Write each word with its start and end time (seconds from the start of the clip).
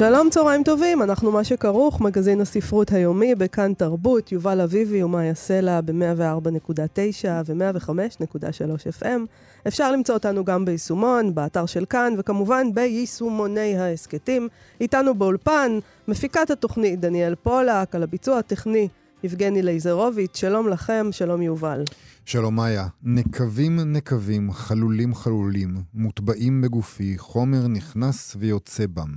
שלום, 0.00 0.30
צהריים 0.30 0.62
טובים, 0.62 1.02
אנחנו 1.02 1.32
מה 1.32 1.44
שכרוך, 1.44 2.00
מגזין 2.00 2.40
הספרות 2.40 2.92
היומי 2.92 3.34
בכאן 3.34 3.74
תרבות, 3.74 4.32
יובל 4.32 4.60
אביבי 4.60 5.02
ומאיה 5.02 5.34
סלע 5.34 5.80
ב-104.9 5.80 7.28
ו-105.3 7.46 9.02
FM. 9.02 9.20
אפשר 9.68 9.92
למצוא 9.92 10.14
אותנו 10.14 10.44
גם 10.44 10.64
ביישומון, 10.64 11.34
באתר 11.34 11.66
של 11.66 11.84
כאן, 11.84 12.14
וכמובן 12.18 12.74
ביישומוני 12.74 13.78
ההסכתים. 13.78 14.48
איתנו 14.80 15.14
באולפן, 15.14 15.78
מפיקת 16.08 16.50
התוכנית 16.50 17.00
דניאל 17.00 17.34
פולק, 17.34 17.94
על 17.94 18.02
הביצוע 18.02 18.38
הטכני 18.38 18.88
יבגני 19.24 19.62
לייזרוביץ', 19.62 20.36
שלום 20.36 20.68
לכם, 20.68 21.08
שלום 21.10 21.42
יובל. 21.42 21.84
שלום 22.30 22.56
מאיה, 22.56 22.88
נקבים 23.02 23.80
נקבים, 23.80 24.52
חלולים 24.52 25.14
חלולים, 25.14 25.82
מוטבעים 25.94 26.60
בגופי, 26.60 27.18
חומר 27.18 27.66
נכנס 27.66 28.36
ויוצא 28.38 28.86
בם. 28.86 29.14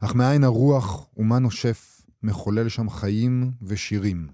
אך 0.00 0.14
מאין 0.14 0.44
הרוח 0.44 1.06
ומה 1.16 1.38
נושף, 1.38 2.02
מחולל 2.22 2.68
שם 2.68 2.90
חיים 2.90 3.50
ושירים. 3.62 4.28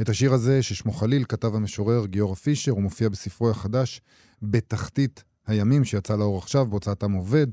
את 0.00 0.08
השיר 0.08 0.32
הזה, 0.32 0.62
ששמו 0.62 0.92
חליל, 0.92 1.24
כתב 1.28 1.54
המשורר 1.54 2.06
גיורא 2.06 2.34
פישר, 2.34 2.72
הוא 2.72 2.82
מופיע 2.82 3.08
בספרו 3.08 3.50
החדש, 3.50 4.00
בתחתית 4.42 5.24
הימים, 5.46 5.84
שיצא 5.84 6.16
לאור 6.16 6.38
עכשיו, 6.38 6.66
בהוצאתם 6.66 7.12
עובד. 7.12 7.46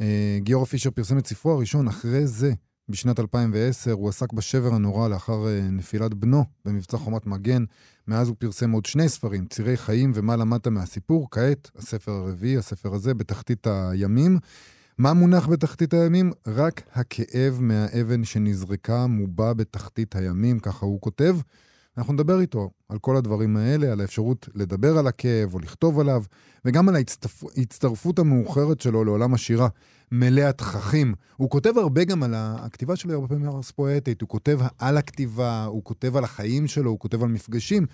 אה, 0.00 0.38
גיורא 0.42 0.64
פישר 0.64 0.90
פרסם 0.90 1.18
את 1.18 1.26
ספרו 1.26 1.52
הראשון, 1.52 1.88
אחרי 1.88 2.26
זה, 2.26 2.52
בשנת 2.88 3.20
2010, 3.20 3.92
הוא 3.92 4.08
עסק 4.08 4.32
בשבר 4.32 4.74
הנורא 4.74 5.08
לאחר 5.08 5.46
אה, 5.48 5.60
נפילת 5.60 6.14
בנו 6.14 6.44
במבצע 6.64 6.96
חומת 6.96 7.26
מגן. 7.26 7.64
מאז 8.08 8.28
הוא 8.28 8.36
פרסם 8.38 8.70
עוד 8.70 8.86
שני 8.86 9.08
ספרים, 9.08 9.46
צירי 9.46 9.76
חיים 9.76 10.12
ומה 10.14 10.36
למדת 10.36 10.66
מהסיפור. 10.66 11.28
כעת, 11.30 11.70
הספר 11.76 12.12
הרביעי, 12.12 12.56
הספר 12.56 12.94
הזה, 12.94 13.14
בתחתית 13.14 13.66
הימים. 13.66 14.38
מה 14.98 15.12
מונח 15.12 15.46
בתחתית 15.48 15.94
הימים? 15.94 16.32
רק 16.46 16.82
הכאב 16.92 17.58
מהאבן 17.60 18.24
שנזרקה 18.24 19.06
מובע 19.06 19.52
בתחתית 19.52 20.16
הימים, 20.16 20.58
ככה 20.58 20.86
הוא 20.86 21.00
כותב. 21.00 21.36
אנחנו 21.98 22.12
נדבר 22.12 22.40
איתו 22.40 22.70
על 22.88 22.98
כל 22.98 23.16
הדברים 23.16 23.56
האלה, 23.56 23.92
על 23.92 24.00
האפשרות 24.00 24.48
לדבר 24.54 24.98
על 24.98 25.06
הכאב 25.06 25.54
או 25.54 25.58
לכתוב 25.58 26.00
עליו, 26.00 26.22
וגם 26.64 26.88
על 26.88 26.94
ההצטרפות 27.56 28.18
המאוחרת 28.18 28.80
שלו 28.80 29.04
לעולם 29.04 29.34
השירה, 29.34 29.68
מלא 30.14 30.42
התככים. 30.42 31.14
הוא 31.36 31.50
כותב 31.50 31.78
הרבה 31.78 32.04
גם 32.04 32.22
על 32.22 32.34
הכתיבה 32.36 32.96
שלו, 32.96 33.14
הרבה 33.14 33.28
פעמים 33.28 33.48
ארס 33.48 33.70
פואטית, 33.70 34.20
הוא 34.20 34.28
כותב 34.28 34.58
על 34.78 34.96
הכתיבה, 34.96 35.64
הוא 35.64 35.84
כותב 35.84 36.16
על 36.16 36.24
החיים 36.24 36.66
שלו, 36.66 36.90
הוא 36.90 36.98
כותב 36.98 37.22
על 37.22 37.28
מפגשים. 37.28 37.86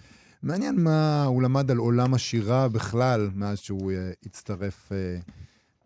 מעניין 0.42 0.80
מה 0.80 1.24
הוא 1.24 1.42
למד 1.42 1.70
על 1.70 1.76
עולם 1.76 2.14
השירה 2.14 2.68
בכלל, 2.68 3.30
מאז 3.34 3.58
שהוא 3.58 3.92
uh, 3.92 3.94
הצטרף, 4.26 4.88
uh, 4.88 5.30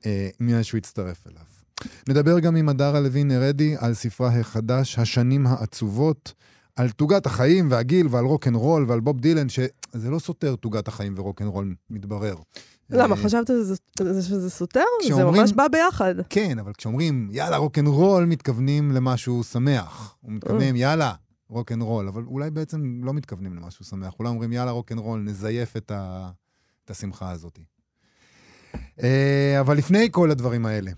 uh, 0.00 0.06
מאז 0.40 0.64
שהוא 0.64 0.78
הצטרף 0.78 1.26
אליו. 1.26 1.42
נדבר 2.08 2.38
גם 2.38 2.56
עם 2.56 2.68
הדרה 2.68 3.00
לוין 3.00 3.30
ארדי 3.30 3.76
על 3.78 3.94
ספרה 3.94 4.40
החדש, 4.40 4.98
השנים 4.98 5.46
העצובות. 5.46 6.32
על 6.76 6.90
תוגת 6.90 7.26
החיים 7.26 7.70
והגיל 7.70 8.06
ועל 8.10 8.24
רוקנרול 8.24 8.84
ועל 8.88 9.00
בוב 9.00 9.20
דילן, 9.20 9.48
שזה 9.48 10.10
לא 10.10 10.18
סותר 10.18 10.56
תוגת 10.56 10.88
החיים 10.88 11.14
ורוקנרול, 11.16 11.74
מתברר. 11.90 12.36
למה, 12.90 13.16
חשבת 13.16 13.46
שזה 14.20 14.50
סותר? 14.50 14.84
זה 15.08 15.24
ממש 15.24 15.52
בא 15.52 15.68
ביחד. 15.68 16.14
כן, 16.28 16.58
אבל 16.58 16.72
כשאומרים 16.72 17.28
יאללה 17.32 17.56
רוקנרול, 17.56 18.24
מתכוונים 18.24 18.92
למשהו 18.92 19.44
שמח. 19.44 20.16
מתכוונים 20.24 20.76
יאללה 20.76 21.12
רוקנרול, 21.48 22.08
אבל 22.08 22.22
אולי 22.26 22.50
בעצם 22.50 23.00
לא 23.04 23.12
מתכוונים 23.12 23.56
למשהו 23.56 23.84
שמח. 23.84 24.14
אולי 24.18 24.30
אומרים 24.30 24.52
יאללה 24.52 24.70
רוקנרול, 24.70 25.20
נזייף 25.20 25.76
את, 25.76 25.90
ה... 25.90 26.30
את 26.84 26.90
השמחה 26.90 27.30
הזאת. 27.30 27.58
אה, 29.02 29.56
אבל 29.60 29.76
לפני 29.76 30.08
כל 30.10 30.30
הדברים 30.30 30.66
האלה, 30.66 30.90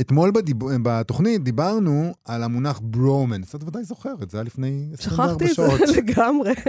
אתמול 0.00 0.30
בדיב... 0.30 0.56
בתוכנית 0.82 1.44
דיברנו 1.44 2.12
על 2.24 2.42
המונח 2.42 2.80
ברומנס. 2.82 3.54
את 3.54 3.62
ודאי 3.64 3.84
זוכרת, 3.84 4.30
זה 4.30 4.38
היה 4.38 4.44
לפני 4.44 4.90
24 4.92 5.46
שעות. 5.54 5.70
שכחתי 5.70 5.82
את 5.82 5.88
זה 5.88 5.96
לגמרי. 6.00 6.52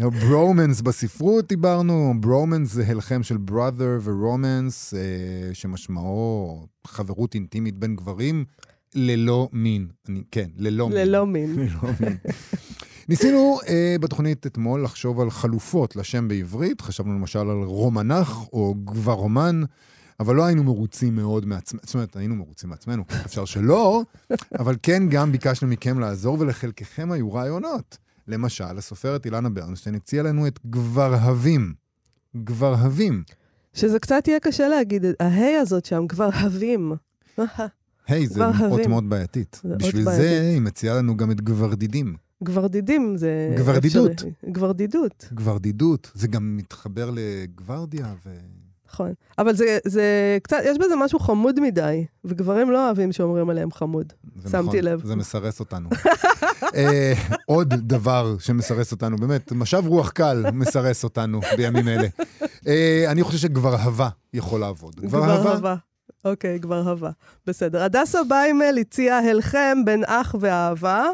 ברומנס 0.00 0.80
בספרות 0.80 1.48
דיברנו, 1.48 2.14
ברומנס 2.20 2.72
זה 2.72 2.86
הלחם 2.86 3.22
של 3.22 3.36
brother 3.50 4.00
ורומנס, 4.02 4.94
אה, 4.94 5.54
שמשמעו 5.54 6.66
חברות 6.86 7.34
אינטימית 7.34 7.78
בין 7.78 7.96
גברים 7.96 8.44
ללא 8.94 9.48
מין. 9.52 9.88
אני, 10.08 10.22
כן, 10.30 10.48
ללא 10.56 10.88
מין. 10.88 10.98
ללא 10.98 11.26
מין. 11.26 11.56
ללא 11.56 11.90
מין. 12.00 12.16
ניסינו 13.08 13.58
אה, 13.68 13.96
בתוכנית 14.00 14.46
אתמול 14.46 14.84
לחשוב 14.84 15.20
על 15.20 15.30
חלופות 15.30 15.96
לשם 15.96 16.28
בעברית, 16.28 16.80
חשבנו 16.80 17.14
למשל 17.14 17.38
על 17.38 17.62
רומנח 17.62 18.48
או 18.52 18.74
גברומן. 18.84 19.62
אבל 20.20 20.34
לא 20.34 20.44
היינו 20.44 20.64
מרוצים 20.64 21.16
מאוד 21.16 21.46
מעצמנו, 21.46 21.82
זאת 21.84 21.94
אומרת, 21.94 22.16
היינו 22.16 22.36
מרוצים 22.36 22.70
מעצמנו, 22.70 23.04
אפשר 23.26 23.44
שלא, 23.44 24.02
אבל 24.58 24.76
כן 24.82 25.08
גם 25.08 25.32
ביקשנו 25.32 25.68
מכם 25.68 25.98
לעזור, 25.98 26.40
ולחלקכם 26.40 27.12
היו 27.12 27.32
רעיונות. 27.32 27.98
למשל, 28.28 28.78
הסופרת 28.78 29.26
אילנה 29.26 29.48
ברנשטיין 29.48 29.94
הציעה 29.94 30.24
לנו 30.24 30.46
את 30.46 30.58
גברהבים. 30.66 31.74
גברהבים. 32.36 33.22
שזה 33.74 33.98
קצת 33.98 34.28
יהיה 34.28 34.40
קשה 34.40 34.68
להגיד, 34.68 35.04
ההי 35.20 35.56
הזאת 35.56 35.84
שם, 35.84 36.06
גברהבים. 36.06 36.92
היי, 38.08 38.26
זה 38.26 38.44
אות 38.70 38.86
מאוד 38.86 39.10
בעייתית. 39.10 39.62
בשביל 39.64 40.04
זה 40.04 40.40
היא 40.52 40.60
מציעה 40.60 40.96
לנו 40.96 41.16
גם 41.16 41.30
את 41.30 41.40
גברדידים. 41.40 42.16
גברדידים 42.42 43.16
זה... 43.16 43.54
גברדידות. 43.58 44.22
גברדידות. 44.50 45.28
גברדידות. 45.32 46.10
זה 46.14 46.28
גם 46.28 46.56
מתחבר 46.56 47.10
לגוורדיה 47.14 48.14
ו... 48.26 48.30
נכון. 48.92 49.12
אבל 49.38 49.54
זה, 49.54 49.78
זה 49.84 50.38
קצת, 50.42 50.56
יש 50.64 50.78
בזה 50.78 50.96
משהו 50.96 51.18
חמוד 51.18 51.60
מדי, 51.60 52.04
וגברים 52.24 52.70
לא 52.70 52.86
אוהבים 52.86 53.12
שאומרים 53.12 53.50
עליהם 53.50 53.72
חמוד. 53.72 54.12
שמתי 54.42 54.58
נכון, 54.58 54.76
לב. 54.82 55.06
זה 55.06 55.16
מסרס 55.16 55.60
אותנו. 55.60 55.88
אה, 56.74 57.12
עוד 57.46 57.74
דבר 57.74 58.36
שמסרס 58.38 58.92
אותנו, 58.92 59.16
באמת, 59.16 59.52
משב 59.52 59.82
רוח 59.86 60.10
קל 60.10 60.44
מסרס 60.52 61.04
אותנו 61.04 61.40
בימים 61.56 61.88
אלה. 61.88 62.08
אה, 62.66 63.04
אני 63.08 63.22
חושב 63.22 63.38
שכבר 63.38 63.74
הווה 63.74 64.08
יכול 64.34 64.60
לעבוד. 64.60 65.00
כבר 65.08 65.32
הווה. 65.32 65.76
אוקיי, 66.24 66.60
כבר 66.60 66.78
הווה. 66.88 67.10
בסדר. 67.46 67.82
הדסה 67.82 68.18
ביימל 68.28 68.78
הציעה 68.80 69.30
הלחם 69.30 69.78
בין 69.84 70.04
אח 70.06 70.34
ואהבה, 70.40 71.06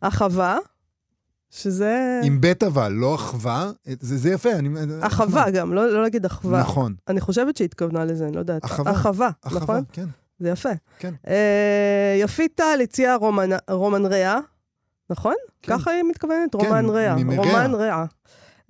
אחווה. 0.00 0.58
שזה... 1.50 2.20
עם 2.24 2.40
בית 2.40 2.62
אבל, 2.62 2.92
לא 2.92 3.14
אחווה, 3.14 3.70
זה, 4.00 4.16
זה 4.16 4.30
יפה. 4.30 4.52
אני... 4.52 4.68
אחווה 5.00 5.50
גם, 5.50 5.74
לא, 5.74 5.92
לא 5.92 6.02
להגיד 6.02 6.24
אחווה. 6.24 6.60
נכון. 6.60 6.94
אני 7.08 7.20
חושבת 7.20 7.56
שהתכוונה 7.56 8.04
לזה, 8.04 8.24
אני 8.24 8.32
לא 8.32 8.38
יודעת. 8.40 8.64
אחווה. 8.64 8.92
אחווה, 8.92 9.30
אחווה, 9.42 9.60
נכון? 9.62 9.82
כן. 9.92 10.06
זה 10.38 10.48
יפה. 10.48 10.68
כן. 10.98 11.14
אה, 11.28 12.16
יפית 12.20 12.54
טל 12.54 12.80
הציעה 12.82 13.16
רומן, 13.16 13.50
רומן 13.70 14.06
ריאה, 14.06 14.38
נכון? 15.10 15.34
כן. 15.62 15.78
ככה 15.78 15.90
היא 15.90 16.02
מתכוונת? 16.02 16.56
כן, 16.56 16.66
רומן 16.66 16.90
ריאה. 16.90 17.14
ממרע. 17.16 17.36
רומן 17.36 17.74
ריאה. 17.74 18.04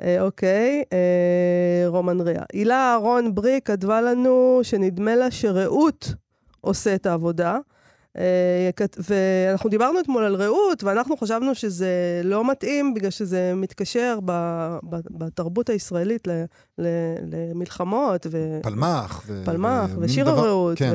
אה, 0.02 0.22
אוקיי, 0.22 0.82
אה, 0.92 1.84
רומן 1.86 2.20
ריאה. 2.20 2.42
הילה 2.52 2.92
אהרון 2.92 3.34
ברי 3.34 3.60
כתבה 3.64 4.00
לנו 4.00 4.60
שנדמה 4.62 5.16
לה 5.16 5.30
שרעות 5.30 6.14
עושה 6.60 6.94
את 6.94 7.06
העבודה. 7.06 7.58
אה, 8.18 8.70
ואנחנו 9.08 9.70
דיברנו 9.70 10.00
אתמול 10.00 10.24
על 10.24 10.34
רעות, 10.34 10.84
ואנחנו 10.84 11.16
חשבנו 11.16 11.54
שזה 11.54 12.20
לא 12.24 12.50
מתאים, 12.50 12.94
בגלל 12.94 13.10
שזה 13.10 13.52
מתקשר 13.56 14.18
ב, 14.24 14.32
ב, 14.82 14.96
בתרבות 15.10 15.68
הישראלית 15.68 16.26
ל, 16.26 16.44
ל, 16.78 16.86
למלחמות, 17.32 18.26
ו... 18.30 18.58
פלמח. 18.62 19.22
ו... 19.26 19.42
פלמח, 19.44 19.90
ומין 19.90 20.04
ושיר 20.04 20.24
דבר- 20.24 20.38
הרעות, 20.38 20.78
כן. 20.78 20.92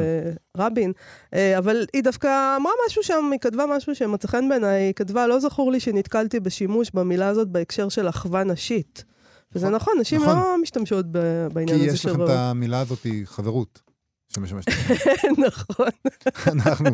ורבין. 0.58 0.92
אה, 1.34 1.58
אבל 1.58 1.86
היא 1.94 2.04
דווקא 2.04 2.58
אמרה 2.58 2.74
משהו 2.88 3.04
שם, 3.04 3.30
היא 3.32 3.40
כתבה 3.40 3.66
משהו 3.66 3.96
שמצא 3.96 4.28
חן 4.28 4.50
בעיניי, 4.50 4.84
היא 4.84 4.94
כתבה, 4.94 5.28
לא 5.28 5.40
זכור 5.40 5.72
לי 5.72 5.80
שנתקלתי 5.80 6.40
בשימוש 6.40 6.92
במילה 6.94 7.28
הזאת 7.28 7.48
בהקשר 7.48 7.90
של 7.90 8.10
אחווה 8.10 8.44
נשית. 8.44 9.04
וזה 9.56 9.66
נכון, 9.66 9.76
נכון, 9.76 9.94
נשים 10.02 10.22
נכון. 10.22 10.36
לא 10.36 10.58
משתמשות 10.62 11.06
כי 11.06 11.12
בעניין 11.54 11.80
הזה 11.80 11.88
יש 11.88 12.02
של 12.02 12.10
לכם 12.10 12.20
רעות. 12.20 12.32
את 12.32 12.36
המילה 12.36 12.80
הזאת, 12.80 13.06
חברות, 13.26 13.82
שמשמשת. 14.36 14.68
נכון. 15.48 15.88
אנחנו, 16.48 16.90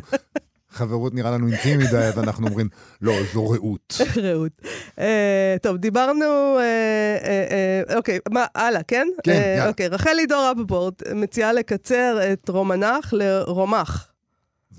חברות 0.69 1.13
נראה 1.13 1.31
לנו 1.31 1.47
אינטימי 1.47 1.83
מדי, 1.83 1.97
אז 1.97 2.19
אנחנו 2.19 2.47
אומרים, 2.47 2.69
לא, 3.01 3.13
זו 3.33 3.49
רעות. 3.49 3.97
רעות. 4.23 4.51
אה, 4.99 5.55
טוב, 5.61 5.77
דיברנו, 5.77 6.57
אה, 6.59 7.17
אה, 7.23 7.95
אוקיי, 7.95 8.19
מה, 8.31 8.45
הלאה, 8.55 8.83
כן? 8.83 9.07
כן, 9.23 9.31
יאללה. 9.31 9.67
אוקיי, 9.67 9.87
רחלי 9.87 10.25
דור 10.25 10.51
אפפורט 10.51 11.03
מציעה 11.15 11.53
לקצר 11.53 12.19
את 12.33 12.49
רומנח 12.49 13.13
לרומח. 13.13 14.11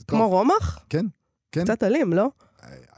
כמו 0.08 0.28
רומח? 0.28 0.78
כן, 0.88 1.06
כן. 1.52 1.64
קצת 1.64 1.82
אלים, 1.82 2.12
לא? 2.12 2.28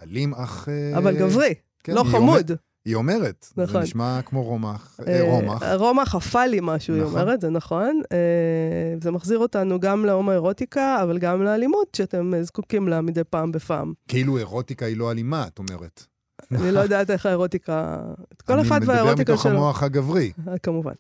אלים 0.03 0.35
אך... 0.35 0.69
אבל 0.97 1.19
גברי. 1.19 1.55
כן, 1.85 1.94
לא 1.94 2.05
חמוד. 2.05 2.53
היא 2.84 2.94
אומרת. 2.94 3.46
זה 3.56 3.62
נכון. 3.62 3.82
נשמע 3.82 4.20
כמו 4.25 4.43
רומח. 4.43 5.00
אה, 5.06 5.20
אה, 5.20 5.23
רומח. 5.23 5.62
רומח 5.62 6.14
עפה 6.14 6.46
לי 6.46 6.58
משהו, 6.62 6.94
היא 6.94 7.02
נכון. 7.02 7.20
אומרת, 7.20 7.40
זה 7.40 7.50
נכון. 7.50 8.02
אה, 8.12 8.94
זה 9.02 9.11
מחזיר 9.11 9.38
אותנו 9.38 9.81
גם 9.81 10.05
להומואירוטיקה, 10.05 11.02
אבל 11.02 11.19
גם 11.19 11.43
לאלימות 11.43 11.94
שאתם 11.96 12.34
אה, 12.34 12.43
זקוקים 12.43 12.88
לה 12.88 13.00
מדי 13.00 13.25
פעם 13.25 13.52
בפעם. 13.52 13.93
כאילו 14.08 14.38
אירוטיקה 14.38 14.87
היא 14.87 14.96
לא 14.96 15.11
אלימה, 15.11 15.46
את 15.46 15.58
אומרת. 15.58 16.06
אני 16.52 16.73
לא 16.73 16.81
יודעת 16.81 17.11
איך 17.11 17.26
האירוטיקה... 17.26 17.99
כל 18.46 18.61
אחד 18.61 18.76
אני 18.76 18.81
מדבר 18.81 18.93
והאירוטיקה 18.93 19.32
מתוך 19.32 19.43
שלו. 19.43 19.52
המוח 19.52 19.82
הגברי. 19.82 20.32
כמובן. 20.62 20.93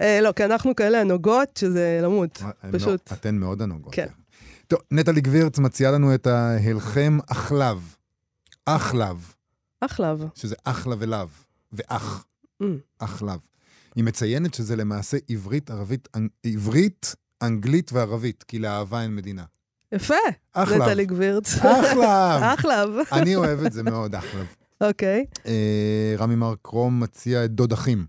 אה, 0.00 0.20
לא, 0.22 0.32
כי 0.32 0.44
אנחנו 0.44 0.76
כאלה 0.76 1.00
הנוגות, 1.00 1.56
שזה 1.56 2.00
למות. 2.02 2.42
הן 2.62 2.72
פשוט. 2.72 3.12
אתן 3.12 3.34
מאוד 3.34 3.62
הנוגות. 3.62 3.94
כן. 3.94 4.06
טוב, 4.66 4.78
נטלי 4.90 5.20
גבירץ 5.20 5.58
מציעה 5.58 5.92
לנו 5.92 6.14
את 6.14 6.26
ההלחם 6.26 7.18
אחלב. 7.26 7.94
אחלב, 8.66 9.32
אחלב. 9.80 10.24
שזה 10.34 10.54
אחלה 10.64 10.96
ולאו, 10.98 11.26
ואח, 11.72 12.24
Mm. 12.62 12.66
אחלב. 12.98 13.38
היא 13.96 14.04
מציינת 14.04 14.54
שזה 14.54 14.76
למעשה 14.76 15.16
עברית, 15.28 15.70
ערבית, 15.70 16.08
אנ- 16.16 16.28
עברית, 16.44 17.14
אנגלית 17.42 17.92
וערבית, 17.92 18.42
כי 18.48 18.58
לאהבה 18.58 19.02
אין 19.02 19.16
מדינה. 19.16 19.44
יפה, 19.92 20.14
אחלב. 20.52 20.82
נטלי 20.82 21.06
גבירץ. 21.06 21.54
אחלב. 21.54 21.98
אחלב. 22.58 22.88
אני 23.12 23.36
אוהב 23.36 23.64
את 23.64 23.72
זה 23.72 23.82
מאוד, 23.82 24.14
אחלב. 24.14 24.46
אוקיי. 24.80 25.26
אה, 25.46 26.14
רמי 26.18 26.34
מרקרום 26.34 27.00
מציע 27.00 27.44
את 27.44 27.50
דוד 27.50 27.72
אחים. 27.72 28.04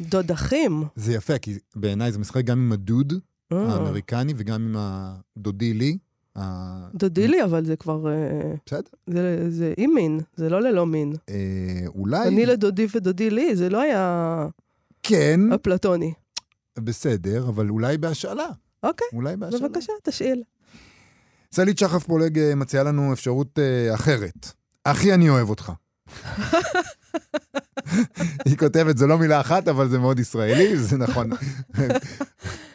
דודחים. 0.00 0.84
זה 0.96 1.12
יפה, 1.12 1.38
כי 1.38 1.58
בעיניי 1.76 2.12
זה 2.12 2.18
משחק 2.18 2.44
גם 2.44 2.58
עם 2.58 2.72
הדוד 2.72 3.12
אה, 3.52 3.58
האמריקני 3.74 4.32
וגם 4.36 4.62
עם 4.62 4.76
הדודי 4.78 5.74
לי. 5.74 5.98
ה- 6.36 6.88
דודילי, 6.94 7.44
אבל 7.44 7.64
זה 7.64 7.76
כבר... 7.76 8.08
אה, 8.08 8.52
בסדר. 8.66 8.80
זה- 9.06 9.50
זה 9.50 9.72
עם 9.76 9.90
מין, 9.94 10.20
זה 10.36 10.48
לא 10.50 10.62
ללא 10.62 10.86
מין. 10.86 11.12
אה, 11.28 11.34
אולי... 11.86 12.28
אני 12.28 12.46
לדודי 12.46 12.86
ודודי 12.94 13.30
לי, 13.30 13.56
זה 13.56 13.68
לא 13.70 13.80
היה 13.80 14.46
כן, 15.02 15.40
אפלטוני. 15.54 16.12
בסדר, 16.78 17.48
אבל 17.48 17.68
אולי 17.68 17.98
בהשאלה. 17.98 18.46
אוקיי, 18.82 19.06
אולי 19.12 19.36
בהשאלה. 19.36 19.68
בבקשה, 19.68 19.92
תשאיל. 20.02 20.42
סלית 21.52 21.78
שחף 21.78 22.04
פולג 22.04 22.38
אה, 22.38 22.54
מציעה 22.54 22.84
לנו 22.84 23.12
אפשרות 23.12 23.58
אה, 23.58 23.94
אחרת. 23.94 24.52
אחי, 24.84 25.14
אני 25.14 25.28
אוהב 25.28 25.50
אותך. 25.50 25.72
היא 28.44 28.56
כותבת, 28.58 28.98
זו 28.98 29.06
לא 29.06 29.18
מילה 29.18 29.40
אחת, 29.40 29.68
אבל 29.68 29.88
זה 29.88 29.98
מאוד 29.98 30.18
ישראלי, 30.18 30.76
זה 30.76 30.96
נכון. 30.96 31.30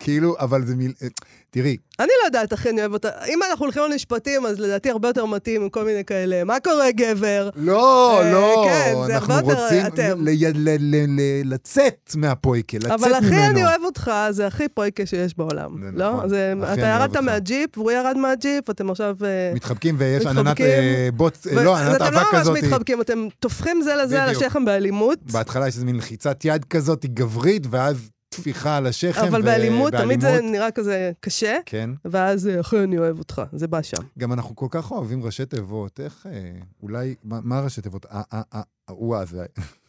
כאילו, 0.05 0.35
אבל 0.39 0.65
זה 0.65 0.75
מיל... 0.75 0.93
אה, 1.03 1.07
תראי, 1.49 1.77
אני 1.99 2.07
לא 2.21 2.25
יודעת, 2.25 2.53
אחי, 2.53 2.69
אני 2.69 2.81
אוהב 2.81 2.93
אותה. 2.93 3.09
אם 3.27 3.39
אנחנו 3.49 3.65
הולכים 3.65 3.83
למשפטים, 3.91 4.45
אז 4.45 4.59
לדעתי 4.59 4.89
הרבה 4.89 5.07
יותר 5.07 5.25
מתאים 5.25 5.61
עם 5.61 5.69
כל 5.69 5.85
מיני 5.85 6.05
כאלה. 6.05 6.43
מה 6.43 6.59
קורה, 6.63 6.91
גבר? 6.91 7.49
לא, 7.55 8.19
אה, 8.21 8.31
לא, 8.31 8.65
כן, 8.69 8.93
זה 9.07 9.15
אנחנו 9.15 9.33
הרבה 9.33 9.51
יותר 9.51 9.63
רוצים 9.63 9.85
אתם. 9.87 10.25
ל- 10.25 10.69
ל- 10.79 11.53
לצאת 11.53 12.11
מהפויקה, 12.15 12.77
לצאת 12.77 12.91
ממנו. 12.91 13.05
אבל 13.05 13.19
אחי, 13.19 13.47
אני 13.47 13.65
אוהב 13.65 13.81
אותך, 13.83 14.11
זה 14.29 14.47
הכי 14.47 14.67
פויקה 14.69 15.05
שיש 15.05 15.37
בעולם. 15.37 15.71
זה 15.81 15.89
לא? 15.93 16.13
נכון. 16.13 16.33
אתה 16.73 16.81
ירדת. 16.87 17.17
מהג'יפ, 17.17 17.77
והוא 17.77 17.91
ירד 17.91 18.17
מהג'יפ, 18.17 18.69
אתם 18.69 18.89
עכשיו... 18.89 19.15
אה, 19.23 19.51
מתחבקים 19.55 19.95
ויש. 19.99 20.25
עננת 20.25 20.61
אה, 20.61 21.09
בוץ, 21.13 21.47
אה, 21.47 21.63
לא, 21.63 21.75
עננת 21.77 21.95
אתם 21.95 22.13
לא 22.13 22.21
אבק 22.21 22.33
ממש 22.33 22.41
כזאת. 22.41 22.57
מתחבקים, 22.63 23.01
אתם 23.01 23.27
טופחים 23.39 23.81
זה 23.81 23.95
לזה 23.95 24.23
על. 24.23 24.29
השכם 24.29 24.65
באלימות. 24.65 25.19
בהתחלה 25.31 25.67
יש 25.67 25.75
איזו 25.75 25.85
מין 25.85 25.95
לחיצת 25.95 26.45
יד 26.45 26.65
כזאת 26.65 27.05
גברית, 27.05 27.67
ואז 27.69 28.09
טפיחה 28.35 28.77
על 28.77 28.87
השכם. 28.87 29.21
אבל 29.27 29.41
ו- 29.41 29.45
באלימות, 29.45 29.93
תמיד 29.93 30.21
זה 30.21 30.27
באלימות. 30.27 30.51
נראה 30.51 30.71
כזה 30.71 31.11
קשה, 31.19 31.57
כן. 31.65 31.89
ואז 32.05 32.47
אה, 32.47 32.59
אחי, 32.59 32.79
אני 32.79 32.97
אוהב 32.97 33.19
אותך. 33.19 33.41
זה 33.53 33.67
בא 33.67 33.81
שם. 33.81 33.97
גם 34.19 34.33
אנחנו 34.33 34.55
כל 34.55 34.67
כך 34.69 34.91
אוהבים 34.91 35.23
ראשי 35.23 35.45
תיבות, 35.45 35.99
איך, 35.99 36.27
אה, 36.31 36.51
אולי, 36.83 37.15
מה 37.23 37.39
מה 37.43 37.61
ראשי 37.61 37.81
תיבות? 37.81 38.05
אה, 38.05 38.41
וואה, 38.89 39.25
זה 39.25 39.45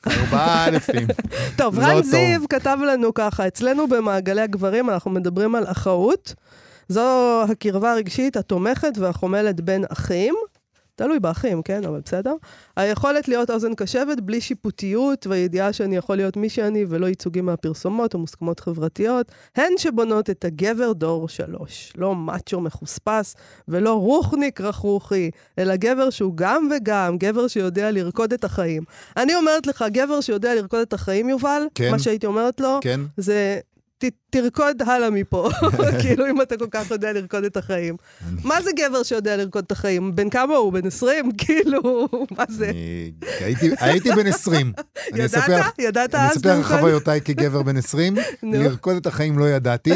ארבעה 0.07 0.69
אלפים. 0.69 1.07
טוב, 1.57 1.79
לא 1.79 1.85
רן. 1.87 2.03
זיו 2.03 2.41
כתב 2.51 2.79
לנו 2.93 3.15
ככה, 3.15 3.47
אצלנו 3.47 3.89
במעגלי 3.89 4.41
הגברים 4.43 4.91
אנחנו 4.91 5.11
מדברים 5.11 5.55
על 5.55 5.65
אחאות. 5.67 6.35
זו 6.89 7.43
הקרבה 7.51 7.93
הרגשית 7.93 8.37
התומכת 8.37 8.93
והחומלת 8.99 9.61
בין 9.61 9.85
אחים. 9.89 10.35
תלוי 10.97 11.21
באחים, 11.21 11.63
כן, 11.63 11.85
אבל 11.85 12.01
בסדר. 12.05 12.35
היכולת 12.77 13.29
להיות 13.29 13.51
אוזן 13.51 13.75
קשבת 13.75 14.21
בלי 14.21 14.41
שיפוטיות 14.41 15.27
והידיעה 15.27 15.73
שאני 15.73 15.97
יכול 15.97 16.17
להיות 16.17 16.37
מי 16.37 16.49
שאני 16.49 16.85
ולא 16.89 17.07
ייצוגים 17.07 17.47
מהפרסומות 17.47 18.15
או 18.15 18.19
מוסכמות 18.19 18.61
חברתיות, 18.61 19.33
הן 19.57 19.73
שבונות 19.79 20.31
את 20.31 20.45
הגבר 20.45 20.93
דור 20.93 21.29
שלוש. 21.29 21.93
לא 21.97 22.17
מאצ'ו 22.17 22.61
מחוספס 22.61 23.35
ולא 23.69 23.93
רוחניק 23.95 24.61
רכרוכי, 24.61 25.31
אלא 25.59 25.77
גבר 25.77 26.11
שהוא 26.11 26.33
גם 26.35 26.69
וגם, 26.77 27.19
גבר 27.19 27.49
שיודע 27.49 27.91
לרקוד 27.91 28.33
את 28.33 28.45
החיים. 28.45 28.83
אני 29.17 29.35
אומרת 29.35 29.67
לך, 29.67 29.85
גבר 29.93 30.21
שיודע 30.21 30.55
לרקוד 30.55 30.81
את 30.81 30.93
החיים, 30.93 31.29
יובל, 31.29 31.63
כן. 31.75 31.91
מה 31.91 31.99
שהייתי 31.99 32.27
אומרת 32.27 32.61
לו, 32.61 32.79
כן? 32.83 33.01
זה... 33.17 33.59
ת, 33.99 34.05
תרקוד 34.41 34.83
הלאה 34.87 35.11
מפה, 35.11 35.49
כאילו 36.03 36.27
אם 36.31 36.43
אתה 36.43 36.57
כל 36.57 36.67
כך 36.71 36.91
יודע 36.91 37.13
לרקוד 37.13 37.45
את 37.45 37.57
החיים. 37.57 37.97
מה 38.45 38.63
זה 38.63 38.71
גבר 38.77 39.03
שיודע 39.03 39.37
לרקוד 39.37 39.65
את 39.67 39.73
החיים? 39.73 40.17
בן 40.17 40.31
כמה 40.31 40.55
הוא? 40.55 40.73
בן 40.73 40.87
20? 40.87 41.31
כאילו, 41.39 42.09
מה 42.31 42.45
זה? 42.49 42.69
אני 42.71 43.13
הייתי- 43.41 43.71
הייתי 43.81 44.11
בן 44.13 44.27
20. 44.27 44.73
אני 45.13 45.27
אספר 45.27 45.53
ידעת? 45.53 45.79
ידעת 45.79 46.15
אני 46.15 46.27
אז? 46.31 46.37
אספר 46.37 46.61
לך? 46.61 46.67
חוויותיי 46.81 47.21
כגבר 47.21 47.63
בן 47.63 47.77
20, 47.77 48.15
נו. 48.43 48.63
לרקוד 48.63 48.97
את 48.97 49.07
החיים 49.07 49.39
לא 49.39 49.49
ידעתי, 49.51 49.93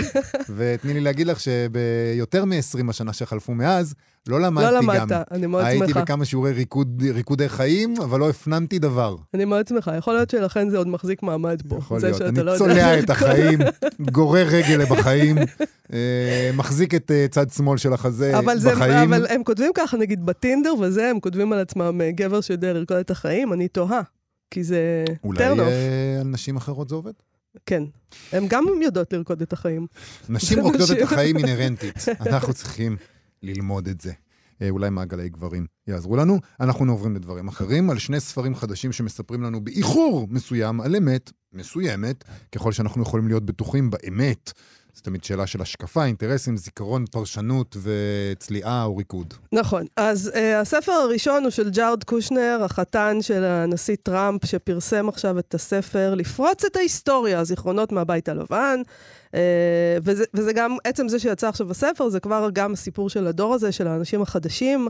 ותני 0.57 0.95
לי 0.95 1.01
להגיד 1.01 1.27
לך 1.27 1.39
שביותר 1.41 2.45
מ-20 2.45 2.55
השנה 2.91 3.13
שחלפו 3.13 3.55
מאז, 3.55 3.95
לא 4.29 4.41
למדתי 4.41 4.73
לא 4.75 4.81
גם. 4.81 4.87
למדת, 4.89 5.27
אני 5.31 5.47
מאוד 5.47 5.65
הייתי 5.65 5.87
שמחה. 5.87 6.01
בכמה 6.03 6.25
שיעורי 6.25 6.53
ריקוד, 6.53 7.03
ריקודי 7.15 7.49
חיים, 7.49 7.95
אבל 8.05 8.21
לא 8.21 8.31
הפנמתי 8.31 8.79
דבר. 8.79 9.17
אני 9.35 9.45
מאוד 9.45 9.69
שמחה. 9.69 9.97
יכול 9.97 10.15
להיות 10.15 10.31
שלכן 10.31 10.71
זה 10.71 10.79
עוד 10.79 10.89
מחזיק 10.89 11.23
מעמד 11.23 11.63
פה. 11.69 11.77
יכול 11.79 12.01
להיות. 12.03 12.21
אני 12.23 12.43
לא 12.43 12.55
צולע 12.59 12.99
את. 12.99 13.11
החיים, 13.11 13.59
גורר 14.13 14.30
רגל 14.39 14.85
בחיים, 14.85 15.37
אה, 15.93 16.51
מחזיק 16.55 16.95
את 16.95 17.11
אה, 17.11 17.27
צד 17.31 17.51
שמאל 17.51 17.79
של 17.79 17.93
החזה 17.93 18.39
אבל, 18.39 18.59
זה, 18.59 18.71
בחיים. 18.71 19.13
אבל 19.13 19.27
הם 19.27 19.45
כותבים 19.45 19.73
ככה, 19.75 19.97
נגיד 19.97 20.27
בטינדר 20.27 20.75
וזה, 20.81 21.11
הם 21.11 21.21
כותבים 21.21 21.53
על 21.53 21.59
עצמם 21.59 22.01
אה, 22.01 22.11
גבר 22.11 22.41
שיודע 22.41 22.73
לרקוד 22.73 22.97
את 22.97 23.11
החיים, 23.11 23.53
אני 23.53 23.69
תוהה. 23.69 24.03
כי 24.51 24.65
זה 24.65 25.05
אולי 25.25 25.51
off. 25.51 25.61
אה, 25.61 26.21
על 26.21 26.27
נשים 26.27 26.57
אחרות 26.57 26.89
זה 26.89 26.95
עובד? 26.95 27.13
כן. 27.67 27.83
הם 28.33 28.47
גם 28.49 28.65
יודעות 28.83 29.13
לרקוד 29.13 29.43
את 29.43 29.53
החיים. 29.53 29.87
נשים 30.29 30.61
רוקדות 30.61 30.91
את. 30.91 31.03
החיים 31.03 31.37
אינהרנטית. 31.37 31.95
אנחנו 32.27 32.53
צריכים 32.53 32.97
ללמוד 33.43 33.89
את 33.89 34.01
זה. 34.01 34.13
אה, 34.63 34.71
אולי 34.71 34.91
מעגלי 34.91 35.29
גברים 35.29 35.67
יעזרו 35.87 36.17
לנו. 36.17 36.39
אנחנו 36.61 36.93
עוברים 36.93 37.17
לדברים 37.17 37.49
אחרים, 37.49 37.91
על 37.91 37.99
שני 37.99 38.21
ספרים 38.21 38.55
חדשים 38.55 38.93
שמספרים 38.93 39.43
לנו 39.43 39.65
באיחור 39.65 40.27
מסוים 40.31 40.81
על 40.81 40.97
אמת 40.97 41.33
מסוימת, 41.53 42.25
ככל 42.53 42.73
שאנחנו 42.73 43.03
יכולים 43.03 43.29
להיות 43.29 43.45
בטוחים 43.45 43.91
באמת. 43.91 44.53
זו 44.95 45.03
תמיד 45.03 45.25
שאלה 45.25 45.47
של 45.47 45.63
השקפה, 45.63 46.05
אינטרסים, 46.05 46.57
זיכרון, 46.57 47.05
פרשנות 47.11 47.77
וצליעה 47.83 48.85
או 48.85 48.97
ריקוד. 48.97 49.35
נכון. 49.53 49.87
אז 49.97 50.33
uh, 50.35 50.39
הספר 50.61 50.93
הראשון 50.93 51.43
הוא 51.43 51.51
של 51.51 51.71
ג'ארד 51.71 52.05
קושנר, 52.05 52.61
החתן 52.65 53.19
של 53.21 53.45
הנשיא 53.45 53.97
טראמפ, 54.03 54.45
שפרסם 54.45 55.09
עכשיו 55.09 55.39
את 55.39 55.55
הספר 55.55 56.15
לפרוץ 56.15 56.65
את 56.65 56.77
ההיסטוריה, 56.77 57.45
זיכרונות 57.45 57.93
מהבית 57.93 58.29
הלבן. 58.29 58.81
Uh, 59.27 59.33
וזה, 60.03 60.25
וזה 60.35 60.53
גם, 60.53 60.77
עצם 60.85 61.09
זה 61.09 61.19
שיצא 61.19 61.49
עכשיו 61.49 61.71
הספר, 61.71 62.09
זה 62.09 62.21
כבר 62.21 62.49
גם 62.53 62.73
הסיפור 62.73 63.11
של 63.11 63.27
הדור 63.27 63.55
הזה, 63.55 63.73
של 63.73 63.87
האנשים 63.87 64.23
החדשים. 64.23 64.89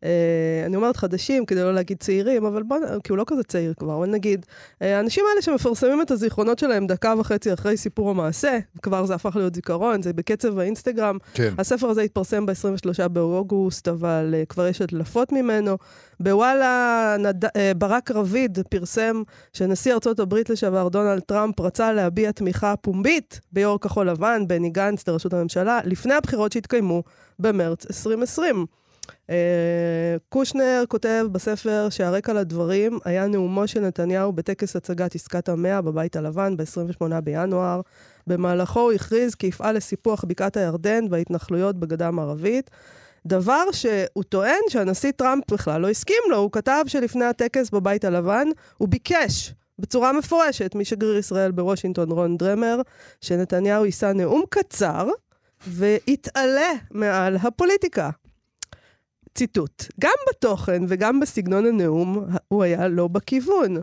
Uh, 0.00 0.66
אני 0.66 0.76
אומרת 0.76 0.96
חדשים 0.96 1.46
כדי 1.46 1.62
לא 1.62 1.74
להגיד 1.74 1.98
צעירים, 2.00 2.44
אבל 2.44 2.62
בוא, 2.62 2.76
כי 3.04 3.12
הוא 3.12 3.18
לא 3.18 3.24
כזה 3.26 3.42
צעיר 3.42 3.74
כבר, 3.74 3.96
אבל 3.96 4.06
נגיד, 4.06 4.46
uh, 4.46 4.84
האנשים 4.84 5.24
האלה 5.30 5.42
שמפרסמים 5.42 6.02
את 6.02 6.10
הזיכרונות 6.10 6.58
שלהם 6.58 6.86
דקה 6.86 7.14
וחצי 7.18 7.52
אחרי 7.52 7.76
סיפור 7.76 8.10
המעשה, 8.10 8.58
כבר 8.82 9.06
זה 9.06 9.14
הפך 9.14 9.36
להיות 9.36 9.54
זיכרון, 9.54 10.02
זה 10.02 10.12
בקצב 10.12 10.58
האינסטגרם, 10.58 11.18
כן. 11.34 11.54
הספר 11.58 11.88
הזה 11.88 12.02
התפרסם 12.02 12.46
ב-23 12.46 13.08
באוגוסט, 13.08 13.88
אבל 13.88 14.34
uh, 14.42 14.46
כבר 14.46 14.66
יש 14.66 14.82
הדלפות 14.82 15.32
ממנו. 15.32 15.76
בוואלה, 16.20 17.16
נד... 17.18 17.44
ברק 17.76 18.10
רביד 18.10 18.58
פרסם 18.68 19.22
שנשיא 19.52 19.94
ארצות 19.94 20.20
הברית 20.20 20.50
לשעבר 20.50 20.88
דונלד 20.88 21.20
טראמפ 21.20 21.60
רצה 21.60 21.92
להביע 21.92 22.32
תמיכה 22.32 22.76
פומבית 22.76 23.40
ביו"ר 23.52 23.78
כחול 23.78 24.10
לבן, 24.10 24.48
בני 24.48 24.70
גנץ, 24.70 25.08
לראשות 25.08 25.32
הממשלה, 25.32 25.80
לפני 25.84 26.14
הבחירות 26.14 26.52
שהתקיימו 26.52 27.02
במרץ 27.38 27.86
2020. 27.86 28.66
Uh, 29.26 29.32
קושנר 30.28 30.84
כותב 30.88 31.26
בספר 31.32 31.88
שהרקע 31.90 32.32
לדברים 32.32 32.98
היה 33.04 33.26
נאומו 33.26 33.68
של 33.68 33.80
נתניהו 33.80 34.32
בטקס 34.32 34.76
הצגת 34.76 35.14
עסקת 35.14 35.48
המאה 35.48 35.80
בבית 35.80 36.16
הלבן 36.16 36.56
ב-28 36.56 37.20
בינואר. 37.20 37.80
במהלכו 38.26 38.80
הוא 38.80 38.92
הכריז 38.92 39.34
כי 39.34 39.46
יפעל 39.46 39.76
לסיפוח 39.76 40.24
בקעת 40.24 40.56
הירדן 40.56 41.04
וההתנחלויות 41.10 41.76
בגדה 41.76 42.08
המערבית. 42.08 42.70
דבר 43.26 43.64
שהוא 43.72 44.22
טוען 44.28 44.60
שהנשיא 44.68 45.10
טראמפ 45.10 45.52
בכלל 45.52 45.80
לא 45.80 45.90
הסכים 45.90 46.22
לו. 46.30 46.36
הוא 46.36 46.52
כתב 46.52 46.84
שלפני 46.86 47.24
הטקס 47.24 47.70
בבית 47.70 48.04
הלבן, 48.04 48.48
הוא 48.78 48.88
ביקש 48.88 49.54
בצורה 49.78 50.12
מפורשת 50.12 50.74
משגריר 50.74 51.16
ישראל 51.16 51.50
בוושינגטון 51.50 52.10
רון 52.10 52.36
דרמר, 52.36 52.80
שנתניהו 53.20 53.84
יישא 53.84 54.12
נאום 54.12 54.42
קצר 54.50 55.08
ויתעלה 55.68 56.72
מעל 56.90 57.36
הפוליטיקה. 57.36 58.10
ציטוט, 59.34 59.84
גם 60.00 60.12
בתוכן 60.30 60.82
וגם 60.88 61.20
בסגנון 61.20 61.66
הנאום, 61.66 62.24
הוא 62.48 62.62
היה 62.62 62.88
לא 62.88 63.08
בכיוון. 63.08 63.76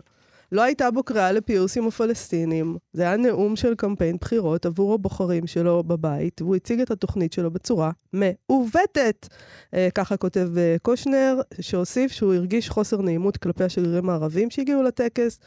לא 0.52 0.62
הייתה 0.62 0.90
בו 0.90 1.02
קריאה 1.02 1.32
לפיוס 1.32 1.76
עם 1.76 1.86
הפלסטינים. 1.86 2.76
זה 2.92 3.02
היה 3.02 3.16
נאום 3.16 3.56
של 3.56 3.74
קמפיין 3.74 4.16
בחירות 4.20 4.66
עבור 4.66 4.94
הבוחרים 4.94 5.46
שלו 5.46 5.84
בבית, 5.84 6.42
והוא 6.42 6.56
הציג 6.56 6.80
את 6.80 6.90
התוכנית 6.90 7.32
שלו 7.32 7.50
בצורה 7.50 7.90
מעוותת. 8.12 9.28
אה, 9.74 9.88
ככה 9.94 10.16
כותב 10.16 10.48
אה, 10.58 10.76
קושנר, 10.82 11.40
שהוסיף 11.60 12.12
שהוא 12.12 12.34
הרגיש 12.34 12.68
חוסר 12.70 13.02
נעימות 13.02 13.36
כלפי 13.36 13.64
השגרירים 13.64 14.10
הערבים 14.10 14.50
שהגיעו 14.50 14.82
לטקס, 14.82 15.38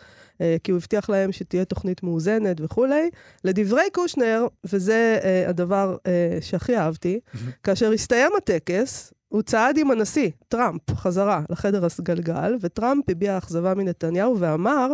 אה, 0.41 0.55
כי 0.63 0.71
הוא 0.71 0.77
הבטיח 0.77 1.09
להם 1.09 1.31
שתהיה 1.31 1.65
תוכנית 1.65 2.03
מאוזנת 2.03 2.57
וכולי. 2.61 3.09
לדברי 3.43 3.89
קושנר, 3.93 4.47
וזה 4.63 5.19
אה, 5.23 5.49
הדבר 5.49 5.97
אה, 6.07 6.37
שהכי 6.41 6.77
אהבתי, 6.77 7.19
כאשר 7.63 7.91
הסתיים 7.91 8.31
הטקס, 8.37 9.13
הוא 9.31 9.41
צעד 9.41 9.77
עם 9.77 9.91
הנשיא, 9.91 10.29
טראמפ, 10.47 10.81
חזרה 10.95 11.41
לחדר 11.49 11.85
הסגלגל, 11.85 12.55
וטראמפ 12.61 13.03
הביע 13.09 13.37
אכזבה 13.37 13.73
מנתניהו 13.75 14.35
ואמר, 14.39 14.87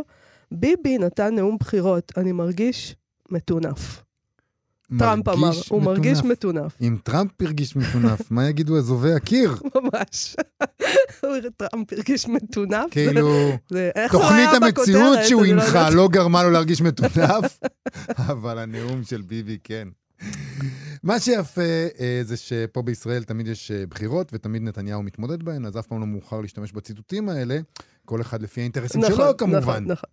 ביבי 0.51 0.97
נתן 0.97 1.35
נאום 1.35 1.57
בחירות, 1.59 2.11
אני 2.17 2.31
מרגיש 2.31 2.95
מטונף. 3.31 4.03
טראמפ 4.99 5.27
אמר, 5.27 5.51
הוא 5.69 5.81
מרגיש 5.81 6.23
מטונף. 6.23 6.71
אם 6.81 6.97
טראמפ 7.03 7.31
הרגיש 7.41 7.75
מטונף, 7.75 8.31
מה 8.31 8.49
יגידו 8.49 8.77
אזובי 8.77 9.13
הקיר? 9.13 9.55
ממש. 9.75 10.35
טראמפ 11.57 11.93
הרגיש 11.93 12.27
מטונף. 12.27 12.85
כאילו, 12.91 13.29
זה- 13.69 13.91
תוכנית 14.11 14.49
המציאות 14.61 15.19
שהוא 15.27 15.45
לא 15.45 15.51
הנחה. 15.51 15.89
לא 15.89 16.07
גרמה 16.11 16.43
לו 16.43 16.49
להרגיש 16.51 16.81
מטונף, 16.81 17.59
אבל 18.31 18.57
הנאום 18.59 19.03
של 19.03 19.21
ביבי 19.21 19.57
כן. 19.63 19.87
מה 21.03 21.19
שיפה 21.19 21.61
אה, 21.99 22.19
זה 22.23 22.37
שפה 22.37 22.81
בישראל 22.81 23.23
תמיד 23.23 23.47
יש 23.47 23.71
אה, 23.71 23.85
בחירות 23.85 24.29
ותמיד 24.33 24.61
נתניהו 24.61 25.03
מתמודד 25.03 25.43
בהן, 25.43 25.65
אז 25.65 25.77
אף 25.77 25.87
פעם 25.87 25.99
לא 25.99 26.05
מאוחר 26.07 26.41
להשתמש 26.41 26.71
בציטוטים 26.71 27.29
האלה, 27.29 27.59
כל 28.05 28.21
אחד 28.21 28.41
לפי 28.41 28.61
האינטרסים 28.61 29.01
נכון, 29.01 29.15
שלו 29.15 29.37
כמובן. 29.37 29.59
נכון, 29.61 29.83
נכון. 29.83 30.09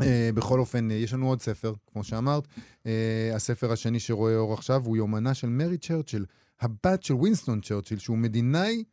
אה, 0.00 0.30
בכל 0.34 0.60
אופן, 0.60 0.90
אה, 0.90 0.96
יש 0.96 1.14
לנו 1.14 1.28
עוד 1.28 1.40
ספר, 1.40 1.74
כמו 1.92 2.04
שאמרת. 2.04 2.48
אה, 2.86 3.30
הספר 3.34 3.72
השני 3.72 4.00
שרואה 4.00 4.36
אור 4.36 4.54
עכשיו 4.54 4.82
הוא 4.84 4.96
יומנה 4.96 5.34
של 5.34 5.48
מרי 5.48 5.78
צ'רצ'יל, 5.78 6.24
הבת 6.60 7.02
של 7.02 7.14
וינסטון 7.14 7.60
צ'רצ'יל, 7.60 7.98
שהוא 7.98 8.18
מדינאי 8.18 8.84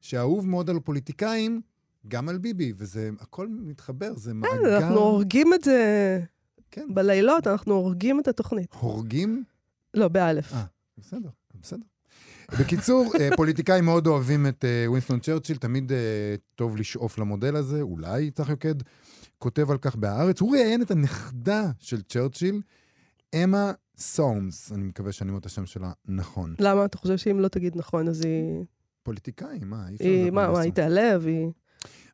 שאהוב 0.00 0.46
מאוד 0.46 0.70
על 0.70 0.80
פוליטיקאים, 0.80 1.60
גם 2.08 2.28
על 2.28 2.38
ביבי, 2.38 2.72
וזה, 2.76 3.10
הכל 3.20 3.48
מתחבר, 3.48 4.16
זה 4.16 4.30
כן, 4.30 4.36
מאגר... 4.36 4.76
אנחנו 4.78 4.98
הורגים 4.98 5.54
את 5.54 5.64
זה 5.64 6.20
כן, 6.70 6.86
בלילות, 6.94 7.46
אנחנו 7.46 7.74
הורגים 7.74 8.20
את 8.20 8.28
התוכנית. 8.28 8.74
הורגים? 8.80 9.44
לא, 9.94 10.08
באלף. 10.08 10.52
אה. 10.52 10.64
בסדר, 10.98 11.28
בסדר. 11.60 11.86
בקיצור, 12.60 13.12
אה, 13.20 13.28
פוליטיקאים 13.36 13.84
מאוד 13.84 14.06
אוהבים 14.06 14.46
את 14.46 14.64
אה, 14.64 14.90
וינסטון 14.90 15.20
צ'רצ'יל, 15.20 15.56
תמיד 15.56 15.92
אה, 15.92 16.34
טוב 16.54 16.76
לשאוף 16.76 17.18
למודל 17.18 17.56
הזה, 17.56 17.80
אולי 17.80 18.30
צח 18.30 18.48
יוקד 18.48 18.74
כותב 19.38 19.70
על 19.70 19.78
כך 19.78 19.96
בהארץ. 19.96 20.40
הוא 20.40 20.52
ראיין 20.52 20.82
את 20.82 20.90
הנכדה 20.90 21.70
של 21.78 22.02
צ'רצ'יל, 22.02 22.62
אמה 23.34 23.72
סומס, 23.98 24.72
אני 24.72 24.84
מקווה 24.84 25.12
שאני 25.12 25.30
אומר 25.30 25.40
את 25.40 25.46
השם 25.46 25.66
שלה 25.66 25.92
נכון. 26.08 26.54
למה? 26.58 26.84
אתה 26.84 26.98
חושב 26.98 27.16
שאם 27.16 27.40
לא 27.40 27.48
תגיד 27.48 27.76
נכון, 27.76 28.08
אז 28.08 28.24
היא... 28.24 28.64
פוליטיקאים, 29.02 29.70
מה, 29.70 29.86
היא 30.00 30.30
מה, 30.30 30.52
מה. 30.52 30.60
היא 30.60 30.72
תיעלב? 30.72 31.26
היא... 31.26 31.48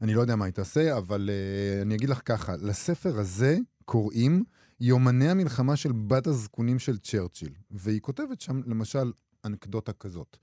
אני 0.03 0.15
לא 0.15 0.21
יודע 0.21 0.37
מה 0.37 0.45
היא 0.45 0.55
תעשה, 0.55 0.97
אבל 0.97 1.31
uh, 1.31 1.83
אני 1.83 1.95
אגיד 1.95 2.09
לך 2.09 2.21
ככה, 2.25 2.57
לספר 2.57 3.19
הזה 3.19 3.59
קוראים 3.85 4.45
יומני 4.81 5.29
המלחמה 5.29 5.77
של 5.77 5.93
בת 5.93 6.27
הזקונים 6.27 6.79
של 6.79 6.99
צ'רצ'יל, 6.99 7.53
והיא 7.71 8.01
כותבת 8.01 8.41
שם 8.41 8.61
למשל 8.67 9.13
אנקדוטה 9.45 9.93
כזאת. 9.93 10.37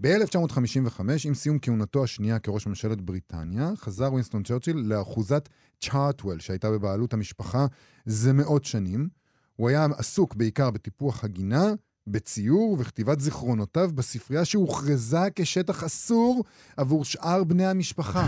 ב-1955, 0.00 1.00
עם 1.24 1.34
סיום 1.34 1.58
כהונתו 1.58 2.04
השנייה 2.04 2.38
כראש 2.38 2.66
ממשלת 2.66 3.00
בריטניה, 3.00 3.70
חזר 3.76 4.12
וינסטון 4.12 4.42
צ'רצ'יל 4.42 4.76
לאחוזת 4.76 5.48
צ'ארטוול, 5.80 6.40
שהייתה 6.40 6.70
בבעלות 6.70 7.12
המשפחה 7.12 7.66
זה 8.06 8.32
מאות 8.32 8.64
שנים. 8.64 9.08
הוא 9.56 9.68
היה 9.68 9.86
עסוק 9.96 10.34
בעיקר 10.34 10.70
בטיפוח 10.70 11.24
הגינה, 11.24 11.72
בציור 12.06 12.76
וכתיבת 12.80 13.20
זיכרונותיו 13.20 13.90
בספרייה 13.94 14.44
שהוכרזה 14.44 15.20
כשטח 15.34 15.84
אסור 15.84 16.44
עבור 16.76 17.04
שאר 17.04 17.44
בני 17.44 17.66
המשפחה. 17.66 18.26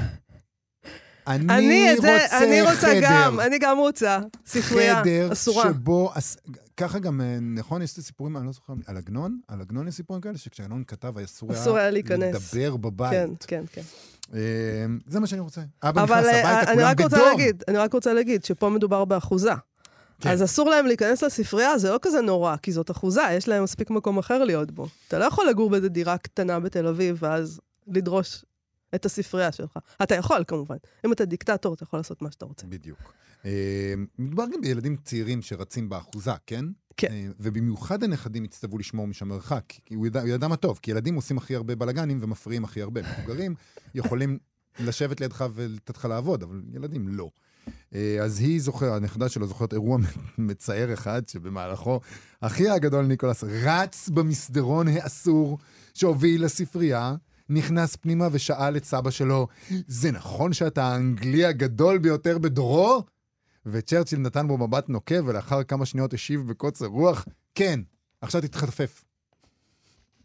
אני, 1.29 1.55
אני 1.55 1.93
את 1.93 2.03
זה, 2.03 2.23
רוצה 2.23 2.45
אני 2.45 2.63
רוצה 2.63 2.81
חדר. 2.81 3.01
גם, 3.03 3.41
אני 3.41 3.59
גם 3.59 3.79
רוצה. 3.79 4.19
ספרייה, 4.47 5.01
חדר 5.01 5.33
אסורה. 5.33 5.65
שבו, 5.65 6.11
אס... 6.15 6.37
ככה 6.77 6.99
גם, 6.99 7.21
אה, 7.21 7.39
נכון, 7.41 7.83
יש 7.83 7.93
את 7.93 7.99
הסיפורים, 7.99 8.37
אני 8.37 8.47
לא 8.47 8.53
זוכר, 8.53 8.73
על 8.87 8.97
עגנון? 8.97 9.41
על 9.49 9.61
עגנון 9.61 9.89
יש 9.89 9.95
סיפורים 9.95 10.23
כאלה, 10.23 10.39
שכשעגנון 10.39 10.85
כתב, 10.87 11.19
אסור 11.19 11.77
היה 11.77 11.91
להיכנס. 11.91 12.55
לדבר 12.55 12.77
בבית. 12.77 13.11
כן, 13.11 13.31
כן, 13.47 13.65
כן. 13.73 13.83
אה, 14.35 14.41
זה 15.07 15.21
מה 15.21 15.27
שאני 15.27 15.41
רוצה. 15.41 15.61
אבא 15.83 16.03
אבל 16.03 16.21
נכנס 16.21 16.35
אה, 16.35 16.41
הביתה, 16.41 16.71
אני 16.71 16.77
כולם 16.77 16.91
רק 16.91 17.01
רוצה 17.01 17.17
בדום. 17.17 17.29
להגיד, 17.29 17.65
אני 17.69 17.79
רק 17.79 17.93
רוצה 17.93 18.13
להגיד 18.13 18.45
שפה 18.45 18.69
מדובר 18.69 19.05
באחוזה. 19.05 19.53
כן. 20.21 20.31
אז 20.31 20.45
אסור 20.45 20.71
להם 20.71 20.87
להיכנס 20.87 21.23
לספרייה, 21.23 21.79
זה 21.79 21.91
לא 21.91 21.99
כזה 22.03 22.21
נורא, 22.21 22.57
כי 22.57 22.73
זאת 22.73 22.91
אחוזה, 22.91 23.23
יש 23.33 23.49
להם 23.49 23.65
מספיק 23.65 23.91
מקום 23.91 24.19
אחר 24.19 24.45
להיות 24.45 24.71
בו. 24.71 24.89
אתה 25.09 25.19
לא 25.19 25.25
יכול 25.25 25.49
לגור 25.49 25.71
באיזה 25.71 25.89
דירה 25.89 26.19
קטנה 26.19 26.61
בתל 26.61 26.87
אביב, 26.87 27.19
ואז 27.21 27.61
לדרוש 27.89 28.45
את 28.95 29.05
הספרייה 29.07 29.53
שלך. 29.53 29.79
אתה 30.03 30.15
יכול, 30.15 30.45
כמובן. 30.47 30.77
אם 31.07 31.13
אתה 31.13 31.25
דיקטטור, 31.25 31.75
אתה 31.75 31.83
יכול 31.83 31.99
לעשות 31.99 32.23
מה 32.23 32.31
שאתה 32.31 32.45
רוצה. 32.45 32.67
בדיוק. 32.67 33.13
אה, 33.45 33.95
מדובר 34.19 34.45
גם 34.53 34.61
בילדים 34.61 34.97
צעירים 34.97 35.43
שרצים 35.43 35.89
באחוזה, 35.89 36.33
כן? 36.47 36.65
כן. 36.97 37.13
אה, 37.13 37.27
ובמיוחד 37.41 38.03
הנכדים 38.03 38.45
הצטוו 38.45 38.79
לשמור 38.79 39.07
משם 39.07 39.29
מרחק, 39.29 39.65
כי 39.87 39.95
הוא 39.95 40.07
ידע, 40.07 40.21
הוא 40.21 40.29
ידע 40.29 40.49
מה 40.49 40.57
טוב, 40.57 40.79
כי 40.83 40.91
ילדים 40.91 41.15
עושים 41.15 41.39
הכי 41.39 41.55
הרבה 41.55 41.75
בלאגנים 41.75 42.19
ומפריעים 42.23 42.65
הכי 42.65 42.83
הרבה. 42.83 43.01
מבוגרים 43.03 43.55
יכולים 43.95 44.39
לשבת 44.87 45.21
לידך 45.21 45.45
ולתת 45.55 45.97
לך 45.97 46.05
לעבוד, 46.05 46.43
אבל 46.43 46.63
ילדים 46.73 47.09
לא. 47.09 47.31
אה, 47.95 48.19
אז 48.23 48.41
היא 48.41 48.61
זוכרת, 48.61 49.03
הנכדה 49.03 49.29
שלו 49.29 49.47
זוכרת 49.47 49.73
אירוע 49.73 49.99
מצער 50.39 50.93
אחד, 50.93 51.29
שבמהלכו 51.29 52.01
אחיה 52.41 52.75
הגדול 52.75 53.07
ניקולס 53.07 53.45
רץ 53.45 54.09
במסדרון 54.09 54.89
האסור 54.89 55.59
שהוביל 55.95 56.45
לספרייה, 56.45 57.15
נכנס 57.51 57.97
פנימה 57.97 58.29
ושאל 58.33 58.77
את 58.77 58.85
סבא 58.85 59.11
שלו, 59.11 59.47
זה 59.87 60.11
נכון 60.11 60.53
שאתה 60.53 60.85
האנגלי 60.85 61.45
הגדול 61.45 61.99
ביותר 61.99 62.39
בדורו? 62.39 63.03
וצ'רצ'יל 63.67 64.19
נתן 64.19 64.49
בו 64.49 64.59
מבט 64.59 64.89
נוקב, 64.89 65.23
ולאחר 65.27 65.63
כמה 65.63 65.87
שניות 65.87 66.15
השיב 66.15 66.49
בקוצר 66.49 66.87
רוח, 66.87 67.25
כן, 67.55 67.81
עכשיו 68.21 68.41
תתחפף. 68.43 69.05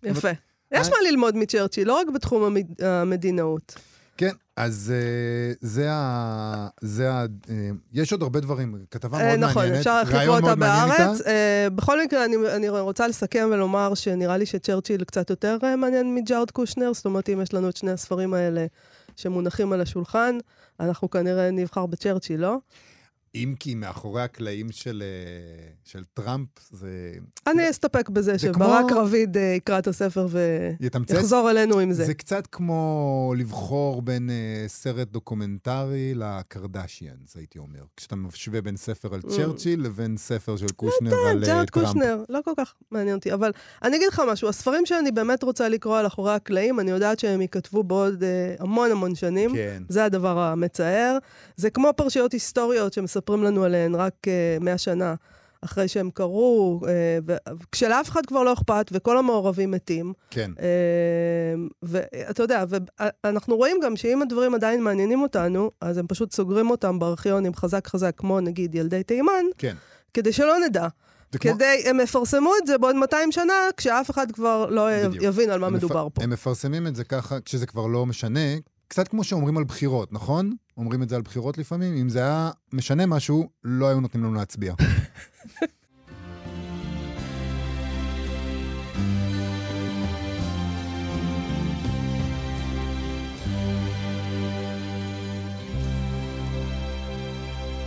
יפה. 0.04 0.30
יש 0.72 0.88
אה? 0.88 0.92
מה 0.92 0.98
ללמוד 1.10 1.36
מצ'רצ'יל, 1.36 1.88
לא 1.88 1.94
רק 2.00 2.08
בתחום 2.16 2.44
המד- 2.44 2.84
המדינאות. 2.84 3.76
כן, 4.18 4.32
אז 4.56 4.94
uh, 4.94 5.58
זה 5.62 5.88
ה... 5.92 6.68
זה 6.82 7.12
ה... 7.12 7.26
Uh, 7.26 7.50
יש 7.94 8.12
עוד 8.12 8.22
הרבה 8.22 8.40
דברים, 8.40 8.86
כתבה 8.92 9.18
אה, 9.18 9.28
מאוד 9.28 9.50
נכון, 9.50 9.64
מעניינת, 9.64 9.78
אפשר 9.78 10.02
לקרוא 10.04 10.40
אותה 10.40 10.56
בארץ. 10.56 11.22
אה, 11.22 11.68
בכל 11.76 12.04
מקרה, 12.04 12.26
אני, 12.26 12.36
אני 12.56 12.70
רוצה 12.70 13.08
לסכם 13.08 13.50
ולומר 13.52 13.94
שנראה 13.94 14.38
לי 14.38 14.46
שצ'רצ'יל 14.46 15.04
קצת 15.04 15.30
יותר 15.30 15.58
אה, 15.64 15.76
מעניין 15.76 16.16
מג'ארד 16.16 16.52
קושנר, 16.52 16.94
זאת 16.94 17.06
אומרת, 17.06 17.30
אם 17.30 17.42
יש 17.42 17.54
לנו 17.54 17.70
את 17.70 17.78
שני 17.78 17.92
הספרים 17.92 18.34
האלה 18.34 18.66
שמונחים 19.16 19.74
על 19.74 19.82
השולחן, 19.82 20.38
אנחנו 20.80 21.10
כנראה 21.10 21.52
נבחר 21.52 21.86
בצ'רצ'יל, 21.86 22.42
לא? 22.42 22.58
אם 23.36 23.54
כי 23.60 23.76
מאחורי 23.76 24.22
הקלעים 24.22 24.72
של, 24.72 25.04
אה, 25.06 25.68
של 25.84 26.04
טראמפ 26.14 26.48
זה... 26.72 26.90
אני 27.48 27.70
אסתפק 27.70 28.10
בזה 28.10 28.32
זה 28.32 28.40
שברק 28.40 28.86
כמו- 28.90 29.00
רביד 29.00 29.38
אה, 29.38 29.42
יקרא 29.42 29.80
את 29.80 29.88
הספר? 29.88 30.28
ויחזור 31.10 31.52
אלינו 31.52 31.80
עם 31.80 31.94
זה. 31.94 32.06
זה 32.06 32.14
קצת 32.14 32.48
כמו 32.52 33.34
לבחור 33.38 34.02
בין 34.02 34.30
אה, 34.30 34.70
סרט 34.70 35.08
דוקומנטרי 35.08 36.14
לקרדשיאנס, 36.16 37.36
הייתי 37.36 37.60
אומר. 37.60 37.80
כשאתה 37.98 38.16
משווה 38.16 38.62
בין 38.62 38.78
ספר 38.78 39.14
על 39.14 39.22
צ'רצ'יל 39.22 39.82
לבין 39.82 40.18
ספר 40.18 40.58
של 40.58 40.70
קושנר 40.76 41.14
על 41.30 41.44
אה, 41.44 41.48
ג'ארד 41.48 41.70
טראמפ. 41.70 41.88
קושנר, 41.88 42.24
לא 42.30 42.40
כל 42.46 42.52
כך 42.58 42.74
מעניין 42.92 43.16
אותי. 43.16 43.34
אבל 43.34 43.52
אני 43.84 43.98
אגיד 43.98 44.08
לך 44.08 44.22
משהו, 44.32 44.50
הספרים 44.50 44.86
שאני 44.86 45.12
באמת 45.12 45.44
רוצה 45.44 45.70
לקרוא 45.70 45.98
על 45.98 46.08
אחורי 46.08 46.34
הקלעים, 46.34 46.80
אני 46.80 46.92
יודעת 46.92 47.20
שהם 47.20 47.42
ייכתבו 47.42 47.84
בעוד 47.84 48.24
אה, 48.24 48.56
המון 48.60 48.92
המון 48.92 49.16
שנים. 49.16 49.54
כן. 49.54 49.84
זה 49.90 50.06
הדבר 50.06 50.40
המצער. 50.40 51.18
זה 51.56 51.70
כמו 51.70 51.90
פרשיות 51.96 52.32
היסטוריות 52.32 52.94
שמספרים 53.24 53.44
לנו 53.44 53.64
עליהן 53.64 53.96
רק 53.96 54.14
אה, 54.60 54.64
100 54.64 54.78
שנה 54.78 55.16
אחרי 55.62 55.88
שהם 55.88 56.10
קרו, 56.14 56.82
אה, 56.84 57.50
כשלאף 57.72 58.10
אחד 58.10 58.26
כבר 58.26 58.44
לא 58.44 58.54
אכפת 58.54 58.90
וכל 58.92 59.18
המעורבים 59.18 59.72
מתים. 59.72 60.14
כן. 60.30 60.52
אה, 60.58 60.62
ואתה 61.84 62.44
יודע, 62.44 62.64
ואנחנו 63.26 63.56
רואים 63.58 63.78
גם 63.84 63.96
שאם 63.96 64.22
הדברים 64.22 64.56
עדיין 64.56 64.84
מעניינים 64.84 65.22
אותנו, 65.22 65.72
אז 65.82 65.98
הם 65.98 66.08
פשוט 66.08 66.32
סוגרים 66.32 66.70
אותם 66.70 67.00
בארכיונים 67.00 67.54
חזק 67.56 67.88
חזק, 67.88 68.14
כמו 68.18 68.40
נגיד 68.40 68.76
ילדי 68.76 69.04
תימן, 69.04 69.46
כן. 69.58 69.76
כדי 70.14 70.34
שלא 70.34 70.56
נדע. 70.66 70.88
זה 71.32 71.40
כמו- 71.40 71.52
כדי, 71.54 71.84
הם 71.86 72.00
יפרסמו 72.00 72.52
את 72.62 72.68
זה 72.68 72.78
בעוד 72.78 72.96
200 72.96 73.32
שנה, 73.32 73.54
כשאף 73.78 74.10
אחד 74.12 74.32
כבר 74.32 74.66
לא 74.70 74.88
בדיוק. 75.08 75.24
יבין 75.24 75.50
על 75.50 75.60
מה 75.60 75.68
הם 75.68 75.74
מדובר 75.74 76.06
מפ- 76.08 76.14
פה. 76.14 76.24
הם 76.24 76.30
מפרסמים 76.30 76.88
את 76.88 76.96
זה 76.96 77.04
ככה, 77.04 77.40
כשזה 77.46 77.66
כבר 77.66 77.88
לא 77.88 78.06
משנה, 78.06 78.40
קצת 78.94 79.08
כמו 79.08 79.24
שאומרים 79.24 79.58
על 79.58 79.64
בחירות, 79.64 80.14
נכון? 80.14 80.56
אומרים 80.78 81.04
את 81.04 81.10
זה 81.10 81.16
על 81.16 81.22
בחירות 81.22 81.58
לפעמים, 81.58 81.98
אם 81.98 82.10
זה 82.10 82.20
היה 82.20 82.52
משנה 82.74 83.06
משהו, 83.06 83.50
לא 83.64 83.88
היו 83.88 84.00
נותנים 84.00 84.24
לנו 84.24 84.34
להצביע. 84.34 84.74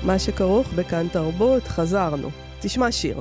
מה 0.07 0.19
שכרוך 0.19 0.69
בכאן 0.73 1.09
תרבות, 1.09 1.63
חזרנו. 1.63 2.31
תשמע 2.61 2.93
שיר. 2.93 3.21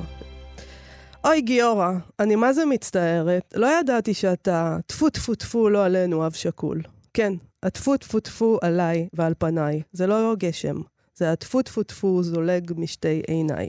אוי 1.24 1.40
גיורא, 1.40 1.92
אני 2.20 2.36
מה 2.36 2.52
זה 2.52 2.64
מצטערת, 2.64 3.54
לא 3.56 3.80
ידעתי 3.80 4.14
שאתה 4.14 4.78
טפו 4.86 5.10
טפו 5.10 5.34
טפו 5.34 5.68
לא 5.70 5.84
עלינו 5.84 6.26
אב 6.26 6.32
שכול. 6.32 6.82
כן, 7.14 7.32
הטפו 7.62 7.96
טפו 7.96 8.20
טפו 8.20 8.58
עליי 8.62 9.08
ועל 9.12 9.34
פניי, 9.38 9.82
זה 9.92 10.06
לא 10.06 10.34
גשם, 10.38 10.76
זה 11.14 11.32
הטפו 11.32 11.62
טפו 11.62 11.82
טפו 11.82 12.22
זולג 12.22 12.72
משתי 12.76 13.22
עיניי. 13.26 13.68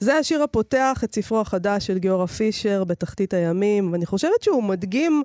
זה 0.00 0.16
השיר 0.16 0.42
הפותח 0.42 1.00
את 1.04 1.14
ספרו 1.14 1.40
החדש 1.40 1.86
של 1.86 1.98
גיורא 1.98 2.26
פישר, 2.26 2.84
בתחתית 2.84 3.34
הימים, 3.34 3.92
ואני 3.92 4.06
חושבת 4.06 4.42
שהוא 4.42 4.62
מדגים 4.62 5.22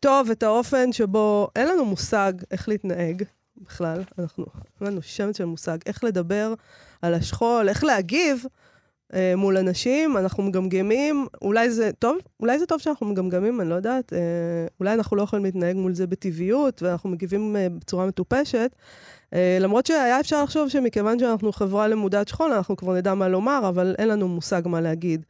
טוב 0.00 0.30
את 0.30 0.42
האופן 0.42 0.92
שבו 0.92 1.48
אין 1.56 1.68
לנו 1.68 1.84
מושג 1.84 2.32
איך 2.50 2.68
להתנהג 2.68 3.22
בכלל, 3.56 4.02
אנחנו, 4.18 4.46
אין 4.80 4.88
לנו 4.88 5.02
שמץ 5.02 5.38
של 5.38 5.44
מושג 5.44 5.78
איך 5.86 6.04
לדבר 6.04 6.54
על 7.02 7.14
השכול, 7.14 7.68
איך 7.68 7.84
להגיב. 7.84 8.44
אה, 9.14 9.36
מול 9.36 9.56
אנשים, 9.56 10.16
אנחנו 10.16 10.42
מגמגמים, 10.42 11.26
אולי 11.42 11.70
זה 11.70 11.90
טוב, 11.98 12.16
אולי 12.40 12.58
זה 12.58 12.66
טוב 12.66 12.80
שאנחנו 12.80 13.06
מגמגמים, 13.06 13.60
אני 13.60 13.70
לא 13.70 13.74
יודעת, 13.74 14.12
אה, 14.12 14.18
אולי 14.80 14.94
אנחנו 14.94 15.16
לא 15.16 15.22
יכולים 15.22 15.44
להתנהג 15.44 15.76
מול 15.76 15.94
זה 15.94 16.06
בטבעיות, 16.06 16.82
ואנחנו 16.82 17.10
מגיבים 17.10 17.56
אה, 17.56 17.68
בצורה 17.68 18.06
מטופשת. 18.06 18.70
אה, 19.34 19.58
למרות 19.60 19.86
שהיה 19.86 20.20
אפשר 20.20 20.42
לחשוב 20.42 20.68
שמכיוון 20.68 21.18
שאנחנו 21.18 21.52
חברה 21.52 21.88
למודת 21.88 22.28
שכול, 22.28 22.52
אנחנו 22.52 22.76
כבר 22.76 22.94
נדע 22.94 23.14
מה 23.14 23.28
לומר, 23.28 23.60
אבל 23.68 23.94
אין 23.98 24.08
לנו 24.08 24.28
מושג 24.28 24.62
מה 24.64 24.80
להגיד. 24.80 25.24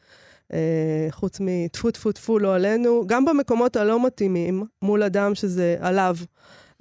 אה, 0.53 1.07
חוץ 1.11 1.39
מטפו 1.41 1.91
טפו 1.91 2.13
טפו 2.13 2.39
לא 2.39 2.55
עלינו, 2.55 3.03
גם 3.07 3.25
במקומות 3.25 3.77
הלא 3.77 4.07
מתאימים, 4.07 4.65
מול 4.83 5.03
אדם 5.03 5.35
שזה 5.35 5.77
עליו. 5.81 6.17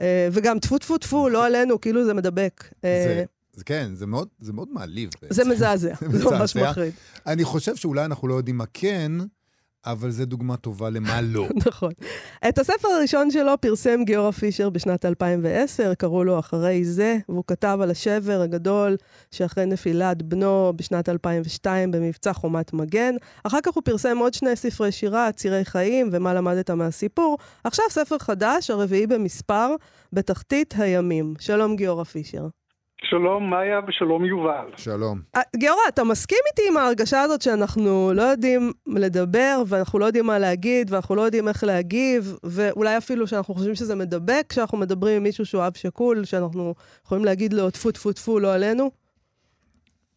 אה, 0.02 0.28
וגם 0.32 0.60
טפו 0.60 0.78
טפו 0.78 0.98
טפו 0.98 1.30
לא 1.30 1.46
עלינו, 1.46 1.82
כאילו 1.82 2.06
זה 2.06 2.14
מדבק. 2.14 2.64
אה, 2.86 3.04
זה, 3.08 3.24
זה 3.56 3.64
כן, 3.64 3.90
זה 3.94 4.06
מאוד, 4.06 4.28
זה 4.40 4.54
מאוד 4.54 4.68
מעליב. 4.72 5.10
בעצם. 5.22 5.34
זה 5.34 5.46
מזעזע, 5.46 5.94
זה 6.12 6.26
ממש. 6.26 6.56
מחריד. 6.56 6.94
אני 7.28 7.44
חושב 7.44 7.76
שאולי 7.76 8.06
אנחנו 8.06 8.28
לא 8.28 8.34
יודעים 8.34 8.58
מה 8.58 8.66
כן, 8.74 9.12
אבל 9.86 10.12
זו 10.12 10.26
דוגמה 10.26 10.58
טובה 10.58 10.90
למה 10.90 11.22
לא. 11.22 11.48
נכון. 11.68 11.92
את 12.50 12.60
הספר 12.60 12.88
הראשון 12.88 13.32
שלו 13.32 13.62
פרסם 13.62 14.04
גיורא 14.04 14.32
פישר 14.32 14.70
בשנת 14.70 15.06
2010, 15.06 15.94
קראו 15.94 16.24
לו 16.24 16.40
אחרי 16.40 16.86
זה, 16.86 17.18
והוא 17.30 17.44
כתב 17.48 17.80
על 17.82 17.92
השבר 17.92 18.42
הגדול 18.42 18.98
שאחרי 19.32 19.66
נפילת 19.66 20.22
בנו 20.22 20.74
בשנת 20.76 21.10
2002 21.10 21.92
במבצע 21.92 22.34
חומת 22.34 22.74
מגן. 22.74 23.16
אחר 23.44 23.60
כך 23.64 23.74
הוא 23.74 23.84
פרסם 23.86 24.18
עוד 24.18 24.34
שני 24.34 24.56
ספרי 24.56 24.92
שירה, 24.92 25.32
צירי 25.32 25.66
חיים 25.66 26.10
ומה 26.12 26.34
למדת 26.34 26.70
מהסיפור. 26.70 27.38
עכשיו 27.64 27.86
ספר 27.90 28.18
חדש, 28.20 28.70
הרביעי 28.70 29.08
במספר, 29.08 29.76
בתחתית 30.14 30.74
הימים. 30.78 31.34
שלום 31.40 31.76
גיורא 31.76 32.04
פישר. 32.04 32.48
שלום 33.04 33.50
מאיה 33.50 33.80
ושלום 33.88 34.26
יובל. 34.26 34.68
שלום. 34.78 35.20
אה, 35.36 35.42
גיורא, 35.56 35.82
אתה 35.90 36.04
מסכים 36.04 36.38
איתי 36.52 36.62
עם 36.72 36.78
ההרגשה 36.78 37.22
הזאת 37.22 37.42
שאנחנו 37.42 38.12
לא 38.14 38.22
יודעים 38.22 38.72
לדבר, 38.88 39.62
ואנחנו 39.68 40.00
לא 40.00 40.06
יודעים 40.06 40.26
מה 40.26 40.40
להגיד, 40.40 40.94
ואנחנו 40.94 41.16
לא 41.16 41.22
יודעים 41.22 41.48
איך 41.48 41.64
להגיב, 41.64 42.24
ואולי 42.44 42.98
אפילו 42.98 43.28
שאנחנו 43.28 43.54
חושבים 43.54 43.76
שזה 43.76 43.96
מדבק 43.96 44.46
כשאנחנו 44.50 44.78
מדברים 44.78 45.18
עם 45.18 45.24
מישהו 45.24 45.46
שהוא 45.46 45.68
אב 45.68 45.74
שכול, 45.76 46.26
שאנחנו 46.26 46.74
יכולים 47.06 47.26
להגיד 47.26 47.54
לו 47.54 47.72
טפו 47.72 47.92
טפו 47.92 48.14
טפו 48.14 48.40
לא 48.40 48.54
עלינו? 48.54 48.92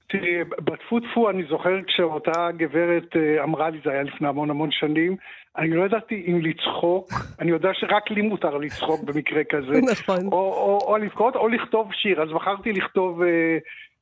תראי, 0.09 0.45
בטפו 0.45 1.01
טפו 1.01 1.31
אני 1.31 1.43
זוכר 1.51 1.83
כשאותה 1.87 2.49
גברת 2.57 3.17
אה, 3.17 3.45
אמרה 3.45 3.71
לי, 3.71 3.79
זה 3.85 3.91
היה 3.91 4.03
לפני 4.03 4.29
המון 4.29 4.51
המון 4.51 4.71
שנים, 4.73 5.17
אני 5.59 5.71
לא 5.71 5.85
ידעתי 5.85 6.25
אם 6.29 6.41
לצחוק, 6.41 7.09
אני 7.41 7.51
יודע 7.51 7.71
שרק 7.75 8.11
לי 8.11 8.23
מותר 8.23 8.57
לצחוק 8.57 9.03
במקרה 9.05 9.45
כזה, 9.45 9.73
נכון. 9.93 10.27
או, 10.33 10.39
או, 10.39 10.79
או 10.87 10.97
לבכות 10.99 11.37
או 11.37 11.49
לכתוב 11.49 11.93
שיר, 11.93 12.23
אז 12.23 12.29
בחרתי 12.29 12.73
לכתוב 12.73 13.23
אה, 13.23 13.59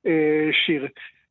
אה, 0.07 0.49
שיר. 0.67 0.87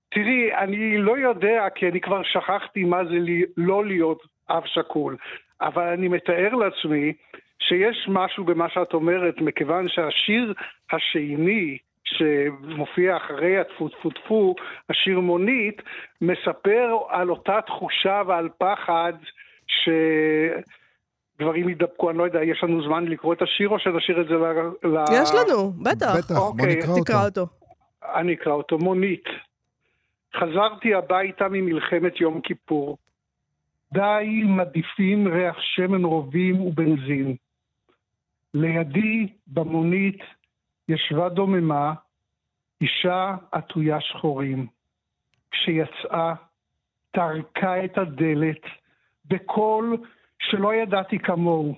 תראי, 0.10 0.55
אני 0.55 0.98
לא 0.98 1.17
יודע, 1.17 1.68
כי 1.75 1.88
אני 1.88 2.01
כבר 2.01 2.22
שכחתי 2.24 2.83
מה 2.83 3.05
זה 3.05 3.20
לי, 3.20 3.44
לא 3.57 3.85
להיות 3.85 4.24
אב 4.50 4.64
שכול, 4.66 5.18
אבל 5.61 5.83
אני 5.83 6.07
מתאר 6.07 6.53
לעצמי 6.55 7.14
שיש 7.59 8.05
משהו 8.07 8.44
במה 8.44 8.70
שאת 8.70 8.94
אומרת, 8.94 9.42
מכיוון 9.42 9.90
שהשיר 9.90 10.53
השני, 10.92 11.77
שמופיע 12.03 13.18
אחרי 13.18 13.57
הטפו 13.57 13.90
טפו 13.90 14.09
טפו, 14.09 14.55
השיר 14.90 15.20
מונית, 15.20 15.81
מספר 16.22 16.98
על 17.09 17.29
אותה 17.29 17.59
תחושה 17.66 18.22
ועל 18.27 18.50
פחד 18.57 19.14
שדברים 21.35 21.70
יידבקו, 21.70 22.09
אני 22.09 22.18
לא 22.18 22.24
יודע, 22.24 22.44
יש 22.44 22.64
לנו 22.64 22.83
זמן 22.83 23.05
לקרוא 23.05 23.33
את 23.33 23.42
השיר 23.42 23.70
או 23.70 23.79
שנשאיר 23.79 24.22
את 24.22 24.27
זה 24.27 24.33
ל... 24.33 24.46
ל... 24.88 25.03
יש 25.14 25.29
לנו, 25.33 25.72
בטח. 25.72 26.16
בטח, 26.18 26.35
בוא 26.35 26.48
אוקיי, 26.48 26.75
נקרא 26.75 26.90
אותו. 26.90 27.03
תקרא 27.03 27.25
אותו. 27.25 27.48
אני 28.16 28.33
אקרא 28.33 28.53
אותו, 28.53 28.77
מונית. 28.77 29.25
חזרתי 30.35 30.94
הביתה 30.94 31.48
ממלחמת 31.50 32.22
יום 32.22 32.42
כיפור. 32.42 32.98
די 33.94 34.44
מדיפים 34.46 35.27
ריח 35.27 35.57
שמן 35.59 36.03
רובים 36.03 36.61
ובנזין. 36.61 37.35
לידי, 38.53 39.27
במונית, 39.48 40.20
ישבה 40.90 41.29
דוממה, 41.29 41.94
אישה 42.81 43.35
עטויה 43.51 44.01
שחורים. 44.01 44.68
כשיצאה, 45.51 46.33
טרקה 47.11 47.85
את 47.85 47.98
הדלת 47.98 48.61
בקול 49.27 49.98
שלא 50.40 50.75
ידעתי 50.75 51.20
כמוהו. 51.20 51.75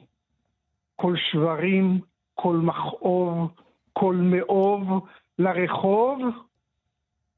קול 0.96 1.18
שברים, 1.32 2.00
קול 2.36 2.58
מכאוב, 2.58 3.52
קול 3.94 4.16
מאוב, 4.16 5.08
לרחוב 5.40 6.20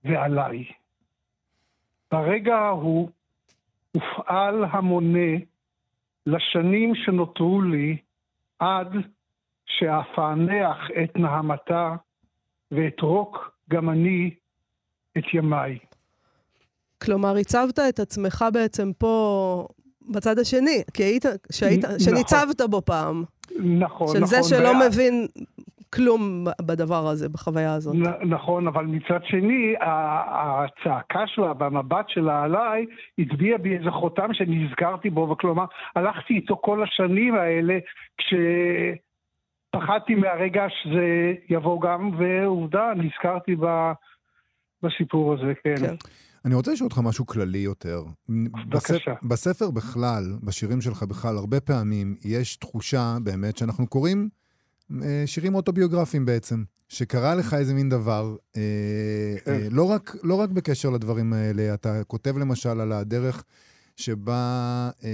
ועליי. 0.03 0.65
ברגע 2.11 2.55
ההוא 2.55 3.09
הופעל 3.91 4.63
המונה 4.71 5.37
לשנים 6.25 6.95
שנותרו 6.95 7.61
לי 7.61 7.97
עד 8.59 8.93
שאפענח 9.65 10.77
את 11.03 11.17
נהמתה 11.17 11.95
ואתרוק 12.71 13.51
גם 13.69 13.89
אני 13.89 14.35
את 15.17 15.23
ימיי. 15.33 15.79
כלומר, 17.03 17.35
הצבת 17.37 17.79
את 17.79 17.99
עצמך 17.99 18.45
בעצם 18.53 18.91
פה 18.97 19.67
בצד 20.09 20.39
השני, 20.39 20.83
כי 20.93 21.03
היית, 21.03 21.25
שהיית, 21.51 21.85
נכון. 21.85 21.99
שניצבת 21.99 22.61
בו 22.69 22.81
פעם. 22.85 23.23
נכון, 23.79 24.07
של 24.07 24.13
נכון. 24.19 24.27
זה 24.27 24.43
שלא 24.43 24.67
וה- 24.69 24.87
מבין 24.87 25.27
כלום 25.93 26.21
בדבר 26.61 27.07
הזה, 27.07 27.29
בחוויה 27.29 27.73
הזאת. 27.73 27.95
נ- 27.95 28.29
נכון, 28.33 28.67
אבל 28.67 28.85
מצד 28.85 29.19
שני, 29.23 29.73
הצעקה 29.81 31.23
שלה 31.27 31.53
והמבט 31.59 32.05
שלה 32.09 32.43
עליי 32.43 32.85
הצביע 33.19 33.57
בי 33.57 33.77
איזה 33.77 33.91
חותם 33.91 34.33
שנזכרתי 34.33 35.09
בו, 35.09 35.29
וכלומר, 35.29 35.65
הלכתי 35.95 36.33
איתו 36.33 36.57
כל 36.61 36.83
השנים 36.83 37.35
האלה, 37.35 37.77
כשפחדתי 38.17 40.15
מהרגע 40.15 40.65
שזה 40.83 41.05
יבוא 41.49 41.81
גם, 41.81 42.11
ועובדה, 42.17 42.91
נזכרתי 42.95 43.55
ב- 43.59 43.91
בסיפור 44.83 45.33
הזה, 45.33 45.53
כן. 45.63 45.75
כן. 45.75 45.95
אני 46.45 46.55
רוצה 46.55 46.71
לשאול 46.71 46.87
אותך 46.87 46.99
משהו 47.03 47.25
כללי 47.25 47.57
יותר. 47.57 48.03
בבקשה. 48.29 48.93
בספר, 48.93 49.13
בספר 49.23 49.71
בכלל, 49.71 50.37
בשירים 50.43 50.81
שלך 50.81 51.03
בכלל, 51.03 51.37
הרבה 51.37 51.59
פעמים 51.59 52.15
יש 52.23 52.55
תחושה 52.55 53.17
באמת 53.23 53.57
שאנחנו 53.57 53.87
קוראים 53.87 54.29
אה, 55.03 55.23
שירים 55.25 55.55
אוטוביוגרפיים 55.55 56.25
בעצם, 56.25 56.63
שקרה 56.89 57.35
לך 57.35 57.53
איזה 57.53 57.73
מין 57.73 57.89
דבר, 57.89 58.35
אה, 58.57 58.61
כן. 59.45 59.51
אה, 59.51 59.67
לא, 59.71 59.83
רק, 59.83 60.15
לא 60.23 60.35
רק 60.35 60.49
בקשר 60.49 60.89
לדברים 60.89 61.33
האלה, 61.33 61.73
אתה 61.73 62.03
כותב 62.03 62.37
למשל 62.37 62.79
על 62.79 62.91
הדרך 62.91 63.43
שבה, 63.95 64.89
אה, 65.03 65.09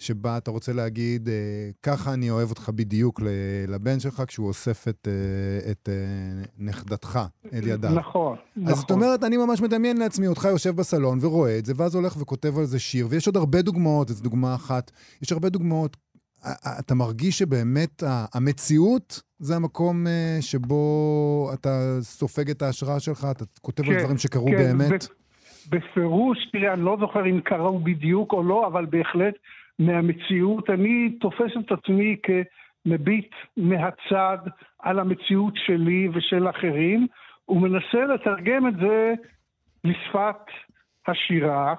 שבה 0.00 0.38
אתה 0.38 0.50
רוצה 0.50 0.72
להגיד, 0.72 1.28
אה, 1.28 1.34
ככה 1.82 2.14
אני 2.14 2.30
אוהב 2.30 2.50
אותך 2.50 2.70
בדיוק 2.74 3.20
לבן 3.68 4.00
שלך 4.00 4.22
כשהוא 4.26 4.48
אוסף 4.48 4.88
את, 4.88 5.08
אה, 5.08 5.70
את 5.70 5.88
אה, 5.88 6.42
נכדתך 6.58 7.18
אל 7.52 7.66
ידיו. 7.66 7.90
נכון, 7.90 8.36
נכון. 8.56 8.72
אז 8.72 8.78
זאת 8.78 8.90
אומרת, 8.90 9.24
אני 9.24 9.36
ממש 9.36 9.60
מדמיין 9.60 9.96
לעצמי 9.96 10.26
אותך 10.26 10.44
יושב 10.44 10.76
בסלון 10.76 11.18
ורואה 11.22 11.58
את 11.58 11.66
זה, 11.66 11.72
ואז 11.76 11.94
הולך 11.94 12.16
וכותב 12.20 12.58
על 12.58 12.64
זה 12.64 12.78
שיר, 12.78 13.06
ויש 13.10 13.26
עוד 13.26 13.36
הרבה 13.36 13.62
דוגמאות, 13.62 14.08
זו 14.08 14.22
דוגמה 14.22 14.54
אחת, 14.54 14.90
יש 15.22 15.32
הרבה 15.32 15.48
דוגמאות. 15.48 15.96
אתה 16.78 16.94
מרגיש 16.94 17.38
שבאמת 17.38 18.02
המציאות 18.34 19.22
זה 19.38 19.56
המקום 19.56 20.06
שבו 20.40 21.50
אתה 21.54 21.98
סופג 22.00 22.50
את 22.50 22.62
ההשראה 22.62 23.00
שלך, 23.00 23.26
אתה 23.30 23.44
כותב 23.60 23.84
על 23.84 23.94
כן, 23.94 23.98
דברים 24.00 24.18
שקרו 24.18 24.46
כן, 24.46 24.56
באמת. 24.56 25.06
בפירוש, 25.70 26.38
תראה, 26.52 26.72
אני 26.72 26.82
לא 26.82 26.96
זוכר 27.00 27.26
אם 27.26 27.40
קראו 27.44 27.78
בדיוק 27.78 28.32
או 28.32 28.42
לא, 28.42 28.66
אבל 28.66 28.86
בהחלט 28.86 29.34
מהמציאות, 29.80 30.70
אני 30.70 31.10
תופס 31.20 31.52
את 31.58 31.72
עצמי 31.72 32.16
כמביט 32.22 33.34
מהצד 33.56 34.38
על 34.78 34.98
המציאות 34.98 35.54
שלי 35.56 36.08
ושל 36.12 36.48
אחרים, 36.50 37.06
ומנסה 37.48 38.04
לתרגם 38.14 38.68
את 38.68 38.74
זה 38.76 39.14
לשפת 39.84 40.36
השירה, 41.08 41.74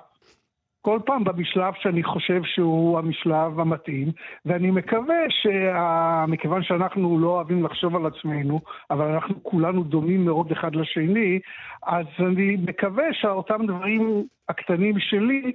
כל 0.82 1.00
פעם 1.06 1.24
במשלב 1.24 1.74
שאני 1.80 2.04
חושב 2.04 2.42
שהוא 2.44 3.00
המשלב 3.00 3.60
המתאים, 3.60 4.12
ואני 4.46 4.72
מקווה 4.72 5.16
שמכיוון 5.30 6.64
שאנחנו 6.64 7.20
לא 7.20 7.28
אוהבים 7.28 7.64
לחשוב 7.64 7.96
על 7.96 8.06
עצמנו, 8.06 8.60
אבל 8.92 9.06
אנחנו 9.06 9.44
כולנו 9.44 9.84
דומים 9.84 10.26
מאוד 10.26 10.52
אחד 10.52 10.76
לשני, 10.76 11.40
אז 11.84 12.06
אני 12.20 12.58
מקווה 12.68 13.04
שאותם 13.14 13.66
דברים 13.68 14.24
הקטנים 14.50 15.00
שלי 15.00 15.52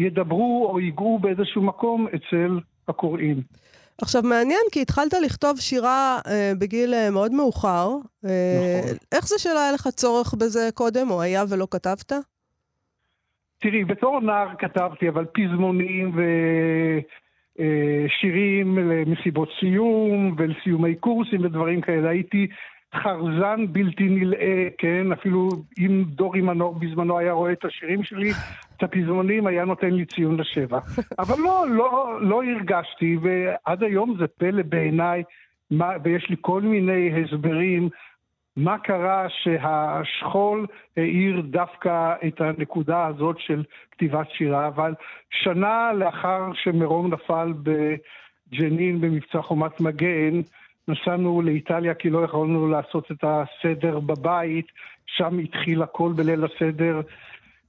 ידברו 0.00 0.68
או 0.70 0.80
ייגעו 0.80 1.18
באיזשהו 1.18 1.62
מקום 1.62 2.06
אצל 2.08 2.58
הקוראים. 2.88 3.42
עכשיו, 4.02 4.22
מעניין, 4.22 4.60
כי 4.72 4.82
התחלת 4.82 5.12
לכתוב 5.24 5.60
שירה 5.60 6.18
אה, 6.26 6.52
בגיל 6.58 6.94
אה, 6.94 7.10
מאוד 7.10 7.32
מאוחר. 7.32 7.88
אה, 8.24 8.80
נכון. 8.82 8.96
איך 9.12 9.28
זה 9.28 9.34
שלא 9.38 9.58
היה 9.58 9.72
לך 9.72 9.88
צורך 9.88 10.34
בזה 10.34 10.68
קודם, 10.74 11.10
או 11.10 11.22
היה 11.22 11.44
ולא 11.48 11.66
כתבת? 11.70 12.12
תראי, 13.58 13.84
בתור 13.84 14.20
נער 14.20 14.48
כתבתי, 14.58 15.08
אבל 15.08 15.24
פזמונים 15.24 16.12
ושירים 17.58 18.78
אה, 18.78 18.82
למסיבות 18.82 19.48
סיום 19.60 20.34
ולסיומי 20.38 20.94
קורסים 20.94 21.44
ודברים 21.44 21.80
כאלה. 21.80 22.08
הייתי 22.08 22.46
חרזן 22.94 23.66
בלתי 23.72 24.04
נלאה, 24.04 24.68
כן? 24.78 25.12
אפילו 25.12 25.48
אם 25.78 26.04
דורי 26.08 26.40
מנור 26.40 26.74
בזמנו 26.74 27.18
היה 27.18 27.32
רואה 27.32 27.52
את 27.52 27.64
השירים 27.64 28.04
שלי, 28.04 28.30
את 28.80 28.84
הפזמונים, 28.84 29.46
היה 29.46 29.64
נותן 29.64 29.90
לי 29.90 30.04
ציון 30.04 30.40
לשבע. 30.40 30.78
אבל 31.22 31.34
לא, 31.38 31.64
לא, 31.68 32.18
לא 32.20 32.42
הרגשתי, 32.44 33.16
ועד 33.22 33.82
היום 33.82 34.16
זה 34.18 34.26
פלא 34.26 34.62
בעיניי, 34.62 35.22
ויש 36.02 36.26
לי 36.30 36.36
כל 36.40 36.62
מיני 36.62 37.10
הסברים 37.20 37.88
מה 38.56 38.78
קרה 38.78 39.26
שהשכול 39.28 40.66
האיר 40.96 41.40
דווקא 41.40 42.14
את 42.26 42.40
הנקודה 42.40 43.06
הזאת 43.06 43.36
של 43.38 43.64
כתיבת 43.90 44.30
שירה, 44.30 44.66
אבל 44.66 44.94
שנה 45.30 45.92
לאחר 45.92 46.50
שמרום 46.54 47.14
נפל 47.14 47.52
בג'נין 47.62 49.00
במבצע 49.00 49.42
חומת 49.42 49.80
מגן, 49.80 50.40
נסענו 50.88 51.42
לאיטליה 51.42 51.94
כי 51.94 52.10
לא 52.10 52.24
יכולנו 52.24 52.68
לעשות 52.68 53.10
את 53.10 53.24
הסדר 53.24 54.00
בבית, 54.00 54.66
שם 55.06 55.38
התחיל 55.38 55.82
הכל 55.82 56.12
בליל 56.12 56.44
הסדר, 56.44 57.00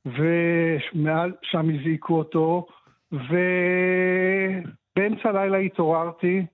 ושם 0.06 1.70
הזעיקו 1.70 2.18
אותו, 2.18 2.68
ובאמצע 3.12 3.30
הלילה 5.30 5.58
התעוררתי, 5.58 6.46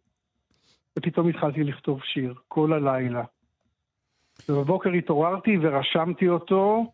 ופתאום 0.98 1.28
התחלתי 1.28 1.64
לכתוב 1.64 2.02
שיר, 2.04 2.34
כל 2.48 2.74
הלילה. 2.74 3.24
ובבוקר 4.50 4.90
התעוררתי 4.90 5.58
ורשמתי 5.62 6.30
אותו, 6.30 6.92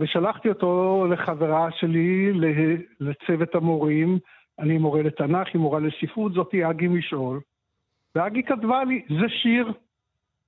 ושלחתי 0.00 0.48
אותו 0.48 1.06
לחברה 1.10 1.68
שלי, 1.72 2.32
לצוות 3.00 3.54
המורים. 3.54 4.18
אני 4.58 4.78
מורה 4.78 5.02
לתנ"ך, 5.02 5.48
היא 5.52 5.60
מורה 5.60 5.80
לספרות, 5.80 6.32
זאתי 6.32 6.70
אגי 6.70 6.88
משעול. 6.88 7.40
ואגי 8.14 8.42
כתבה 8.42 8.84
לי, 8.84 9.02
זה 9.08 9.28
שיר. 9.42 9.72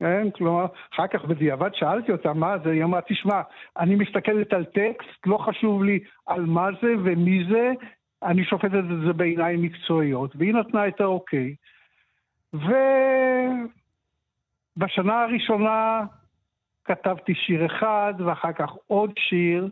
כן, 0.02 0.30
כלומר, 0.30 0.66
אחר 0.94 1.06
כך 1.06 1.24
בדיעבד 1.24 1.70
שאלתי 1.74 2.12
אותה 2.12 2.32
מה 2.32 2.58
זה, 2.64 2.70
היא 2.70 2.84
אמרה, 2.84 3.00
תשמע, 3.08 3.40
אני 3.78 3.94
מסתכלת 3.94 4.52
על 4.52 4.64
טקסט, 4.64 5.26
לא 5.26 5.38
חשוב 5.38 5.84
לי 5.84 5.98
על 6.26 6.46
מה 6.46 6.68
זה 6.82 6.94
ומי 7.04 7.44
זה, 7.50 7.72
אני 8.22 8.44
שופטת 8.44 8.74
את 8.74 9.00
זה 9.06 9.12
בעיניים 9.12 9.62
מקצועיות, 9.62 10.36
והיא 10.36 10.54
נתנה 10.54 10.88
את 10.88 11.00
האוקיי. 11.00 11.54
ובשנה 14.76 15.22
הראשונה 15.22 16.04
כתבתי 16.84 17.34
שיר 17.34 17.66
אחד, 17.66 18.14
ואחר 18.18 18.52
כך 18.52 18.70
עוד 18.86 19.12
שיר, 19.18 19.68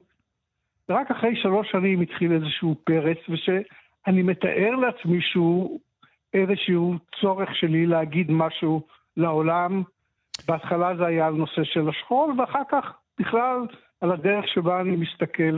ורק 0.88 1.10
אחרי 1.10 1.36
שלוש 1.36 1.70
שנים 1.70 2.00
התחיל 2.00 2.32
איזשהו 2.32 2.74
פרץ, 2.84 3.18
ושאני 3.28 4.22
מתאר 4.22 4.70
לעצמי 4.76 5.20
שהוא 5.20 5.80
איזשהו 6.34 6.94
צורך 7.20 7.54
שלי 7.54 7.86
להגיד 7.86 8.30
משהו 8.30 8.82
לעולם. 9.16 9.82
בהתחלה 10.50 10.96
זה 10.98 11.06
היה 11.06 11.26
על 11.26 11.34
נושא 11.34 11.64
של 11.64 11.88
השכול, 11.88 12.40
ואחר 12.40 12.62
כך 12.72 12.84
בכלל 13.20 13.58
על 14.00 14.12
הדרך 14.12 14.44
שבה 14.54 14.80
אני 14.80 14.96
מסתכל 14.96 15.56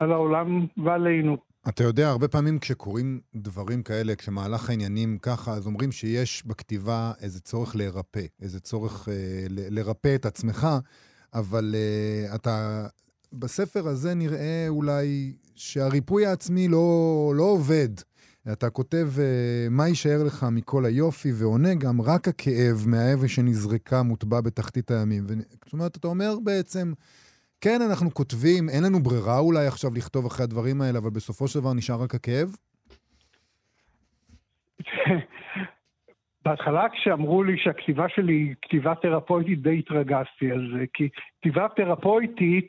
על 0.00 0.12
העולם 0.12 0.66
ועלינו. 0.84 1.36
אתה 1.68 1.84
יודע, 1.84 2.08
הרבה 2.08 2.28
פעמים 2.28 2.58
כשקורים 2.58 3.20
דברים 3.34 3.82
כאלה, 3.82 4.14
כשמהלך 4.14 4.70
העניינים 4.70 5.18
ככה, 5.18 5.50
אז 5.50 5.66
אומרים 5.66 5.92
שיש 5.92 6.46
בכתיבה 6.46 7.12
איזה 7.22 7.40
צורך 7.40 7.76
להירפא, 7.76 8.26
איזה 8.42 8.60
צורך 8.60 9.08
אה, 9.08 9.14
ל- 9.50 9.78
לרפא 9.78 10.14
את 10.14 10.26
עצמך, 10.26 10.66
אבל 11.34 11.74
אה, 11.74 12.34
אתה... 12.34 12.86
בספר 13.32 13.88
הזה 13.88 14.14
נראה 14.14 14.66
אולי 14.68 15.32
שהריפוי 15.54 16.26
העצמי 16.26 16.68
לא, 16.68 17.32
לא 17.36 17.42
עובד. 17.42 17.88
אתה 18.52 18.70
כותב, 18.70 19.06
אה, 19.20 19.66
מה 19.70 19.88
יישאר 19.88 20.24
לך 20.26 20.46
מכל 20.52 20.84
היופי, 20.84 21.28
ועונה 21.40 21.74
גם, 21.74 22.00
רק 22.00 22.28
הכאב 22.28 22.76
מהאבן 22.86 23.28
שנזרקה 23.28 24.02
מוטבע 24.02 24.40
בתחתית 24.40 24.90
הימים. 24.90 25.24
זאת 25.64 25.72
אומרת, 25.72 25.96
אתה 25.96 26.08
אומר 26.08 26.32
בעצם, 26.44 26.92
כן, 27.60 27.78
אנחנו 27.90 28.14
כותבים, 28.14 28.68
אין 28.68 28.84
לנו 28.84 29.02
ברירה 29.02 29.38
אולי 29.38 29.66
עכשיו 29.66 29.90
לכתוב 29.94 30.26
אחרי 30.26 30.44
הדברים 30.44 30.80
האלה, 30.80 30.98
אבל 30.98 31.10
בסופו 31.10 31.48
של 31.48 31.60
דבר 31.60 31.74
נשאר 31.74 32.02
רק 32.02 32.14
הכאב? 32.14 32.48
בהתחלה 36.44 36.86
כשאמרו 36.92 37.42
לי 37.42 37.58
שהכתיבה 37.58 38.08
שלי 38.08 38.32
היא 38.32 38.54
כתיבה 38.62 38.94
תרפויטית, 39.02 39.62
די 39.62 39.78
התרגזתי 39.78 40.50
על 40.52 40.72
זה, 40.74 40.84
כי 40.94 41.08
כתיבה 41.40 41.66
תרפויטית, 41.76 42.68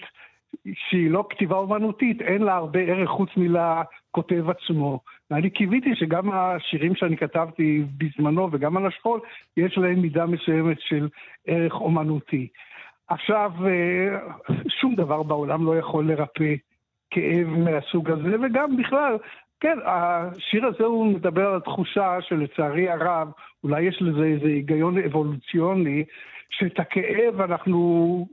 שהיא 0.73 1.11
לא 1.11 1.25
כתיבה 1.29 1.55
אומנותית, 1.55 2.21
אין 2.21 2.41
לה 2.41 2.55
הרבה 2.55 2.79
ערך 2.79 3.09
חוץ 3.09 3.29
מלכותב 3.37 4.49
עצמו. 4.49 4.99
ואני 5.31 5.49
קיוויתי 5.49 5.95
שגם 5.95 6.31
השירים 6.31 6.95
שאני 6.95 7.17
כתבתי 7.17 7.83
בזמנו 7.97 8.49
וגם 8.51 8.77
על 8.77 8.85
השכול, 8.87 9.19
יש 9.57 9.77
להם 9.77 9.99
מידה 9.99 10.25
מסוימת 10.25 10.77
של 10.79 11.07
ערך 11.47 11.73
אומנותי. 11.73 12.47
עכשיו, 13.07 13.51
אה, 13.65 14.19
שום 14.81 14.95
דבר 14.95 15.23
בעולם 15.23 15.65
לא 15.65 15.77
יכול 15.77 16.11
לרפא 16.11 16.55
כאב 17.09 17.47
מהסוג 17.47 18.09
הזה, 18.09 18.35
וגם 18.41 18.77
בכלל, 18.77 19.17
כן, 19.59 19.77
השיר 19.85 20.65
הזה 20.65 20.83
הוא 20.83 21.05
מדבר 21.05 21.47
על 21.47 21.59
תחושה 21.59 22.17
שלצערי 22.21 22.89
הרב, 22.89 23.31
אולי 23.63 23.81
יש 23.81 24.01
לזה 24.01 24.23
איזה 24.23 24.45
היגיון 24.45 24.97
אבולוציוני, 24.97 26.03
שאת 26.49 26.79
הכאב 26.79 27.41
אנחנו, 27.41 28.27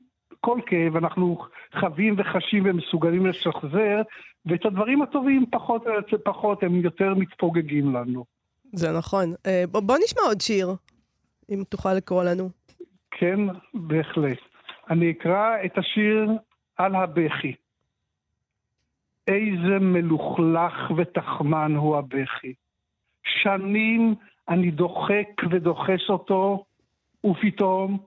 כל 0.44 0.60
כאב 0.66 0.96
אנחנו 0.96 1.38
חווים 1.80 2.14
וחשים 2.18 2.62
ומסוגלים 2.66 3.26
לשחזר, 3.26 4.02
ואת 4.46 4.66
הדברים 4.66 5.02
הטובים 5.02 5.46
פחות, 5.50 5.82
פחות, 6.24 6.62
הם 6.62 6.74
יותר 6.74 7.14
מתפוגגים 7.14 7.94
לנו. 7.96 8.24
זה 8.72 8.92
נכון. 8.98 9.34
אה, 9.46 9.64
בוא 9.70 9.96
נשמע 10.04 10.22
עוד 10.22 10.40
שיר, 10.40 10.68
אם 11.50 11.62
תוכל 11.68 11.94
לקרוא 11.94 12.24
לנו. 12.24 12.48
כן, 13.10 13.40
בהחלט. 13.74 14.38
אני 14.90 15.10
אקרא 15.10 15.64
את 15.64 15.78
השיר 15.78 16.30
על 16.76 16.94
הבכי. 16.94 17.54
איזה 19.28 19.78
מלוכלך 19.80 20.90
ותחמן 20.96 21.74
הוא 21.76 21.96
הבכי. 21.96 22.54
שנים 23.24 24.14
אני 24.48 24.70
דוחק 24.70 25.28
ודוחס 25.50 26.08
אותו, 26.08 26.64
ופתאום, 27.24 27.98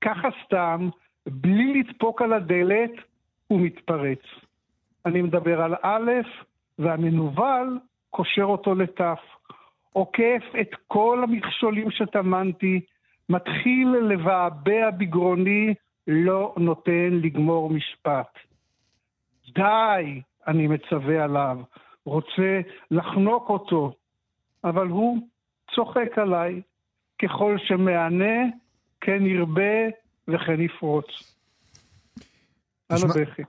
ככה 0.00 0.28
סתם, 0.44 0.88
בלי 1.26 1.80
לדפוק 1.80 2.22
על 2.22 2.32
הדלת, 2.32 2.90
הוא 3.46 3.60
מתפרץ. 3.60 4.22
אני 5.06 5.22
מדבר 5.22 5.62
על 5.62 5.74
א', 5.82 6.10
והמנוול 6.78 7.78
קושר 8.10 8.44
אותו 8.44 8.74
לת'. 8.74 9.00
עוקף 9.92 10.42
את 10.60 10.68
כל 10.88 11.20
המכשולים 11.22 11.90
שטמנתי, 11.90 12.80
מתחיל 13.28 13.88
לבעבע 13.88 14.90
בגרוני 14.90 15.74
לא 16.06 16.54
נותן 16.56 17.10
לגמור 17.22 17.70
משפט. 17.70 18.38
די, 19.54 20.20
אני 20.46 20.66
מצווה 20.66 21.24
עליו, 21.24 21.58
רוצה 22.04 22.60
לחנוק 22.90 23.48
אותו, 23.48 23.92
אבל 24.64 24.86
הוא 24.86 25.18
צוחק 25.74 26.18
עליי. 26.18 26.62
ככל 27.22 27.58
שמענה, 27.58 28.42
כן 29.00 29.26
ירבה 29.26 30.01
וכן 30.32 30.60
יפרוץ. 30.60 31.06
על 32.88 33.02
הבכי. 33.02 33.42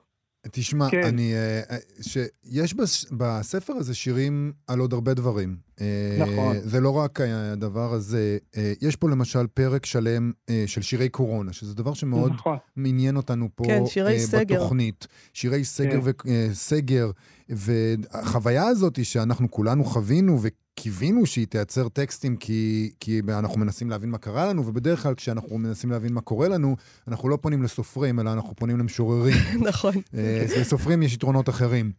תשמע, 0.51 0.89
כן. 0.91 1.03
אני... 1.03 1.33
אה, 1.33 1.61
אה, 1.71 1.77
שיש 2.01 2.75
בספר 3.11 3.73
הזה 3.73 3.95
שירים 3.95 4.53
על 4.67 4.79
עוד 4.79 4.93
הרבה 4.93 5.13
דברים. 5.13 5.55
אה, 5.81 6.17
נכון. 6.19 6.55
זה 6.59 6.81
לא 6.81 6.89
רק 6.89 7.21
הדבר 7.21 7.93
הזה. 7.93 8.37
יש 8.81 8.95
פה 8.95 9.09
למשל 9.09 9.47
פרק 9.47 9.85
שלם 9.85 10.31
של 10.65 10.81
שירי 10.81 11.09
קורונה, 11.09 11.53
שזה 11.53 11.75
דבר 11.75 11.93
שמאוד 11.93 12.31
נכון. 12.31 12.57
מעניין 12.75 13.17
אותנו 13.17 13.49
פה 13.55 13.63
כן, 13.63 13.85
שירי 13.85 14.19
סגר. 14.19 14.55
בתוכנית. 14.55 15.07
שירי 15.33 15.63
סגר 15.63 15.99
כן. 16.01 16.29
וסגר. 16.51 17.11
והחוויה 17.49 18.67
הזאת 18.67 19.05
שאנחנו 19.05 19.51
כולנו 19.51 19.83
חווינו, 19.83 20.39
קיווינו 20.75 21.25
שהיא 21.25 21.47
תייצר 21.47 21.89
טקסטים 21.89 22.37
כי, 22.37 22.91
כי 22.99 23.21
אנחנו 23.29 23.59
מנסים 23.59 23.89
להבין 23.89 24.09
מה 24.09 24.17
קרה 24.17 24.45
לנו, 24.45 24.65
ובדרך 24.67 25.03
כלל 25.03 25.15
כשאנחנו 25.15 25.57
מנסים 25.57 25.91
להבין 25.91 26.13
מה 26.13 26.21
קורה 26.21 26.47
לנו, 26.47 26.75
אנחנו 27.07 27.29
לא 27.29 27.37
פונים 27.41 27.63
לסופרים, 27.63 28.19
אלא 28.19 28.33
אנחנו 28.33 28.55
פונים 28.55 28.79
למשוררים. 28.79 29.35
נכון. 29.69 29.93
אה, 30.17 30.45
לסופרים 30.57 31.03
יש 31.03 31.13
יתרונות 31.13 31.49
אחרים. 31.49 31.91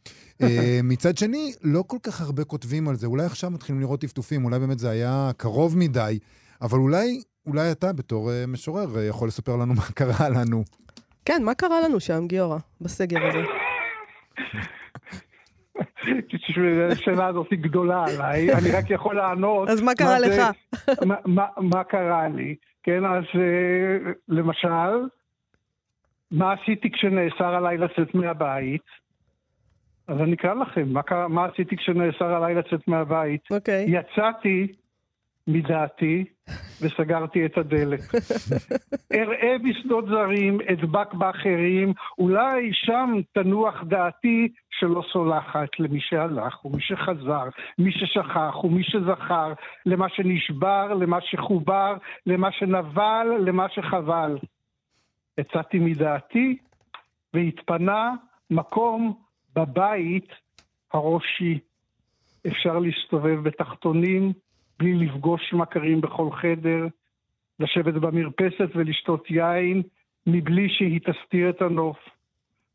אה, 0.43 0.81
מצד 0.83 1.19
שני, 1.19 1.53
לא 1.63 1.85
כל 1.87 1.99
כך 2.03 2.21
הרבה 2.21 2.45
כותבים 2.45 2.89
על 2.89 2.97
זה. 2.97 3.07
אולי 3.07 3.25
עכשיו 3.25 3.51
מתחילים 3.51 3.81
לראות 3.81 4.01
טפטופים, 4.01 4.45
אולי 4.45 4.59
באמת 4.59 4.79
זה 4.79 4.91
היה 4.91 5.31
קרוב 5.37 5.79
מדי, 5.79 6.19
אבל 6.63 6.79
אולי, 6.79 7.23
אולי 7.47 7.73
אתה 7.73 7.93
בתור 7.93 8.33
אה, 8.33 8.47
משורר 8.47 9.03
יכול 9.03 9.29
לספר 9.29 9.57
לנו 9.57 9.75
מה 9.75 9.87
קרה 9.95 10.29
לנו. 10.29 10.65
כן, 11.25 11.43
מה 11.45 11.55
קרה 11.55 11.81
לנו 11.81 12.01
שם, 12.01 12.27
גיורא, 12.27 12.59
בסגר 12.81 13.19
הזה? 13.27 13.39
השאלה 16.93 17.27
הזאת 17.27 17.51
היא 17.51 17.59
גדולה 17.59 18.05
עליי, 18.05 18.53
אני 18.53 18.71
רק 18.73 18.91
יכול 18.91 19.17
לענות. 19.17 19.69
אז 19.69 19.83
מה 19.83 19.95
קרה 19.95 20.19
לך? 20.19 20.43
מה 21.73 21.85
קרה 21.85 22.29
לי? 22.29 22.55
כן, 22.83 23.05
אז 23.05 23.25
אה, 23.35 24.13
למשל, 24.29 25.09
מה 26.31 26.53
עשיתי 26.53 26.91
כשנאסר 26.91 27.55
עליי 27.55 27.79
לצאת 27.79 28.15
מהבית? 28.15 29.05
אז 30.09 30.21
אני 30.21 30.35
אקרא 30.35 30.55
לכם, 30.55 30.89
מה, 31.29 31.45
עשיתי 31.45 31.77
כשנאסר 31.77 32.35
עליי 32.35 32.55
לצאת 32.55 32.89
מהבית? 32.89 33.41
אוקיי. 33.51 33.85
יצאתי 33.89 34.73
מדעתי 35.47 36.25
וסגרתי 36.81 37.47
את 37.47 37.59
הדלת. 37.59 38.01
אראה 39.21 39.57
בשדות 39.59 40.05
זרים, 40.07 40.59
אדבק 40.73 41.15
באחרים, 41.15 41.93
אולי 42.19 42.71
שם 42.73 43.13
תנוח 43.33 43.83
דעתי 43.89 44.49
שלא 44.71 45.03
סולחת 45.13 45.69
למי 45.79 46.01
שהלך 46.01 46.65
ומי 46.65 46.83
שחזר, 46.83 47.49
מי 47.79 47.93
ששכח 47.93 48.65
ומי 48.65 48.83
שזכר, 48.85 49.53
למה 49.87 50.09
שנשבר, 50.09 50.95
למה 50.95 51.19
שחובר, 51.21 51.95
למה 52.27 52.53
שנבל, 52.53 53.27
למה 53.41 53.67
שחבל. 53.69 54.39
יצאתי 55.39 55.79
מדעתי 55.79 56.59
והתפנה 57.35 58.13
מקום 58.51 59.15
בבית 59.57 60.29
הראשי. 60.93 61.59
אפשר 62.47 62.79
להסתובב 62.79 63.43
בתחתונים, 63.43 64.33
בלי 64.79 64.95
לפגוש 64.95 65.53
מכרים 65.53 66.01
בכל 66.01 66.29
חדר, 66.33 66.87
לשבת 67.61 67.95
במרפסת 67.95 68.69
ולשתות 68.75 69.31
יין, 69.31 69.83
מבלי 70.27 70.69
שהיא 70.69 71.01
תסתיר 71.01 71.51
את 71.51 71.63
הנוף. 71.63 71.97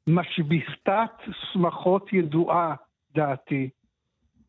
משביתת 0.07 1.11
שמחות 1.53 2.13
ידועה, 2.13 2.75
דעתי. 3.15 3.69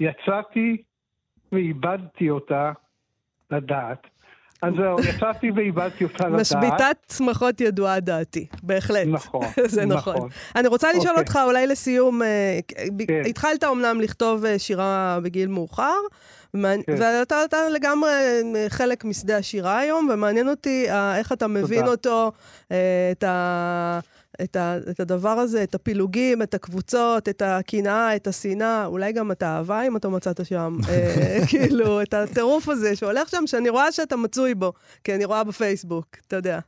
יצאתי 0.01 0.83
ואיבדתי 1.53 2.31
אותה 2.31 2.73
לדעת. 3.51 4.07
אז 4.63 4.73
זהו, 4.77 4.97
יצאתי 5.01 5.51
ואיבדתי 5.51 6.05
אותה 6.05 6.29
לדעת. 6.29 6.41
משביתת 6.41 6.97
שמחות 7.13 7.61
ידועה 7.61 8.01
דעתי, 8.01 8.47
בהחלט. 8.63 9.07
נכון, 9.07 9.47
זה 9.67 9.87
נכון. 9.87 10.17
נכון. 10.17 10.29
אני 10.57 10.69
רוצה 10.69 10.89
לשאול 10.89 11.05
okay. 11.05 11.09
אוקיי. 11.09 11.23
אותך, 11.23 11.39
אולי 11.45 11.67
לסיום, 11.67 12.23
אה, 12.23 12.59
כן. 13.09 13.23
התחלת 13.27 13.65
אמנם 13.65 14.01
לכתוב 14.01 14.45
אה, 14.45 14.59
שירה 14.59 15.19
בגיל 15.23 15.49
מאוחר, 15.49 15.99
כן. 16.53 16.93
ואתה 16.99 17.45
אתה 17.45 17.57
לגמרי 17.75 18.11
אה, 18.57 18.67
חלק 18.69 19.05
משדה 19.05 19.37
השירה 19.37 19.79
היום, 19.79 20.09
ומעניין 20.13 20.49
אותי 20.49 20.87
איך 21.19 21.33
אתה 21.33 21.47
מבין 21.47 21.81
תודה. 21.81 21.91
אותו, 21.91 22.33
את 23.13 23.25
ה... 23.25 24.01
את, 24.43 24.57
ה, 24.57 24.77
את 24.91 25.01
הדבר 25.01 25.29
הזה, 25.29 25.63
את 25.63 25.75
הפילוגים, 25.75 26.43
את 26.43 26.55
הקבוצות, 26.55 27.29
את 27.29 27.43
הקנאה, 27.43 28.17
את 28.17 28.27
השנאה, 28.27 28.87
אולי 28.87 29.13
גם 29.13 29.33
את 29.33 29.43
האהבה, 29.43 29.83
אם 29.83 29.97
אתה 29.97 30.09
מצאת 30.09 30.47
שם, 30.47 30.77
אה, 30.89 31.39
כאילו, 31.51 32.03
את 32.03 32.15
הטירוף 32.15 32.69
הזה 32.69 32.97
שהולך 32.97 33.29
שם, 33.29 33.47
שאני 33.47 33.69
רואה 33.69 33.93
שאתה 33.93 34.17
מצוי 34.17 34.55
בו, 34.55 34.73
כי 35.05 35.15
אני 35.15 35.25
רואה 35.25 35.45
בפייסבוק, 35.45 36.07
אתה 36.27 36.37
יודע. 36.37 36.59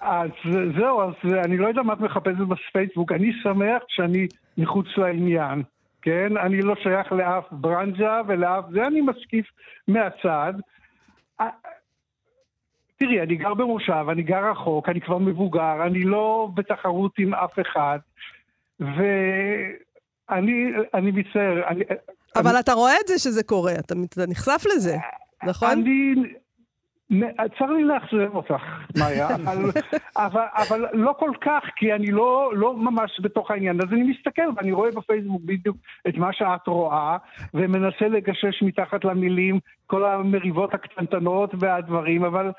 אז 0.00 0.30
זהו, 0.78 1.02
אז 1.02 1.14
אני 1.44 1.58
לא 1.58 1.68
יודע 1.68 1.82
מה 1.82 1.92
את 1.92 2.00
מחפשת 2.00 2.38
בפייסבוק, 2.48 3.12
אני 3.12 3.32
שמח 3.42 3.82
שאני 3.88 4.26
מחוץ 4.58 4.86
לעניין, 4.96 5.62
כן? 6.02 6.36
אני 6.36 6.62
לא 6.62 6.74
שייך 6.82 7.12
לאף 7.12 7.44
ברנז'ה 7.50 8.20
ולאף 8.26 8.64
זה, 8.72 8.86
אני 8.86 9.00
משקיף 9.00 9.46
מהצד. 9.88 10.52
תראי, 12.96 13.20
אני 13.20 13.36
גר 13.36 13.54
במושב, 13.54 14.04
אני 14.10 14.22
גר 14.22 14.50
רחוק, 14.50 14.88
אני 14.88 15.00
כבר 15.00 15.18
מבוגר, 15.18 15.86
אני 15.86 16.04
לא 16.04 16.48
בתחרות 16.54 17.12
עם 17.18 17.34
אף 17.34 17.58
אחד, 17.60 17.98
ואני 18.80 19.02
אני 20.94 21.10
מצטער. 21.10 21.68
אני, 21.68 21.84
אבל 22.36 22.50
אני, 22.50 22.60
אתה 22.60 22.72
רואה 22.72 22.94
את 23.02 23.08
זה 23.08 23.18
שזה 23.18 23.42
קורה, 23.42 23.72
אתה, 23.72 23.94
אתה 24.14 24.26
נחשף 24.28 24.62
לזה, 24.74 24.96
נכון? 25.46 25.70
אני... 25.70 26.14
צר 27.58 27.66
לי 27.66 27.84
לאכזב 27.84 28.34
אותך, 28.34 28.62
מאיה, 28.98 29.28
אבל, 29.52 29.70
אבל, 30.16 30.44
אבל 30.54 30.86
לא 30.92 31.14
כל 31.18 31.30
כך, 31.40 31.64
כי 31.76 31.92
אני 31.92 32.10
לא, 32.10 32.50
לא 32.54 32.76
ממש 32.76 33.20
בתוך 33.20 33.50
העניין. 33.50 33.80
אז 33.80 33.92
אני 33.92 34.02
מסתכל 34.02 34.42
ואני 34.56 34.72
רואה 34.72 34.90
בפייסבוק 34.90 35.42
בדיוק 35.44 35.76
את 36.08 36.16
מה 36.16 36.32
שאת 36.32 36.66
רואה, 36.66 37.16
ומנסה 37.54 38.08
לגשש 38.08 38.62
מתחת 38.62 39.04
למילים 39.04 39.58
כל 39.86 40.04
המריבות 40.04 40.74
הקטנטנות 40.74 41.54
והדברים, 41.58 42.24
אבל 42.24 42.50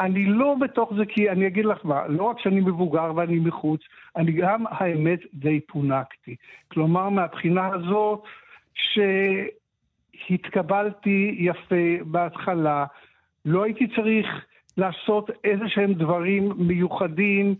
אני 0.00 0.24
לא 0.24 0.54
בתוך 0.60 0.92
זה, 0.96 1.06
כי 1.06 1.30
אני 1.30 1.46
אגיד 1.46 1.64
לך 1.64 1.78
מה, 1.84 2.06
לא 2.08 2.22
רק 2.22 2.40
שאני 2.40 2.60
מבוגר 2.60 3.12
ואני 3.16 3.38
מחוץ, 3.38 3.80
אני 4.16 4.32
גם, 4.32 4.64
האמת, 4.70 5.20
די 5.34 5.60
פונקתי. 5.60 6.36
כלומר, 6.72 7.08
מהבחינה 7.08 7.66
הזאת, 7.74 8.22
שהתקבלתי 10.14 11.36
יפה 11.38 12.04
בהתחלה, 12.04 12.84
לא 13.48 13.64
הייתי 13.64 13.86
צריך 13.96 14.26
לעשות 14.76 15.30
איזה 15.44 15.64
שהם 15.68 15.94
דברים 15.94 16.52
מיוחדים 16.56 17.54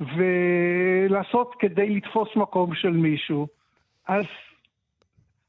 ולעשות 0.00 1.54
כדי 1.58 1.90
לתפוס 1.90 2.28
מקום 2.36 2.74
של 2.74 2.90
מישהו. 2.90 3.46
אז 4.08 4.24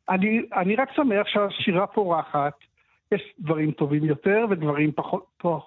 אני, 0.10 0.41
אני 0.54 0.76
רק 0.76 0.91
שמח 0.95 1.28
שהשירה 1.28 1.88
פורחת, 1.88 2.54
יש 3.12 3.34
דברים 3.39 3.71
טובים 3.71 4.04
יותר 4.04 4.45
ודברים 4.50 4.91
פחות, 4.91 5.26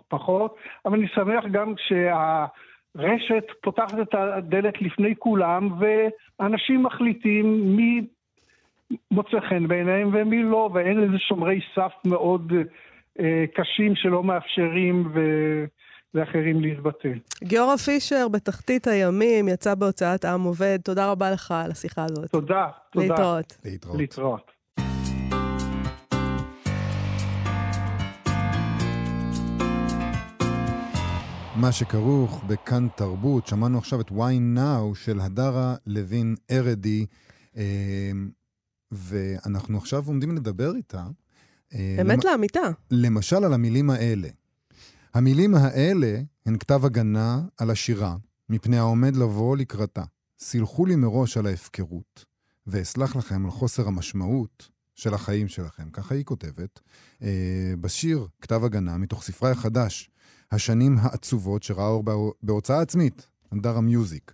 פחות, 0.08 0.56
אבל 0.86 0.98
אני 0.98 1.08
שמח 1.08 1.44
גם 1.50 1.74
שהרשת 1.76 3.44
פותחת 3.62 4.00
את 4.02 4.14
הדלת 4.14 4.82
לפני 4.82 5.14
כולם, 5.18 5.68
ואנשים 5.78 6.82
מחליטים 6.82 7.76
מי 7.76 8.06
מוצא 9.10 9.40
חן 9.40 9.68
בעיניהם 9.68 10.10
ומי 10.12 10.42
לא, 10.42 10.70
ואין 10.74 11.02
איזה 11.02 11.18
שומרי 11.18 11.60
סף 11.74 11.92
מאוד 12.04 12.52
קשים 13.54 13.96
שלא 13.96 14.24
מאפשרים 14.24 15.06
ו... 15.14 15.20
לאחרים 16.14 16.60
להתבטא. 16.60 17.08
גיורא 17.44 17.76
פישר, 17.76 18.28
בתחתית 18.28 18.86
הימים, 18.86 19.48
יצא 19.48 19.74
בהוצאת 19.74 20.24
עם 20.24 20.42
עובד. 20.42 20.78
תודה 20.84 21.10
רבה 21.10 21.30
לך 21.30 21.50
על 21.50 21.70
השיחה 21.70 22.04
הזאת. 22.04 22.30
תודה, 22.30 22.66
תודה. 22.92 23.06
להתראות. 23.06 23.58
להתראות. 23.64 23.98
להתראות. 23.98 24.50
מה 31.56 31.72
שכרוך 31.72 32.44
בכאן 32.44 32.88
תרבות. 32.96 33.46
שמענו 33.46 33.78
עכשיו 33.78 34.00
את 34.00 34.08
Why 34.08 34.56
Now 34.56 34.94
של 34.94 35.20
הדרה 35.20 35.74
לוין 35.86 36.34
ארדי, 36.50 37.06
אה, 37.56 38.10
ואנחנו 38.92 39.78
עכשיו 39.78 40.02
עומדים 40.06 40.36
לדבר 40.36 40.76
איתה. 40.76 41.02
אה, 41.74 41.96
אמת 42.00 42.24
למ... 42.24 42.30
לאמיתה. 42.30 42.70
למשל 42.90 43.44
על 43.44 43.52
המילים 43.52 43.90
האלה. 43.90 44.28
המילים 45.14 45.54
האלה 45.54 46.20
הן 46.46 46.58
כתב 46.58 46.84
הגנה 46.84 47.42
על 47.56 47.70
השירה, 47.70 48.16
מפני 48.48 48.78
העומד 48.78 49.16
לבוא 49.16 49.56
לקראתה. 49.56 50.04
סילחו 50.38 50.86
לי 50.86 50.96
מראש 50.96 51.36
על 51.36 51.46
ההפקרות, 51.46 52.24
ואסלח 52.66 53.16
לכם 53.16 53.44
על 53.44 53.50
חוסר 53.50 53.88
המשמעות 53.88 54.68
של 54.94 55.14
החיים 55.14 55.48
שלכם. 55.48 55.90
ככה 55.90 56.14
היא 56.14 56.24
כותבת. 56.24 56.80
אה, 57.22 57.74
בשיר 57.80 58.26
כתב 58.40 58.64
הגנה, 58.64 58.96
מתוך 58.96 59.22
ספרה 59.22 59.50
החדש, 59.50 60.10
השנים 60.52 60.96
העצובות 60.98 61.62
שראה 61.62 61.86
אור 61.86 62.04
בהוצאה 62.42 62.80
עצמית, 62.80 63.26
הדרה 63.52 63.80
music. 63.80 64.32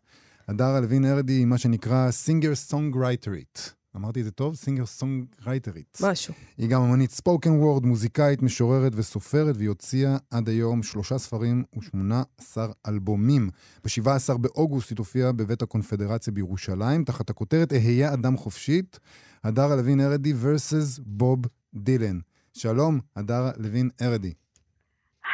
הדרה 0.49 0.81
לוין 0.81 1.05
ארדי 1.05 1.33
היא 1.33 1.46
מה 1.46 1.59
שנקרא 1.59 2.11
singer 2.11 2.55
songwriter 2.55 3.47
ית. 3.47 3.75
אמרתי 3.96 4.20
את 4.20 4.24
זה 4.24 4.30
טוב? 4.30 4.54
singer 4.55 4.87
songwriter 4.87 5.73
ית. 5.73 5.99
משהו. 6.02 6.35
היא 6.59 6.68
גם 6.68 6.82
אמנית 6.82 7.11
spoken 7.11 7.51
word, 7.51 7.87
מוזיקאית, 7.87 8.42
משוררת 8.42 8.92
וסופרת, 8.96 9.56
והיא 9.56 9.68
הוציאה 9.68 10.16
עד 10.30 10.48
היום 10.48 10.82
שלושה 10.82 11.18
ספרים 11.18 11.64
ושמונה 11.78 12.22
עשר 12.38 12.70
אלבומים. 12.88 13.50
ב-17 13.85 14.37
באוגוסט 14.37 14.90
היא 14.90 14.96
תופיע 14.96 15.32
בבית 15.32 15.62
הקונפדרציה 15.62 16.32
בירושלים, 16.32 17.04
תחת 17.04 17.30
הכותרת 17.30 17.72
אהיה 17.72 18.14
אדם 18.14 18.37
חופשית, 18.37 18.98
הדרה 19.44 19.76
לוין 19.76 20.00
ארדי 20.00 20.32
versus 20.32 21.00
בוב 21.06 21.40
דילן. 21.74 22.18
שלום, 22.52 23.00
הדרה 23.16 23.50
לוין 23.56 23.90
ארדי. 24.02 24.32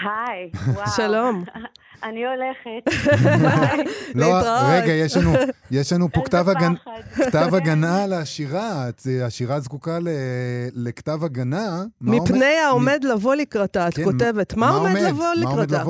היי, 0.05 0.51
וואו. 0.75 0.91
שלום. 0.97 1.45
אני 2.05 2.21
הולכת. 2.27 3.11
לא, 4.15 4.27
להתראות. 4.27 4.67
רגע, 4.71 4.93
יש 4.93 5.17
לנו, 5.17 5.33
יש 5.71 5.93
לנו 5.93 6.12
פה 6.12 6.23
כתב, 6.25 6.49
הגנ... 6.49 6.75
פחד. 6.75 7.25
כתב 7.25 7.55
הגנה 7.59 8.05
על 8.05 8.12
השירה. 8.12 8.87
השירה 9.25 9.61
זקוקה 9.61 9.99
ל... 9.99 10.09
לכתב 10.75 11.25
הגנה. 11.25 11.85
מפני 12.01 12.55
העומד 12.67 13.05
לבוא 13.05 13.35
לקראתה, 13.35 13.88
את 13.88 13.95
כן, 13.95 14.05
כותבת. 14.05 14.55
מה 14.55 14.71
עומד 14.71 15.01
לבוא 15.01 15.25
מה 15.43 15.51
עומד 15.51 15.71
לקראתה? 15.71 15.83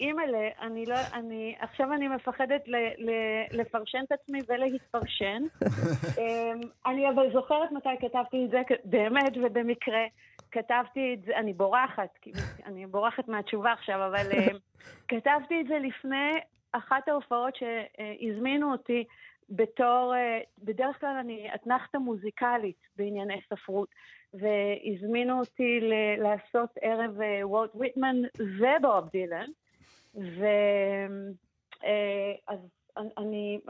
אימא'לה, 0.00 0.48
אני 0.60 0.86
לא, 0.86 0.96
אני, 1.12 1.56
עכשיו 1.60 1.92
אני 1.92 2.08
מפחדת 2.08 2.68
ל, 2.68 2.76
ל, 2.76 3.10
לפרשן 3.52 4.00
את 4.06 4.12
עצמי 4.12 4.40
ולהתפרשן. 4.48 5.42
אמ, 6.18 6.60
אני 6.86 7.08
אבל 7.08 7.32
זוכרת 7.32 7.72
מתי 7.72 7.88
כתבתי 8.00 8.44
את 8.44 8.50
זה, 8.50 8.62
באמת 8.84 9.36
ובמקרה. 9.42 10.04
כתבתי 10.50 11.14
את 11.14 11.22
זה, 11.24 11.36
אני 11.36 11.52
בורחת, 11.52 12.18
כי 12.20 12.32
אני 12.66 12.86
בורחת 12.86 13.28
מהתשובה 13.28 13.72
עכשיו, 13.72 14.06
אבל 14.06 14.32
אמ, 14.32 14.56
כתבתי 15.10 15.60
את 15.60 15.66
זה 15.66 15.78
לפני 15.78 16.38
אחת 16.72 17.08
ההופעות 17.08 17.54
שהזמינו 17.56 18.72
אותי 18.72 19.04
בתור, 19.50 20.14
אה, 20.16 20.40
בדרך 20.58 21.00
כלל 21.00 21.16
אני 21.20 21.48
אתנחתא 21.54 21.98
מוזיקלית 21.98 22.76
בענייני 22.96 23.40
ספרות, 23.50 23.88
והזמינו 24.34 25.38
אותי 25.40 25.80
ל- 25.80 26.22
לעשות 26.22 26.70
ערב 26.80 27.20
אה, 27.20 27.48
וולט 27.48 27.70
ויטמן 27.74 28.16
ובוב 28.38 29.08
דילן, 29.12 29.46
ואז 30.18 31.08
אני 33.18 33.60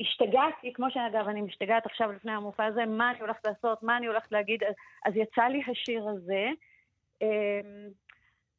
השתגעתי, 0.00 0.72
כמו 0.72 0.86
שאגב 0.90 1.28
אני 1.28 1.42
משתגעת 1.42 1.86
עכשיו 1.86 2.12
לפני 2.12 2.32
המופע 2.32 2.64
הזה, 2.64 2.86
מה 2.86 3.10
אני 3.10 3.20
הולכת 3.20 3.46
לעשות, 3.46 3.82
מה 3.82 3.96
אני 3.96 4.06
הולכת 4.06 4.32
להגיד, 4.32 4.64
אז, 4.64 4.74
אז 5.06 5.16
יצא 5.16 5.42
לי 5.42 5.62
השיר 5.68 6.08
הזה. 6.08 6.50
אמ, 7.22 7.88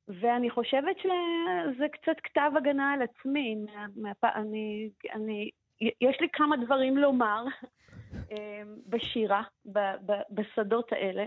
ואני 0.08 0.50
חושבת 0.50 0.98
שזה 1.00 1.88
קצת 1.92 2.16
כתב 2.24 2.52
הגנה 2.58 2.94
על 2.94 3.02
עצמי. 3.02 3.56
מה, 3.56 3.86
מה, 3.96 4.12
אני, 4.36 4.90
אני, 5.14 5.50
יש 5.82 6.18
לי 6.22 6.28
כמה 6.34 6.58
דברים 6.58 6.98
לומר 6.98 7.46
אמ, 8.14 8.76
בשירה, 8.88 9.44
ב, 9.66 9.80
ב, 9.80 10.14
בשדות 10.32 10.92
האלה, 10.92 11.26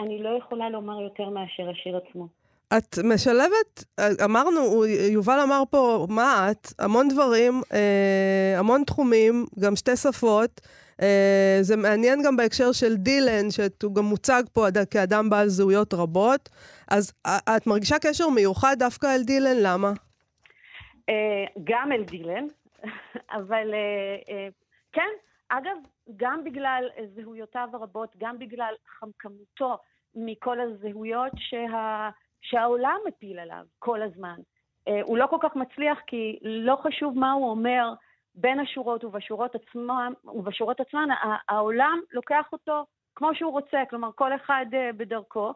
ואני 0.00 0.22
לא 0.22 0.38
יכולה 0.38 0.70
לומר 0.70 1.00
יותר 1.00 1.28
מאשר 1.28 1.70
השיר 1.70 1.96
עצמו. 1.96 2.39
את 2.78 2.98
משלבת, 3.04 3.84
אמרנו, 4.24 4.86
יובל 4.86 5.38
אמר 5.40 5.62
פה, 5.70 6.06
מה 6.10 6.48
את? 6.50 6.66
המון 6.78 7.08
דברים, 7.08 7.60
אה, 7.72 8.58
המון 8.58 8.84
תחומים, 8.84 9.46
גם 9.58 9.76
שתי 9.76 9.96
שפות. 9.96 10.60
אה, 11.02 11.58
זה 11.60 11.76
מעניין 11.76 12.22
גם 12.24 12.36
בהקשר 12.36 12.72
של 12.72 12.96
דילן, 12.96 13.50
שהוא 13.50 13.94
גם 13.94 14.04
מוצג 14.04 14.42
פה 14.52 14.68
אד- 14.68 14.84
כאדם 14.90 15.30
בעל 15.30 15.48
זהויות 15.48 15.94
רבות. 15.94 16.48
אז 16.90 17.12
אה, 17.26 17.56
את 17.56 17.66
מרגישה 17.66 17.96
קשר 17.98 18.28
מיוחד 18.28 18.76
דווקא 18.78 19.06
אל 19.14 19.22
דילן, 19.22 19.56
למה? 19.62 19.92
גם 21.64 21.92
אל 21.92 22.04
דילן, 22.04 22.46
אבל 23.38 23.74
כן, 24.92 25.10
אגב, 25.48 25.76
גם 26.16 26.44
בגלל 26.44 26.84
זהויותיו 27.14 27.68
הרבות, 27.72 28.12
גם 28.18 28.38
בגלל 28.38 28.74
חמקמותו 28.98 29.78
מכל 30.14 30.56
הזהויות 30.60 31.32
שה, 31.36 32.08
שהעולם 32.40 32.96
מפיל 33.08 33.38
עליו 33.38 33.64
כל 33.78 34.02
הזמן. 34.02 34.36
אה, 34.88 35.00
הוא 35.04 35.18
לא 35.18 35.26
כל 35.26 35.36
כך 35.40 35.56
מצליח 35.56 35.98
כי 36.06 36.38
לא 36.42 36.76
חשוב 36.82 37.18
מה 37.18 37.32
הוא 37.32 37.50
אומר 37.50 37.92
בין 38.34 38.60
השורות 38.60 39.04
ובשורות 39.04 39.54
עצמן, 39.54 40.12
ובשורות 40.24 40.80
עצמן 40.80 41.08
העולם 41.48 42.00
לוקח 42.12 42.48
אותו 42.52 42.84
כמו 43.14 43.34
שהוא 43.34 43.52
רוצה, 43.52 43.82
כלומר 43.90 44.10
כל 44.14 44.34
אחד 44.34 44.66
אה, 44.74 44.92
בדרכו. 44.92 45.52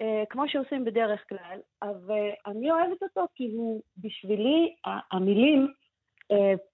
אה, 0.00 0.22
כמו 0.30 0.48
שעושים 0.48 0.84
בדרך 0.84 1.28
כלל, 1.28 1.58
אבל 1.82 2.28
אני 2.46 2.70
אוהבת 2.70 3.02
אותו 3.02 3.26
כי 3.34 3.52
הוא 3.54 3.82
בשבילי, 3.96 4.74
המילים, 5.12 5.72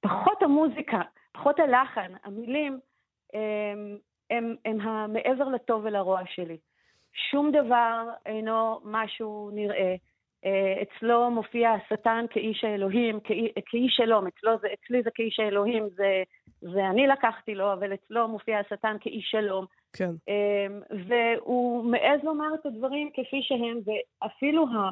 פחות 0.01 0.43
המוזיקה, 0.43 1.01
פחות 1.33 1.59
הלחן, 1.59 2.13
המילים 2.25 2.81
אה, 3.35 3.73
הם, 4.31 4.57
הם 4.65 4.81
המעבר 4.81 5.49
לטוב 5.49 5.85
ולרוע 5.85 6.21
שלי. 6.27 6.57
שום 7.31 7.51
דבר 7.51 8.09
אינו 8.27 8.81
משהו 8.85 9.51
נראה. 9.55 9.95
אה, 10.45 10.83
אצלו 10.83 11.31
מופיע 11.31 11.71
השטן 11.71 12.25
כאיש 12.31 12.65
האלוהים, 12.65 13.21
כאי, 13.21 13.49
כאיש 13.67 13.95
שלום, 13.97 14.27
אצלו 14.27 14.59
זה, 14.59 14.69
אצלי 14.75 15.03
זה 15.03 15.11
כאיש 15.15 15.41
האלוהים, 15.41 15.89
זה, 15.89 16.23
זה 16.61 16.87
אני 16.91 17.07
לקחתי 17.07 17.55
לו, 17.55 17.73
אבל 17.73 17.95
אצלו 17.95 18.29
מופיע 18.29 18.59
השטן 18.59 18.97
כאיש 19.01 19.29
שלום. 19.31 19.65
כן. 19.97 20.11
אמ, 20.29 20.81
והוא 21.09 21.85
מעז 21.85 22.21
לומר 22.25 22.55
את 22.55 22.67
הדברים 22.67 23.11
כפי 23.15 23.43
שהם, 23.43 23.79
ואפילו 23.87 24.67
ה- 24.69 24.91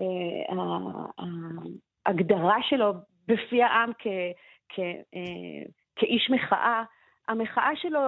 אה, 0.00 0.54
ההגדרה 2.06 2.56
שלו 2.62 2.92
בפי 3.28 3.62
העם 3.62 3.92
כ- 3.98 4.34
כ- 4.68 4.78
אה, 5.14 5.62
כאיש 5.96 6.30
מחאה, 6.30 6.82
המחאה 7.28 7.70
שלו, 7.76 8.00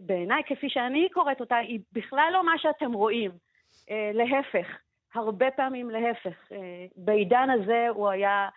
בעיניי, 0.00 0.42
כפי 0.46 0.68
שאני 0.70 1.08
קוראת 1.12 1.40
אותה, 1.40 1.56
היא 1.56 1.80
בכלל 1.92 2.30
לא 2.32 2.44
מה 2.44 2.52
שאתם 2.58 2.92
רואים. 2.92 3.30
אה, 3.90 4.10
להפך, 4.14 4.66
הרבה 5.14 5.50
פעמים 5.56 5.90
להפך. 5.90 6.52
אה, 6.52 6.86
בעידן 6.96 7.48
הזה 7.50 7.86
הוא 7.88 8.08
היה, 8.08 8.48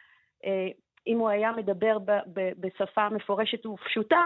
אה, 0.45 0.67
אם 1.07 1.17
הוא 1.19 1.29
היה 1.29 1.51
מדבר 1.51 1.99
ב- 1.99 2.11
ב- 2.33 2.51
בשפה 2.59 3.09
מפורשת 3.09 3.65
ופשוטה, 3.65 4.25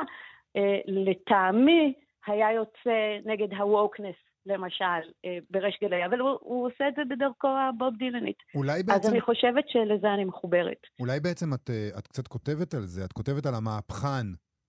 אה, 0.56 0.80
לטעמי 0.88 1.94
היה 2.28 2.52
יוצא 2.52 3.18
נגד 3.26 3.54
הווקנס, 3.54 4.16
למשל, 4.46 5.02
אה, 5.26 5.38
בריש 5.50 5.78
גלי, 5.84 6.06
אבל 6.06 6.20
הוא, 6.20 6.38
הוא 6.42 6.68
עושה 6.68 6.88
את 6.88 6.94
זה 6.96 7.02
בדרכו 7.10 7.48
הבוב 7.48 7.94
דילנית. 7.98 8.38
אולי 8.56 8.80
אז 8.80 8.84
בעצם, 8.86 9.10
אני 9.12 9.22
חושבת 9.22 9.64
שלזה 9.68 10.14
אני 10.14 10.26
מחוברת. 10.26 10.82
אולי 11.00 11.20
בעצם 11.20 11.54
את, 11.54 11.70
אה, 11.70 12.00
את 12.00 12.08
קצת 12.08 12.28
כותבת 12.28 12.74
על 12.74 12.82
זה, 12.82 13.06
את 13.06 13.14
כותבת 13.14 13.46
על 13.46 13.56
המהפכן 13.56 14.28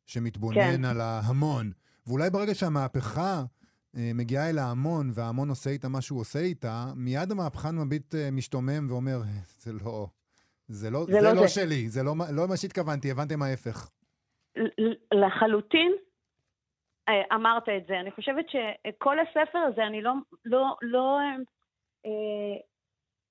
שמתבונן 0.09 0.77
כן. 0.77 0.85
על 0.85 1.01
ההמון, 1.01 1.71
ואולי 2.07 2.31
ברגע 2.31 2.55
שהמהפכה 2.55 3.43
אה, 3.97 4.11
מגיעה 4.15 4.51
אל 4.51 4.59
ההמון 4.59 5.11
וההמון 5.15 5.49
עושה 5.49 5.71
איתה 5.71 5.89
מה 5.89 6.01
שהוא 6.01 6.21
עושה 6.21 6.39
איתה, 6.39 6.85
מיד 6.97 7.31
המהפכן 7.33 7.77
מביט 7.77 8.15
אה, 8.15 8.31
משתומם 8.31 8.91
ואומר, 8.91 9.17
"אה, 9.17 9.41
זה 9.59 9.73
לא... 9.85 10.07
זה 10.69 10.91
לא, 10.91 11.05
זה 11.07 11.13
זה 11.13 11.21
לא 11.21 11.33
לא 11.33 11.43
זה." 11.43 11.49
שלי, 11.49 11.89
זה 11.89 12.03
לא, 12.03 12.15
לא 12.33 12.49
מה 12.49 12.57
שהתכוונתי, 12.57 13.11
הבנתם 13.11 13.43
ההפך. 13.43 13.91
לחלוטין 15.15 15.93
אמרת 17.35 17.69
את 17.69 17.87
זה. 17.89 18.01
אני 18.01 18.11
חושבת 18.11 18.45
שכל 18.49 19.17
הספר 19.21 19.59
הזה, 19.59 19.87
אני 19.87 20.03
לא, 20.03 20.13
לא, 20.45 20.77
לא, 20.83 21.19
אה, 22.07 22.57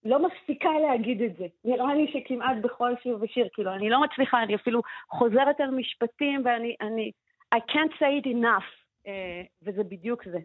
לא 0.07 0.27
מפסיקה 0.27 0.69
להגיד 0.87 1.21
את 1.21 1.31
זה. 1.37 1.45
נראה 1.65 1.95
לי 1.95 2.07
שכמעט 2.13 2.57
בכל 2.63 2.91
שיר 3.03 3.17
ושיר, 3.21 3.47
כאילו, 3.53 3.73
אני 3.73 3.89
לא 3.89 4.01
מצליחה, 4.03 4.43
אני 4.43 4.55
אפילו 4.55 4.81
חוזרת 5.09 5.59
על 5.59 5.69
משפטים 5.69 6.41
ואני, 6.45 6.75
אני, 6.81 7.11
I 7.55 7.57
can't 7.57 7.93
say 7.99 8.23
it 8.23 8.27
enough, 8.27 8.69
אה, 9.07 9.41
וזה 9.63 9.83
בדיוק 9.83 10.23
זה. 10.31 10.39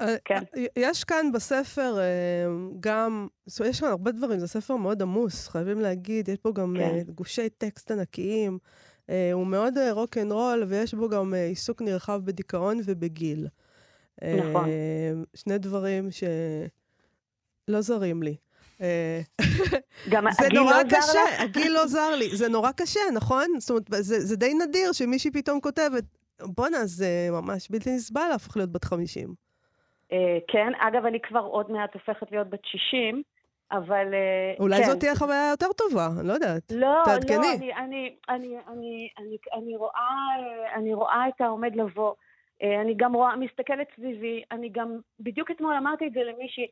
אה, 0.00 0.16
כן. 0.24 0.42
אה, 0.56 0.64
יש 0.76 1.04
כאן 1.04 1.32
בספר 1.32 1.98
אה, 1.98 2.46
גם, 2.80 3.26
יש 3.64 3.80
כאן 3.80 3.88
הרבה 3.88 4.12
דברים, 4.12 4.38
זה 4.38 4.46
ספר 4.46 4.76
מאוד 4.76 5.02
עמוס, 5.02 5.48
חייבים 5.48 5.80
להגיד, 5.80 6.28
יש 6.28 6.38
פה 6.38 6.52
גם 6.52 6.74
כן. 6.78 7.12
גושי 7.12 7.48
טקסט 7.48 7.90
ענקיים. 7.90 8.58
הוא 9.32 9.46
מאוד 9.46 9.74
רוק 9.92 10.18
אנד 10.18 10.32
רול, 10.32 10.64
ויש 10.68 10.94
בו 10.94 11.08
גם 11.08 11.34
עיסוק 11.34 11.82
נרחב 11.82 12.20
בדיכאון 12.24 12.80
ובגיל. 12.84 13.46
נכון. 14.24 14.68
שני 15.36 15.58
דברים 15.58 16.08
שלא 17.70 17.80
זרים 17.80 18.22
לי. 18.22 18.36
אה, 18.82 19.20
גם 20.12 20.24
זה 20.30 20.46
הגיל 20.46 20.58
נורא 20.60 20.72
לא 20.72 20.88
קשה, 20.88 21.24
לך? 21.28 21.40
הגיל 21.40 21.72
לא 21.72 21.86
זר 21.86 22.14
לי. 22.16 22.28
זה 22.36 22.48
נורא 22.48 22.72
קשה, 22.72 23.00
נכון? 23.14 23.46
זאת 23.58 23.70
אומרת, 23.70 24.04
זה, 24.04 24.20
זה 24.20 24.36
די 24.36 24.54
נדיר 24.54 24.92
שמישהי 24.92 25.30
פתאום 25.30 25.60
כותבת, 25.60 26.04
בואנה, 26.40 26.78
זה 26.84 27.06
ממש 27.32 27.70
בלתי 27.70 27.90
נסבל 27.90 28.28
להפוך 28.30 28.56
להיות 28.56 28.72
בת 28.72 28.84
50. 28.84 29.34
אה, 30.12 30.38
כן, 30.48 30.72
אגב, 30.78 31.06
אני 31.06 31.20
כבר 31.20 31.40
עוד 31.40 31.70
מעט 31.70 31.94
הופכת 31.94 32.32
להיות 32.32 32.50
בת 32.50 32.64
60, 32.64 33.22
אבל... 33.72 34.14
אה, 34.14 34.54
אולי 34.60 34.76
כן. 34.76 34.84
זאת 34.84 35.00
תהיה 35.00 35.14
חוויה 35.14 35.48
יותר 35.50 35.66
טובה, 35.76 36.08
אני 36.20 36.28
לא 36.28 36.32
יודעת. 36.32 36.62
לא, 36.70 37.02
תעדכני. 37.04 37.36
לא, 37.36 37.52
אני, 37.52 37.72
אני, 37.72 38.16
אני, 38.28 38.56
אני, 38.68 39.08
אני, 39.18 39.36
אני, 39.54 39.76
רואה, 39.76 40.00
אה, 40.38 40.74
אני 40.74 40.94
רואה 40.94 41.28
את 41.28 41.40
העומד 41.40 41.76
לבוא. 41.76 42.12
אני 42.62 42.94
גם 42.96 43.14
רואה, 43.14 43.36
מסתכלת 43.36 43.86
סביבי, 43.96 44.42
אני 44.52 44.68
גם, 44.68 44.98
בדיוק 45.20 45.50
אתמול 45.50 45.74
אמרתי 45.74 46.06
את 46.06 46.12
זה 46.12 46.20
למישהי, 46.20 46.66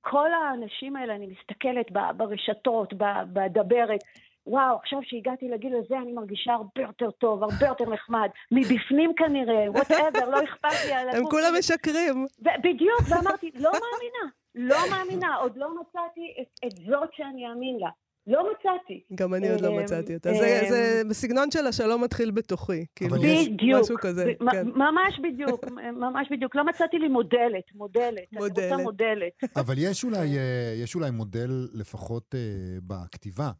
כל 0.00 0.28
האנשים 0.32 0.96
האלה, 0.96 1.14
אני 1.14 1.26
מסתכלת 1.26 1.86
ברשתות, 2.16 2.92
בדברת, 3.32 4.00
וואו, 4.46 4.76
עכשיו 4.76 4.98
שהגעתי 5.02 5.48
לגיל 5.48 5.72
הזה 5.76 5.98
אני 5.98 6.12
מרגישה 6.12 6.52
הרבה 6.52 6.82
יותר 6.82 7.10
טוב, 7.10 7.42
הרבה 7.42 7.66
יותר 7.66 7.90
נחמד, 7.90 8.28
מבפנים 8.50 9.12
כנראה, 9.16 9.70
וואטאבר, 9.70 10.28
לא 10.30 10.44
אכפת 10.44 10.84
לי 10.86 10.92
על 10.92 11.08
הם 11.08 11.16
הגוף 11.16 11.30
כולם 11.30 11.48
שלי. 11.50 11.58
משקרים. 11.58 12.26
בדיוק, 12.38 13.00
ואמרתי, 13.08 13.50
לא 13.54 13.70
מאמינה, 13.72 14.32
לא 14.54 14.76
מאמינה, 14.90 15.34
עוד 15.36 15.56
לא 15.56 15.80
מצאתי 15.80 16.34
את, 16.40 16.66
את 16.66 16.76
זאת 16.76 17.14
שאני 17.14 17.48
אאמין 17.48 17.76
לה. 17.80 17.90
לא 18.30 18.42
מצאתי. 18.52 19.00
גם 19.14 19.34
אני 19.34 19.50
עוד 19.50 19.60
לא 19.60 19.68
אמ, 19.68 19.82
מצאתי 19.82 20.14
אותה. 20.14 20.30
אמ, 20.30 20.36
זה- 20.38 20.66
זה 20.70 21.02
בסגנון 21.10 21.50
של 21.50 21.66
השלום 21.66 22.04
מתחיל 22.04 22.30
בתוכי. 22.30 22.84
כאילו, 22.96 23.16
יש- 23.24 23.48
בדיוק. 23.48 23.80
משהו 23.82 23.96
כזה, 24.00 24.24
כן. 24.52 24.66
ממש 24.68 25.20
בדיוק, 25.22 25.64
ממש 26.04 26.28
בדיוק. 26.30 26.56
לא 26.56 26.66
מצאתי 26.66 26.98
לי 26.98 27.08
מודלת, 27.08 27.64
מודלת. 27.74 28.02
אני 28.32 28.38
מודלת. 28.40 28.72
רוצה 28.72 28.82
מודלת. 28.82 29.32
אבל 29.62 29.74
יש 29.78 30.04
אולי, 30.04 30.38
אה, 30.38 30.74
יש 30.82 30.94
אולי 30.94 31.10
מודל 31.10 31.68
לפחות 31.72 32.34
אה, 32.34 32.40
בכתיבה. 32.86 33.50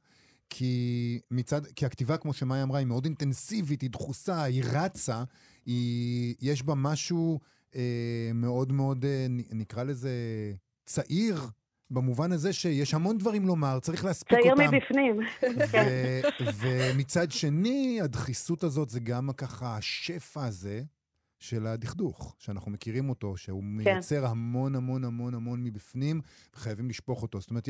כי 0.53 0.75
מצד, 1.31 1.67
כי 1.77 1.87
הכתיבה, 1.87 2.17
כמו 2.17 2.33
שמאיה 2.33 2.63
אמרה, 2.63 2.79
היא 2.79 2.87
מאוד 2.87 3.05
אינטנסיבית, 3.05 3.81
היא 3.83 3.91
דחוסה, 3.91 4.43
היא 4.43 4.63
רצה, 4.73 5.23
היא, 5.67 6.35
יש 6.43 6.63
בה 6.63 6.75
משהו 6.77 7.41
אה, 7.77 7.81
מאוד 8.35 8.73
מאוד, 8.73 9.05
אה, 9.05 9.27
נקרא 9.53 9.83
לזה, 9.83 10.11
צעיר, 10.87 11.37
במובן 11.91 12.33
הזה 12.33 12.53
שיש 12.53 12.95
המון 12.95 13.19
דברים 13.19 13.47
לומר, 13.47 13.79
צריך 13.81 14.05
להספיק 14.05 14.39
צעיר 14.41 14.53
אותם. 14.53 14.75
מבפנים. 14.75 15.21
כן. 15.73 16.21
ו- 16.55 16.71
ומצד 16.95 17.31
שני, 17.31 18.01
הדחיסות 18.03 18.65
הזאת 18.65 18.91
זה 18.91 19.01
גם 19.01 19.31
ככה 19.37 19.77
השפע 19.77 20.45
הזה 20.45 20.83
של 21.39 21.67
הדכדוך, 21.67 22.37
שאנחנו 22.39 22.71
מכירים 22.71 23.09
אותו, 23.09 23.37
שהוא 23.37 23.61
כן. 23.63 23.67
מייצר 23.67 24.27
המון 24.27 24.75
המון 24.75 25.05
המון 25.05 25.35
המון 25.35 25.65
מבפנים, 25.65 26.21
וחייבים 26.57 26.89
לשפוך 26.89 27.23
אותו. 27.23 27.41
זאת 27.41 27.51
אומרת, 27.51 27.69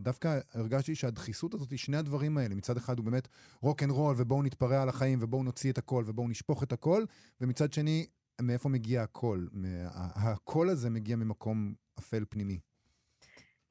דווקא 0.00 0.38
הרגשתי 0.54 0.94
שהדחיסות 0.94 1.54
הזאת 1.54 1.70
היא 1.70 1.78
שני 1.78 1.96
הדברים 1.96 2.38
האלה. 2.38 2.54
מצד 2.54 2.76
אחד 2.76 2.98
הוא 2.98 3.04
באמת 3.04 3.28
רוק 3.62 3.82
אנד 3.82 3.90
רול, 3.90 4.14
ובואו 4.18 4.42
נתפרע 4.42 4.82
על 4.82 4.88
החיים, 4.88 5.18
ובואו 5.22 5.42
נוציא 5.42 5.72
את 5.72 5.78
הכל, 5.78 6.04
ובואו 6.06 6.28
נשפוך 6.28 6.62
את 6.62 6.72
הכל, 6.72 7.04
ומצד 7.40 7.72
שני, 7.72 8.06
מאיפה 8.42 8.68
מגיע? 8.68 9.04
מה- 9.52 9.68
הקול 10.14 10.68
הזה 10.68 10.90
מגיע 10.90 11.16
ממקום 11.16 11.74
אפל 11.98 12.24
פנימי. 12.28 12.58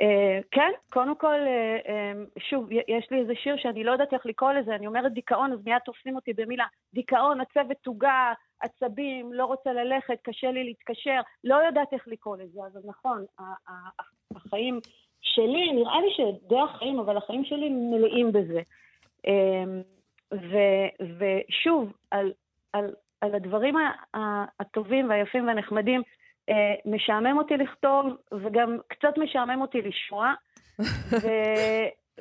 אה, 0.02 0.40
כן, 0.52 0.72
קודם 0.90 1.16
כל, 1.16 1.40
אה, 1.48 1.78
אה, 1.88 2.12
שוב, 2.40 2.72
יש 2.72 3.08
לי 3.12 3.20
איזה 3.20 3.34
שיר 3.36 3.58
שאני 3.58 3.84
לא 3.84 3.92
יודעת 3.92 4.14
איך 4.14 4.26
לקרוא 4.26 4.52
לזה, 4.52 4.76
אני 4.76 4.88
אומרת 4.88 5.14
דיכאון, 5.14 5.54
אז 5.54 5.60
מיד 5.66 5.80
תופסים 5.86 6.16
אותי 6.16 6.34
במילה. 6.34 6.66
דיכאון, 6.94 7.42
עצבת 7.42 7.78
תוגה, 7.82 8.34
עצבים, 8.62 9.34
לא 9.34 9.46
רוצה 9.46 9.74
ללכת, 9.74 10.20
קשה 10.24 10.52
לי 10.52 10.64
להתקשר, 10.64 11.22
לא 11.44 11.56
יודעת 11.56 11.94
איך 11.94 12.08
לקרוא 12.08 12.38
לזה, 12.38 12.60
אז 12.66 12.86
נכון, 12.86 13.26
החיים 14.36 14.80
שלי, 15.22 15.74
נראה 15.74 16.02
לי 16.02 16.08
שדי 16.14 16.60
החיים, 16.60 17.00
אבל 17.00 17.18
החיים 17.18 17.46
שלי 17.46 17.70
מלאים 17.70 18.32
בזה. 18.32 18.62
ו- 20.34 21.06
ושוב, 21.20 21.94
על, 22.12 22.32
על, 22.74 22.94
על 23.22 23.36
הדברים 23.36 23.76
הטובים 24.60 25.10
והיפים 25.10 25.48
והנחמדים, 25.48 26.02
משעמם 26.86 27.38
אותי 27.38 27.58
לכתוב, 27.58 28.06
וגם 28.32 28.78
קצת 28.88 29.18
משעמם 29.18 29.62
אותי 29.62 29.82
לשמוע, 29.82 30.34
ו, 31.12 31.28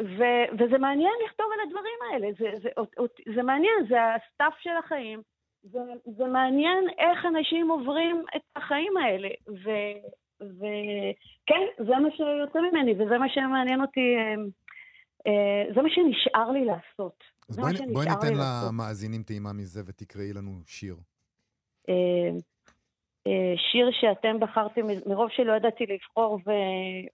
ו, 0.00 0.22
וזה 0.52 0.78
מעניין 0.78 1.12
לכתוב 1.26 1.46
על 1.54 1.60
הדברים 1.66 1.98
האלה, 2.10 2.28
זה, 2.38 2.58
זה, 2.62 2.68
זה, 2.76 3.34
זה 3.34 3.42
מעניין, 3.42 3.74
זה 3.88 3.96
ה 4.14 4.20
stuff 4.20 4.52
של 4.58 4.76
החיים, 4.84 5.22
זה, 5.62 5.78
זה 6.16 6.24
מעניין 6.24 6.84
איך 6.98 7.26
אנשים 7.26 7.70
עוברים 7.70 8.24
את 8.36 8.42
החיים 8.56 8.96
האלה, 8.96 9.28
ו, 9.48 9.70
וכן, 10.40 11.64
זה 11.78 11.92
מה 12.02 12.08
שיוצא 12.16 12.58
ממני, 12.58 12.92
וזה 12.92 13.18
מה 13.18 13.28
שמעניין 13.28 13.80
אותי, 13.80 14.14
אה, 14.16 14.34
אה, 15.26 15.74
זה 15.74 15.82
מה 15.82 15.88
שנשאר 15.90 16.50
לי 16.50 16.64
לעשות. 16.64 17.24
אז 17.48 17.56
בואי 17.56 17.72
בואי 17.92 18.06
ניתן. 18.08 18.34
למאזינים 18.68 19.22
טעימה 19.22 19.52
מזה 19.52 19.82
ותקראי 19.86 20.32
לנו 20.32 20.50
שיר. 20.66 20.96
אה, 23.28 23.54
שיר 23.56 23.90
שאתם 23.92 24.40
בחרתם 24.40 24.86
מרוב 25.06 25.30
שלא 25.30 25.52
ידעתי 25.52 25.86
לבחור, 25.86 26.38
ו... 26.46 26.50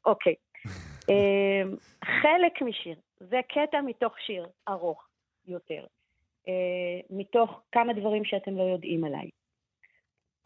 אוקיי. 0.07 0.35
אה, 1.11 1.63
חלק 2.05 2.63
משיר, 2.63 2.97
זה 3.21 3.41
קטע 3.49 3.81
מתוך 3.81 4.21
שיר 4.21 4.47
ארוך 4.69 5.09
יותר, 5.47 5.87
אה, 6.49 7.01
מתוך 7.11 7.61
כמה 7.73 7.93
דברים 7.93 8.25
שאתם 8.25 8.57
לא 8.57 8.63
יודעים 8.63 9.05
עליי. 9.05 9.31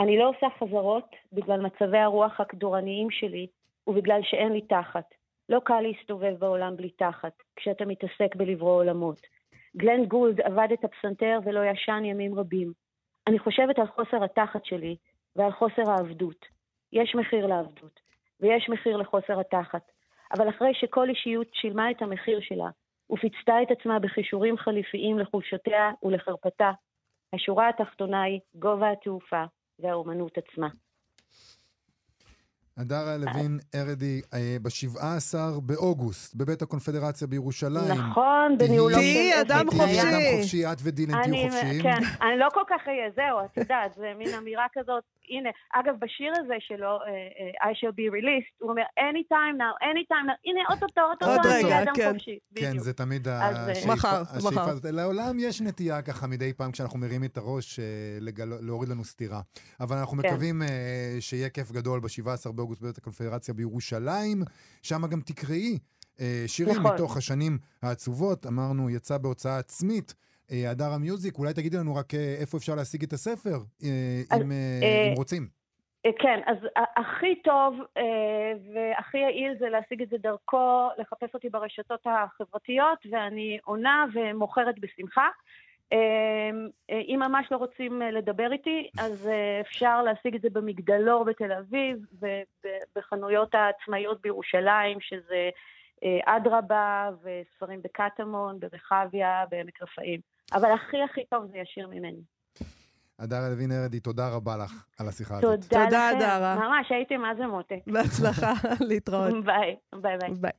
אני 0.00 0.18
לא 0.18 0.28
עושה 0.28 0.46
חזרות 0.58 1.16
בגלל 1.32 1.60
מצבי 1.60 1.98
הרוח 1.98 2.40
הכדורניים 2.40 3.10
שלי 3.10 3.46
ובגלל 3.86 4.20
שאין 4.22 4.52
לי 4.52 4.60
תחת. 4.60 5.14
לא 5.48 5.60
קל 5.64 5.80
להסתובב 5.80 6.34
בעולם 6.38 6.76
בלי 6.76 6.90
תחת, 6.90 7.32
כשאתה 7.56 7.84
מתעסק 7.84 8.36
בלברוא 8.36 8.76
עולמות. 8.76 9.20
גלן 9.76 10.04
גולד 10.04 10.40
עבד 10.40 10.68
את 10.72 10.84
הפסנתר 10.84 11.38
ולא 11.44 11.60
ישן 11.64 12.04
ימים 12.04 12.34
רבים. 12.34 12.72
אני 13.26 13.38
חושבת 13.38 13.78
על 13.78 13.86
חוסר 13.86 14.24
התחת 14.24 14.64
שלי 14.64 14.96
ועל 15.38 15.52
חוסר 15.52 15.90
העבדות. 15.90 16.46
יש 16.92 17.14
מחיר 17.14 17.46
לעבדות, 17.46 18.00
ויש 18.40 18.68
מחיר 18.68 18.96
לחוסר 18.96 19.40
התחת. 19.40 19.82
אבל 20.34 20.48
אחרי 20.48 20.74
שכל 20.74 21.08
אישיות 21.08 21.46
שילמה 21.52 21.90
את 21.90 22.02
המחיר 22.02 22.38
שלה, 22.42 22.70
ופיצתה 23.10 23.52
את 23.62 23.78
עצמה 23.78 23.98
בכישורים 23.98 24.56
חליפיים 24.56 25.18
לחולשותיה 25.18 25.90
ולחרפתה, 26.02 26.70
השורה 27.34 27.68
התחתונה 27.68 28.22
היא 28.22 28.40
גובה 28.54 28.90
התעופה 28.90 29.44
והאומנות 29.78 30.32
עצמה. 30.38 30.68
הדרה 32.78 33.16
לוין 33.16 33.58
ארדי, 33.74 34.20
אה, 34.34 34.56
ב-17 34.62 35.60
באוגוסט, 35.62 36.34
בבית 36.34 36.62
הקונפדרציה 36.62 37.26
בירושלים. 37.26 37.98
נכון, 37.98 38.58
בניהולו 38.58 38.94
של... 38.94 39.00
תהיי 39.00 39.40
אדם. 39.40 39.70
חופשי. 39.70 40.00
אדם 40.00 40.20
חופשי, 40.36 40.66
את 40.66 40.78
ודילן 40.82 41.22
תהיו 41.22 41.34
אני, 41.34 41.50
חופשיים. 41.50 41.82
כן, 41.82 42.02
אני 42.22 42.38
לא 42.38 42.48
כל 42.54 42.62
כך 42.68 42.88
אהיה, 42.88 43.10
זהו, 43.16 43.44
את 43.44 43.56
יודעת, 43.56 43.94
זה 43.94 44.12
מין 44.18 44.34
אמירה 44.38 44.66
כזאת, 44.72 45.04
הנה, 45.30 45.50
אגב, 45.74 45.94
בשיר 46.00 46.32
הזה 46.40 46.54
שלו, 46.58 46.86
אה, 46.86 47.08
אה, 47.64 47.70
I 47.70 47.74
shall 47.74 47.92
be 47.92 48.12
released, 48.18 48.54
הוא 48.58 48.70
אומר, 48.70 48.82
anytime 48.98 49.56
now, 49.58 49.84
anytime 49.84 50.26
now, 50.28 50.36
הנה, 50.44 50.60
אוטוטו, 50.70 51.00
אוטוטו, 51.10 51.48
אני 51.48 51.82
אדם 51.82 51.92
כן. 51.96 52.12
חופשי. 52.12 52.38
כן. 52.54 52.78
זה 52.78 52.92
תמיד 52.92 53.28
אה, 53.28 53.48
השאיפה. 53.70 54.08
לעולם 54.92 55.36
יש 55.38 55.60
נטייה 55.60 56.02
ככה 56.02 56.26
מדי 56.26 56.52
פעם 56.52 56.70
כשאנחנו 56.72 56.98
מרים 56.98 57.24
את 57.24 57.36
הראש 57.36 57.80
לגל- 58.20 58.58
להוריד 58.60 58.88
לנו 58.90 59.04
סטירה. 59.04 59.40
אבל 59.80 59.96
אנחנו 59.96 60.16
כן. 60.22 60.28
מקווים 60.28 60.62
שיהיה 61.20 61.48
כיף 61.48 61.72
גדול 61.72 62.00
ב-17 62.00 62.52
באוגוסט 62.52 62.82
בבית 62.82 62.98
הקונפדרציה 62.98 63.54
בירושלים. 63.54 64.42
שם 64.82 65.06
גם 65.06 65.20
תקראי 65.20 65.78
שירים 66.46 66.76
נכון. 66.76 66.94
מתוך 66.94 67.16
השנים 67.16 67.58
העצובות. 67.82 68.46
אמרנו, 68.46 68.90
יצא 68.90 69.18
בהוצאה 69.18 69.58
עצמית. 69.58 70.14
אה, 70.52 70.70
הדר 70.70 70.92
המיוזיק, 70.92 71.38
אולי 71.38 71.54
תגידי 71.54 71.76
לנו 71.76 71.94
רק 71.94 72.14
אה, 72.14 72.36
איפה 72.40 72.56
אפשר 72.58 72.74
להשיג 72.74 73.02
את 73.02 73.12
הספר, 73.12 73.58
אה, 73.84 74.22
אז, 74.30 74.42
אם 74.42 74.52
אה, 74.52 74.78
אה, 74.82 75.08
אם 75.08 75.16
רוצים. 75.16 75.48
אה, 76.06 76.10
כן, 76.18 76.40
אז 76.46 76.56
הכי 76.96 77.42
טוב 77.44 77.74
אה, 77.96 78.52
והכי 78.74 79.18
יעיל 79.18 79.52
זה 79.58 79.68
להשיג 79.68 80.02
את 80.02 80.08
זה 80.08 80.16
דרכו, 80.18 80.88
לחפש 80.98 81.34
אותי 81.34 81.48
ברשתות 81.48 82.06
החברתיות, 82.06 82.98
ואני 83.10 83.58
עונה 83.64 84.04
ומוכרת 84.14 84.78
בשמחה. 84.80 85.28
אה, 85.92 85.98
אה, 86.90 87.00
אם 87.08 87.18
ממש 87.28 87.46
לא 87.50 87.56
רוצים 87.56 88.02
אה, 88.02 88.10
לדבר 88.10 88.52
איתי, 88.52 88.90
אז 88.98 89.28
אה, 89.28 89.60
אפשר 89.60 90.02
להשיג 90.02 90.34
את 90.34 90.40
זה 90.40 90.50
במגדלור 90.50 91.24
בתל 91.24 91.52
אביב, 91.52 91.98
ובחנויות 92.22 93.54
העצמאיות 93.54 94.20
בירושלים, 94.22 95.00
שזה 95.00 95.50
אה, 96.04 96.36
אדרבה, 96.36 97.10
וספרים 97.22 97.82
בקטמון, 97.82 98.60
ברחביה, 98.60 99.44
בעמק 99.50 99.82
רפאים. 99.82 100.37
אבל 100.52 100.68
הכי 100.72 100.96
הכי 101.10 101.20
טוב 101.30 101.46
זה 101.52 101.58
ישיר 101.58 101.88
ממני. 101.88 102.22
הדר 103.18 103.48
לוין 103.50 103.72
ארדי, 103.72 104.00
תודה 104.00 104.28
רבה 104.28 104.56
לך 104.56 104.84
על 104.98 105.08
השיחה 105.08 105.38
הזאת. 105.38 105.60
תודה 105.60 105.84
תודה, 105.84 106.10
לכם. 106.10 106.18
דרה. 106.20 106.56
ממש, 106.56 106.86
הייתם 106.90 107.20
מה 107.20 107.34
זה 107.38 107.46
מותק. 107.46 107.80
בהצלחה, 107.86 108.52
להתראות. 108.88 109.44
ביי, 109.44 109.76
ביי 110.02 110.16
ביי. 110.18 110.34
ביי. 110.40 110.50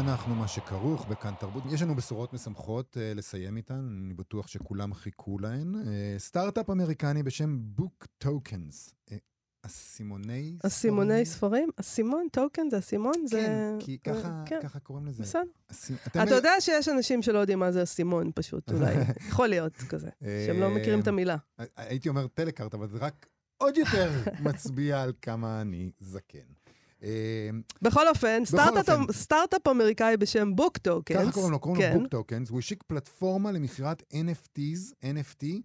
אנחנו 0.00 0.34
מה 0.34 0.48
שכרוך 0.48 1.06
בכאן 1.06 1.34
תרבות. 1.34 1.62
יש 1.72 1.82
לנו 1.82 1.94
בשורות 1.94 2.32
משמחות 2.32 2.96
אה, 2.96 3.16
לסיים 3.16 3.56
איתן, 3.56 4.02
אני 4.04 4.14
בטוח 4.14 4.46
שכולם 4.46 4.94
חיכו 4.94 5.38
להן. 5.38 5.74
אה, 5.74 6.18
סטארט-אפ 6.18 6.70
אמריקני 6.70 7.22
בשם 7.22 7.58
Book 7.78 8.24
Tokens. 8.24 8.92
אה, 9.10 9.12
אסימוני 9.62 10.56
אסימוני 10.66 11.26
ספרים? 11.26 11.68
אסימון, 11.76 12.26
token 12.32 12.70
זה 12.70 12.78
אסימון? 12.78 13.12
זה... 13.26 13.40
כן, 13.40 13.76
כי 13.86 13.98
ככה, 13.98 14.42
כן, 14.46 14.58
ככה 14.62 14.78
קוראים 14.80 15.06
לזה. 15.06 15.22
בסדר. 15.22 15.42
אתם... 16.06 16.22
אתה 16.22 16.34
יודע 16.34 16.52
שיש 16.60 16.88
אנשים 16.88 17.22
שלא 17.22 17.38
יודעים 17.38 17.58
מה 17.58 17.72
זה 17.72 17.82
אסימון 17.82 18.30
פשוט, 18.34 18.72
אולי. 18.72 18.94
יכול 19.28 19.48
להיות 19.48 19.76
כזה, 19.76 20.08
שהם 20.46 20.60
לא 20.60 20.70
מכירים 20.70 21.00
את 21.00 21.08
המילה. 21.08 21.36
אה, 21.60 21.64
הייתי 21.76 22.08
אומר 22.08 22.26
טלקארט, 22.26 22.74
אבל 22.74 22.88
זה 22.88 22.98
רק 22.98 23.26
עוד 23.56 23.76
יותר 23.76 24.10
מצביע 24.46 25.02
על 25.02 25.12
כמה 25.22 25.60
אני 25.60 25.90
זקן. 26.00 26.38
אה, 27.02 27.50
בכל 27.82 28.08
אופן, 28.08 28.42
סטארט-אפ- 29.12 29.70
אמריקאי 29.70 30.16
בשם 30.16 30.56
Book 30.56 30.78
Tokens. 30.78 31.18
ככה 31.22 31.32
קוראים 31.32 31.52
לו, 31.52 31.58
קוראים 31.58 31.82
כן. 31.82 31.98
לו 31.98 32.06
Book 32.06 32.12
Tokens, 32.12 32.50
הוא 32.50 32.58
השיק 32.58 32.82
פלטפורמה 32.86 33.52
למכירת 33.52 34.02
NFTs, 34.12 34.92
NFT, 35.02 35.44
אה, 35.44 35.56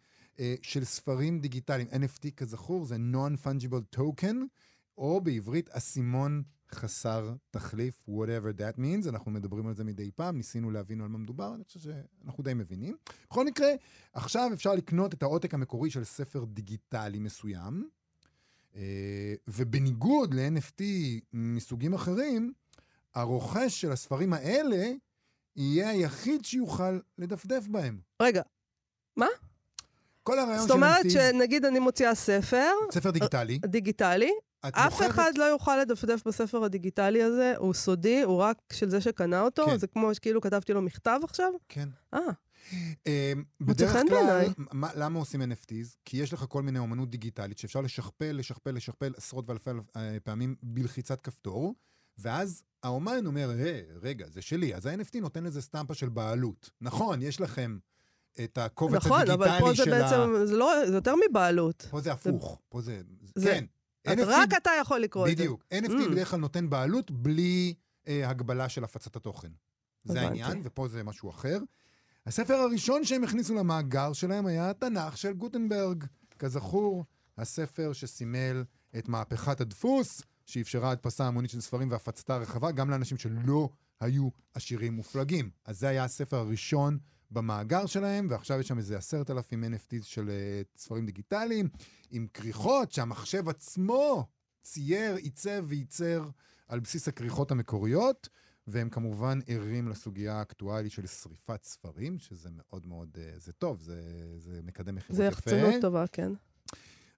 של 0.62 0.84
ספרים 0.84 1.40
דיגיטליים. 1.40 1.88
NFT, 1.88 2.32
כזכור, 2.38 2.86
זה 2.86 2.96
Non-Fungible 3.14 3.98
Token, 3.98 4.36
או 4.98 5.22
בעברית 5.22 5.70
אסימון 5.70 6.44
חסר 6.72 7.34
תחליף, 7.52 8.04
whatever 8.10 8.60
that 8.60 8.80
means. 8.80 9.10
אנחנו 9.10 9.32
מדברים 9.32 9.68
על 9.68 9.76
זה 9.76 9.84
מדי 9.84 10.12
פעם, 10.12 10.38
ניסינו 10.38 10.72
להבין 10.72 11.02
על 11.02 11.08
מה 11.08 11.18
מדובר, 11.18 11.56
אני 11.56 11.64
חושב 11.64 11.80
שאנחנו 11.80 12.44
די 12.44 12.54
מבינים. 12.54 12.96
בכל 13.30 13.46
מקרה, 13.46 13.68
עכשיו 14.14 14.50
אפשר 14.54 14.74
לקנות 14.74 15.14
את 15.14 15.24
העותק 15.24 15.54
המקורי 15.54 15.90
של 15.90 16.04
ספר 16.04 16.46
דיגיטלי 16.46 17.20
מסוים. 17.20 17.90
אה, 18.76 19.34
ובניגוד 19.48 20.34
ל-NFT 20.34 20.84
מסוגים 21.34 21.94
אחרים, 21.94 22.54
הרוכש 23.14 23.82
של 23.82 23.92
הספרים 23.92 24.34
האלה 24.34 24.92
יהיה 25.56 25.90
היחיד 25.90 26.46
שיוכל 26.46 27.00
לדפדף 27.18 27.68
בהם. 27.68 28.00
רגע, 28.22 28.42
כל 30.26 30.39
הרעיון 30.39 30.59
זאת 30.59 30.67
של 30.67 30.73
אומרת 30.73 31.05
NFT, 31.05 31.09
שנגיד 31.09 31.65
אני 31.65 31.80
מוציאה 31.80 32.15
ספר 32.15 32.71
ספר 32.91 33.11
דיגיטלי, 33.11 33.59
דיגיטלי, 33.65 34.32
את 34.67 34.73
אף 34.76 34.91
בוחרת... 34.91 35.09
אחד 35.11 35.32
לא 35.38 35.43
יוכל 35.43 35.78
לדפדף 35.82 36.28
בספר 36.28 36.63
הדיגיטלי 36.63 37.23
הזה, 37.23 37.53
הוא 37.57 37.73
סודי, 37.73 38.21
הוא 38.21 38.38
רק 38.38 38.57
של 38.73 38.89
זה 38.89 39.01
שקנה 39.01 39.41
אותו, 39.41 39.65
כן. 39.65 39.78
זה 39.78 39.88
כמו 39.88 40.15
שכאילו 40.15 40.41
כתבתי 40.41 40.73
לו 40.73 40.82
מכתב 40.82 41.19
עכשיו? 41.23 41.51
כן. 41.69 41.89
אה, 42.13 42.19
אה, 43.07 43.34
מוצא 43.59 43.86
בדרך 43.88 44.07
כלל. 44.09 44.45
מה- 44.71 44.89
למה 44.95 45.19
עושים 45.19 45.41
NFTs? 45.41 45.95
כי 46.05 46.17
יש 46.17 46.34
לך 46.34 46.45
כל 46.49 46.61
מיני 46.63 46.80
אומנות 46.80 47.09
דיגיטלית 47.09 47.57
שאפשר 47.57 47.82
לשכפל, 47.82 48.32
לשכפל, 48.32 48.71
לשכפל 48.71 49.13
עשרות 49.17 49.49
ואלפי 49.49 49.69
אה, 49.95 50.17
פעמים 50.23 50.55
בלחיצת 50.63 51.21
כפתור, 51.21 51.76
ואז 52.17 52.63
האומן 52.84 53.26
אומר, 53.26 53.51
"אה, 53.51 53.82
רגע, 54.01 54.26
זה 54.30 54.41
שלי. 54.41 54.76
אז 54.76 54.86
ה-NFT 54.86 55.19
נותן 55.21 55.43
לזה 55.43 55.61
סטמפה 55.61 55.93
של 55.93 56.09
בעלות. 56.09 56.69
נכון, 56.82 57.21
יש 57.21 57.41
לכם 57.41 57.78
את 58.44 58.58
הקובץ 58.58 58.96
נכון, 59.06 59.30
אבל 59.32 59.48
פה 59.48 59.70
הדיגיטלי 59.70 59.76
זה 59.76 59.84
של 59.84 59.92
בעצם, 59.92 60.36
ה... 60.42 60.46
זה 60.46 60.56
לא, 60.58 60.72
זה 60.88 60.96
יותר 60.96 61.14
מבעלות. 61.30 61.88
פה 61.90 62.02
זה 62.02 62.12
הפוך. 62.12 62.60
פה 62.70 62.82
זה... 62.82 63.02
זה- 63.36 63.46
כן. 63.52 63.66
NFT 64.08 64.22
רק 64.26 64.50
אתה 64.58 64.70
יכול 64.82 65.00
לקרוא 65.00 65.28
את 65.28 65.38
זה. 65.38 65.44
בדיוק. 65.44 65.64
NFT 65.74 65.88
Mm. 66.08 66.12
בדרך 66.12 66.32
כלל 66.32 66.40
נותן 66.40 66.70
בעלות 66.70 67.12
בלי 67.12 67.74
אה, 68.08 68.30
הגבלה 68.30 68.70
של 68.70 68.84
הפצת 68.84 69.16
התוכן. 69.16 69.52
זה. 70.04 70.22
העניין, 70.22 70.62
ופה 70.64 70.88
זה 70.88 71.04
משהו 71.04 71.30
אחר. 71.30 71.60
הספר 72.26 72.54
הראשון 72.54 73.04
שהם 73.04 73.24
הכניסו 73.24 73.56
למאגר 73.56 74.14
שלהם 74.14 74.46
היה 74.46 74.70
התנ"ך 74.70 75.18
של 75.18 75.34
גוטנברג. 75.34 76.04
כזכור, 76.40 77.06
הספר 77.38 77.94
שסימל 77.94 78.64
את 78.98 79.08
מהפכת 79.10 79.62
הדפוס, 79.62 80.22
שאפשרה 80.46 80.92
הדפסה 80.92 81.28
המונית 81.28 81.52
של 81.52 81.62
ספרים 81.62 81.92
והפצתה 81.92 82.38
רחבה 82.38 82.72
גם 82.72 82.90
לאנשים 82.90 83.18
שלא 83.18 83.70
היו 84.00 84.30
עשירים 84.54 84.94
מופלגים. 84.94 85.50
אז 85.66 85.80
זה 85.80 85.88
היה 85.88 86.04
הספר 86.04 86.38
הראשון 86.38 86.98
במאגר 87.36 87.86
שלהם, 87.86 88.28
ועכשיו 88.30 88.60
יש 88.60 88.68
שם 88.68 88.78
איזה 88.78 88.98
עשרת 88.98 89.32
אלפים 89.32 89.64
NFTs 89.64 90.04
של 90.04 90.30
uh, 90.30 90.80
ספרים 90.80 91.06
דיגיטליים, 91.06 91.70
עם 92.12 92.28
כריכות 92.34 92.92
שהמחשב 92.92 93.50
עצמו 93.50 94.28
צייר, 94.62 95.16
עיצב 95.16 95.66
וייצר 95.68 96.30
על 96.68 96.80
בסיס 96.80 97.08
הכריכות 97.08 97.52
המקוריות, 97.52 98.30
והם 98.68 98.90
כמובן 98.90 99.40
ערים 99.48 99.88
לסוגיה 99.88 100.36
האקטואלית 100.36 100.92
של 100.92 101.08
שריפת 101.08 101.64
ספרים, 101.64 102.20
שזה 102.20 102.50
מאוד 102.52 102.88
מאוד, 102.88 103.18
uh, 103.18 103.40
זה 103.40 103.54
טוב, 103.54 103.82
זה, 103.82 104.02
זה 104.38 104.60
מקדם 104.64 104.96
מכירות 104.96 105.18
זה 105.18 105.26
יפה. 105.26 105.38
יחצנות 105.38 105.82
טובה, 105.82 106.08
כן. 106.12 106.32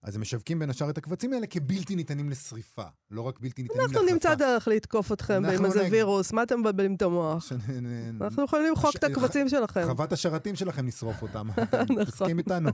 אז 0.03 0.15
הם 0.15 0.21
משווקים 0.21 0.59
בין 0.59 0.69
השאר 0.69 0.89
את 0.89 0.97
הקבצים 0.97 1.33
האלה 1.33 1.47
כבלתי 1.47 1.95
ניתנים 1.95 2.29
לשריפה, 2.29 2.83
לא 3.11 3.21
רק 3.21 3.39
בלתי 3.39 3.61
ניתנים 3.61 3.81
אנחנו 3.81 3.93
להחלפה. 3.93 4.13
נמצא 4.13 4.35
דרך 4.35 4.67
לתקוף 4.67 5.11
אתכם 5.11 5.33
עם 5.33 5.45
אנחנו 5.45 5.65
איזה 5.65 5.81
נגד. 5.81 5.91
וירוס, 5.91 6.33
מה 6.33 6.43
אתם 6.43 6.59
מבלבלים 6.59 6.95
את 6.95 7.01
המוח? 7.01 7.51
אנחנו 8.21 8.43
יכולים 8.43 8.65
למחוק 8.67 8.95
את 8.95 9.03
הקבצים 9.03 9.49
שלכם. 9.49 9.83
חוות 9.85 10.11
השרתים 10.11 10.55
שלכם 10.55 10.85
נשרוף 10.85 11.21
אותם. 11.21 11.47
נכון. 11.49 11.63
אתם 11.73 12.03
תסכים 12.03 12.37
איתנו. 12.37 12.69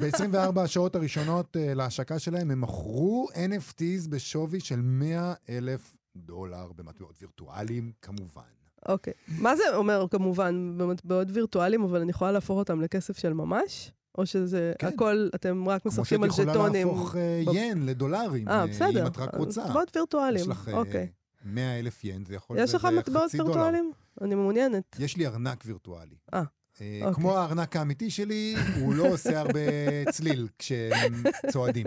ב-24 0.00 0.60
השעות 0.60 0.96
הראשונות 0.96 1.56
אה, 1.56 1.74
להשקה 1.74 2.18
שלהם, 2.18 2.50
הם 2.50 2.60
מכרו 2.60 3.28
NFTs 3.32 4.08
בשווי 4.08 4.60
של 4.60 4.80
100 4.80 5.34
אלף 5.48 5.94
דולר 6.16 6.72
במטבעות 6.76 7.14
וירטואליים, 7.20 7.92
כמובן. 8.02 8.42
אוקיי. 8.88 9.12
מה 9.28 9.56
זה 9.56 9.62
אומר 9.76 10.06
כמובן 10.10 10.74
במטבעות 10.76 11.28
וירטואליים, 11.32 11.82
אבל 11.82 12.00
אני 12.00 12.10
יכולה 12.10 12.32
להפוך 12.32 12.58
אותם 12.58 12.80
לכסף 12.80 13.18
של 13.18 13.32
ממש? 13.32 13.92
או 14.18 14.26
שזה 14.26 14.72
כן. 14.78 14.86
הכל, 14.86 15.28
אתם 15.34 15.68
רק 15.68 15.82
כמו 15.82 15.90
שאת 15.90 16.00
משחקים 16.00 16.22
על 16.22 16.28
יכולה 16.30 16.52
ז'טונים? 16.52 16.88
להפוך 16.88 17.16
אה, 17.16 17.42
ב- 17.46 17.54
ין 17.54 17.86
לדולרים, 17.86 18.48
אה, 18.48 18.60
אה, 18.60 18.66
בסדר. 18.66 19.02
אם 19.02 19.06
את 19.06 19.18
רק 19.18 19.34
רוצה. 19.34 19.64
מטבעות 19.64 19.88
יש 19.90 19.96
וירטואליים, 19.96 20.50
לך 20.50 20.68
אה, 20.68 20.74
אוקיי. 20.74 21.08
100 21.44 21.78
אלף 21.78 22.04
ין, 22.04 22.24
זה 22.24 22.34
יכול 22.34 22.58
יש 22.58 22.70
זה 22.70 22.76
לך 22.76 22.84
מטבעות 22.84 23.28
חצי 23.28 23.36
דולר. 23.38 23.50
וירטואליים? 23.50 23.92
אני 24.20 24.34
מעוניינת. 24.34 24.96
יש 24.98 25.16
לי 25.16 25.26
ארנק 25.26 25.62
וירטואלי. 25.66 26.16
אה, 26.34 26.42
אה, 26.80 26.98
אוקיי. 27.02 27.14
כמו 27.14 27.38
הארנק 27.38 27.76
האמיתי 27.76 28.10
שלי, 28.10 28.54
הוא 28.80 28.94
לא 28.94 29.12
עושה 29.12 29.40
הרבה 29.40 29.60
צליל 30.12 30.48
כשהם 30.58 31.22
צועדים. 31.52 31.86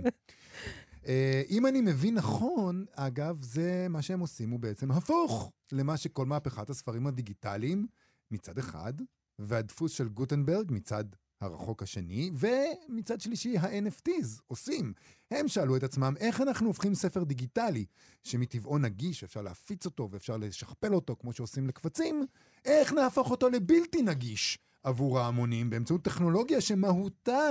אה, 1.08 1.42
אם 1.50 1.66
אני 1.68 1.82
מבין 1.82 2.16
נכון, 2.16 2.86
אגב, 2.96 3.42
זה 3.42 3.88
מה 3.90 4.02
שהם 4.02 4.20
עושים 4.20 4.50
הוא 4.50 4.60
בעצם 4.60 4.92
הפוך 4.92 5.52
למה 5.72 5.98
שכל 5.98 6.26
מהפכת 6.26 6.70
הספרים 6.70 7.08
הדיגיטליים 7.08 7.88
מצד 8.32 8.58
אחד, 8.58 8.94
והדפוס 9.40 9.92
של 9.92 10.08
גוטנברג 10.08 10.72
מצד 10.72 11.04
הרחוק 11.42 11.84
השני, 11.84 12.32
ומצד 12.34 13.22
שלישי 13.22 13.58
ה-NFTs 13.58 14.42
עושים. 14.48 14.94
הם 15.32 15.48
שאלו 15.48 15.76
את 15.78 15.84
עצמם, 15.84 16.14
איך 16.20 16.42
אנחנו 16.42 16.68
הופכים 16.68 16.96
ספר 16.96 17.24
דיגיטלי, 17.24 17.86
שמטבעו 18.24 18.78
נגיש, 18.78 19.24
אפשר 19.24 19.42
להפיץ 19.42 19.86
אותו 19.86 20.10
ואפשר 20.12 20.38
לשכפל 20.38 20.96
אותו 20.96 21.16
כמו 21.20 21.34
שעושים 21.34 21.68
לקבצים, 21.68 22.26
איך 22.66 22.94
נהפוך 22.94 23.32
אותו 23.32 23.50
לבלתי 23.50 24.02
נגיש 24.02 24.60
עבור 24.84 25.20
ההמונים 25.20 25.70
באמצעות 25.70 26.02
טכנולוגיה 26.04 26.62
שמהותה 26.62 27.50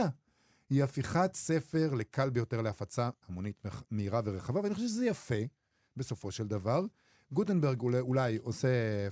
היא 0.70 0.84
הפיכת 0.84 1.30
ספר 1.34 1.94
לקל 1.94 2.30
ביותר 2.30 2.62
להפצה 2.62 3.10
המונית 3.28 3.62
מהירה 3.90 4.20
ורחבה, 4.24 4.60
ואני 4.60 4.74
חושב 4.74 4.86
שזה 4.86 5.06
יפה, 5.06 5.34
בסופו 5.96 6.30
של 6.30 6.46
דבר. 6.46 6.84
גוטנברג 7.34 7.80
אולי, 7.80 8.00
אולי 8.00 8.38
עושה 8.42 8.68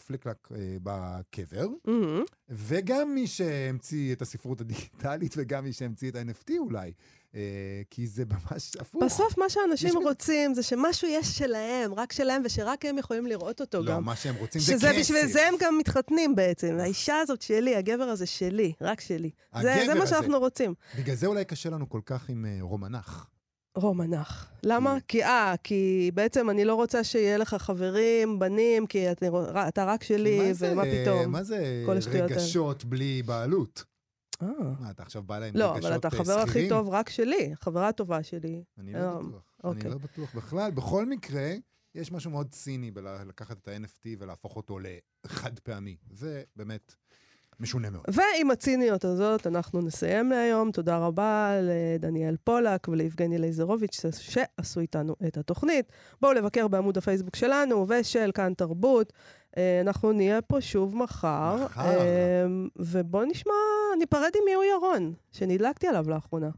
פליקלק 0.07 0.49
אה, 0.55 0.77
בקבר, 0.83 1.66
מהמם. 1.85 2.25
וגם 2.49 3.14
מי 3.14 3.27
שהמציא 3.27 4.12
את 4.12 4.23
הספרות 4.23 4.61
הדיגיטלית 4.61 5.35
וגם 5.37 5.64
מי 5.64 5.73
שהמציא 5.73 6.11
את 6.11 6.16
ה-NFT 6.16 6.53
אולי, 6.59 6.93
אה, 7.35 7.41
כי 7.91 8.07
זה 8.07 8.25
ממש 8.25 8.77
הפוך. 8.81 9.03
בסוף 9.03 9.39
מה 9.39 9.49
שאנשים 9.49 9.89
יש 9.89 9.95
רוצים 9.95 10.55
זה 10.55 10.62
שמשהו 10.62 11.09
יש 11.09 11.27
שלהם, 11.39 11.95
רק 11.95 12.12
שלהם, 12.12 12.43
ושרק 12.45 12.85
הם 12.85 12.99
יכולים 12.99 13.27
לראות 13.27 13.61
אותו 13.61 13.83
לא, 13.83 13.93
גם. 13.93 14.05
מה 14.05 14.16
שהם 14.16 14.35
רוצים 14.35 14.61
זה 14.61 14.73
שזה 14.73 14.89
כסף. 14.89 14.99
בשביל 14.99 15.27
זה 15.27 15.49
הם 15.49 15.55
גם 15.61 15.79
מתחתנים 15.79 16.35
בעצם. 16.35 16.77
האישה 16.81 17.18
הזאת 17.18 17.43
שלי, 17.43 17.77
הגבר 17.77 18.05
הזה 18.05 18.27
שלי, 18.27 18.73
רק 18.81 19.01
שלי. 19.01 19.31
זה, 19.62 19.83
זה 19.87 19.95
מה. 19.95 20.07
שאנחנו 20.07 20.39
רוצים. 20.39 20.75
בגלל 20.99 21.16
זה 21.16 21.27
אולי 21.27 21.45
קשה 21.45 21.70
לנו 21.70 21.89
כל 21.89 22.01
כך 22.07 22.29
עם 22.29 22.47
אה, 22.47 22.59
רומנח. 22.61 23.29
רומנח. 23.77 24.53
למה? 24.62 24.97
כי- 25.09 25.25
אה, 25.25 25.55
כי 25.62 26.11
בעצם 26.14 26.51
אני 26.51 26.64
לא 26.64 26.75
רוצה 26.75 27.05
שיהיה 27.05 27.37
לך 27.39 27.55
חברים, 27.55 28.39
בנים, 28.39 28.87
כי 28.87 29.12
אתה, 29.12 29.27
אתה 29.68 29.85
רק 29.85 30.03
שלי, 30.05 30.55
זה, 30.55 30.73
ומה 30.73 30.85
אה, 30.85 31.03
פתאום. 31.05 31.33
מה 31.33 31.43
זה. 31.43 31.85
רגשות 32.12 32.85
בלי 32.85 33.23
בעלות? 33.23 33.85
אה. 34.43 34.47
מה, 34.81 34.91
אתה 34.91 35.03
עכשיו 35.03 35.23
בא 35.23 35.37
אליי 35.37 35.49
עם 35.49 35.57
לא, 35.57 35.64
רגשות 35.73 35.85
אבל 35.85 35.97
אתה 35.99 36.09
אה, 36.09 36.14
החבר 36.20 36.39
הכי 36.39 36.51
שכירים? 36.51 36.68
טוב 36.68 36.89
רק 36.89 37.09
שלי, 37.09 37.53
החברה 37.53 37.89
הטובה 37.89 38.23
שלי. 38.23 38.62
אני 38.79 38.93
לא 38.93 38.99
אה, 38.99 39.18
בטוח. 39.18 39.43
אוקיי. 39.64 39.83
אני 39.83 39.91
לא 39.91 39.99
בטוח 39.99 40.35
בכלל. 40.35 40.70
בכל 40.70 41.07
מקרה, 41.07 41.53
יש 41.95 42.12
משהו 42.12 42.31
מאוד 42.31 42.49
ציני 42.51 42.91
בלקחת 42.91 43.57
את 43.59 43.68
ה-NFT 43.68 44.09
ולהפוך 44.18 44.57
אותו 44.57 44.79
לחד 45.25 45.59
פעמי. 45.59 45.97
זה 46.11 46.43
באמת 46.57 46.95
משונה 47.62 47.90
מאוד. 47.90 48.04
ועם 48.08 48.50
הציניות 48.50 49.04
הזאת 49.04 49.46
אנחנו 49.46 49.80
נסיים 49.80 50.30
להיום. 50.30 50.70
תודה 50.70 50.98
רבה 50.98 51.54
לדניאל 51.62 52.36
פולק 52.44 52.88
וליבגני 52.88 53.38
לייזרוביץ' 53.38 54.00
שעשו 54.18 54.80
איתנו 54.80 55.16
את 55.26 55.36
התוכנית. 55.36 55.92
בואו 56.20 56.32
לבקר 56.32 56.68
בעמוד 56.68 56.98
הפייסבוק 56.98 57.36
שלנו 57.36 57.86
ושל 57.88 58.30
כאן 58.34 58.54
תרבות. 58.54 59.12
אה, 59.56 59.80
אנחנו 59.80 60.12
נהיה 60.12 60.42
פה 60.42 60.60
שוב 60.60 60.96
מחר. 60.96 61.64
מחר. 61.64 61.82
אה, 61.82 62.46
ובואו 62.76 63.24
נשמע, 63.24 63.52
ניפרד 63.98 64.30
עם 64.42 64.48
יהוא 64.48 64.64
ירון, 64.64 65.12
שנדלקתי 65.32 65.86
עליו 65.86 66.10
לאחרונה. 66.10 66.50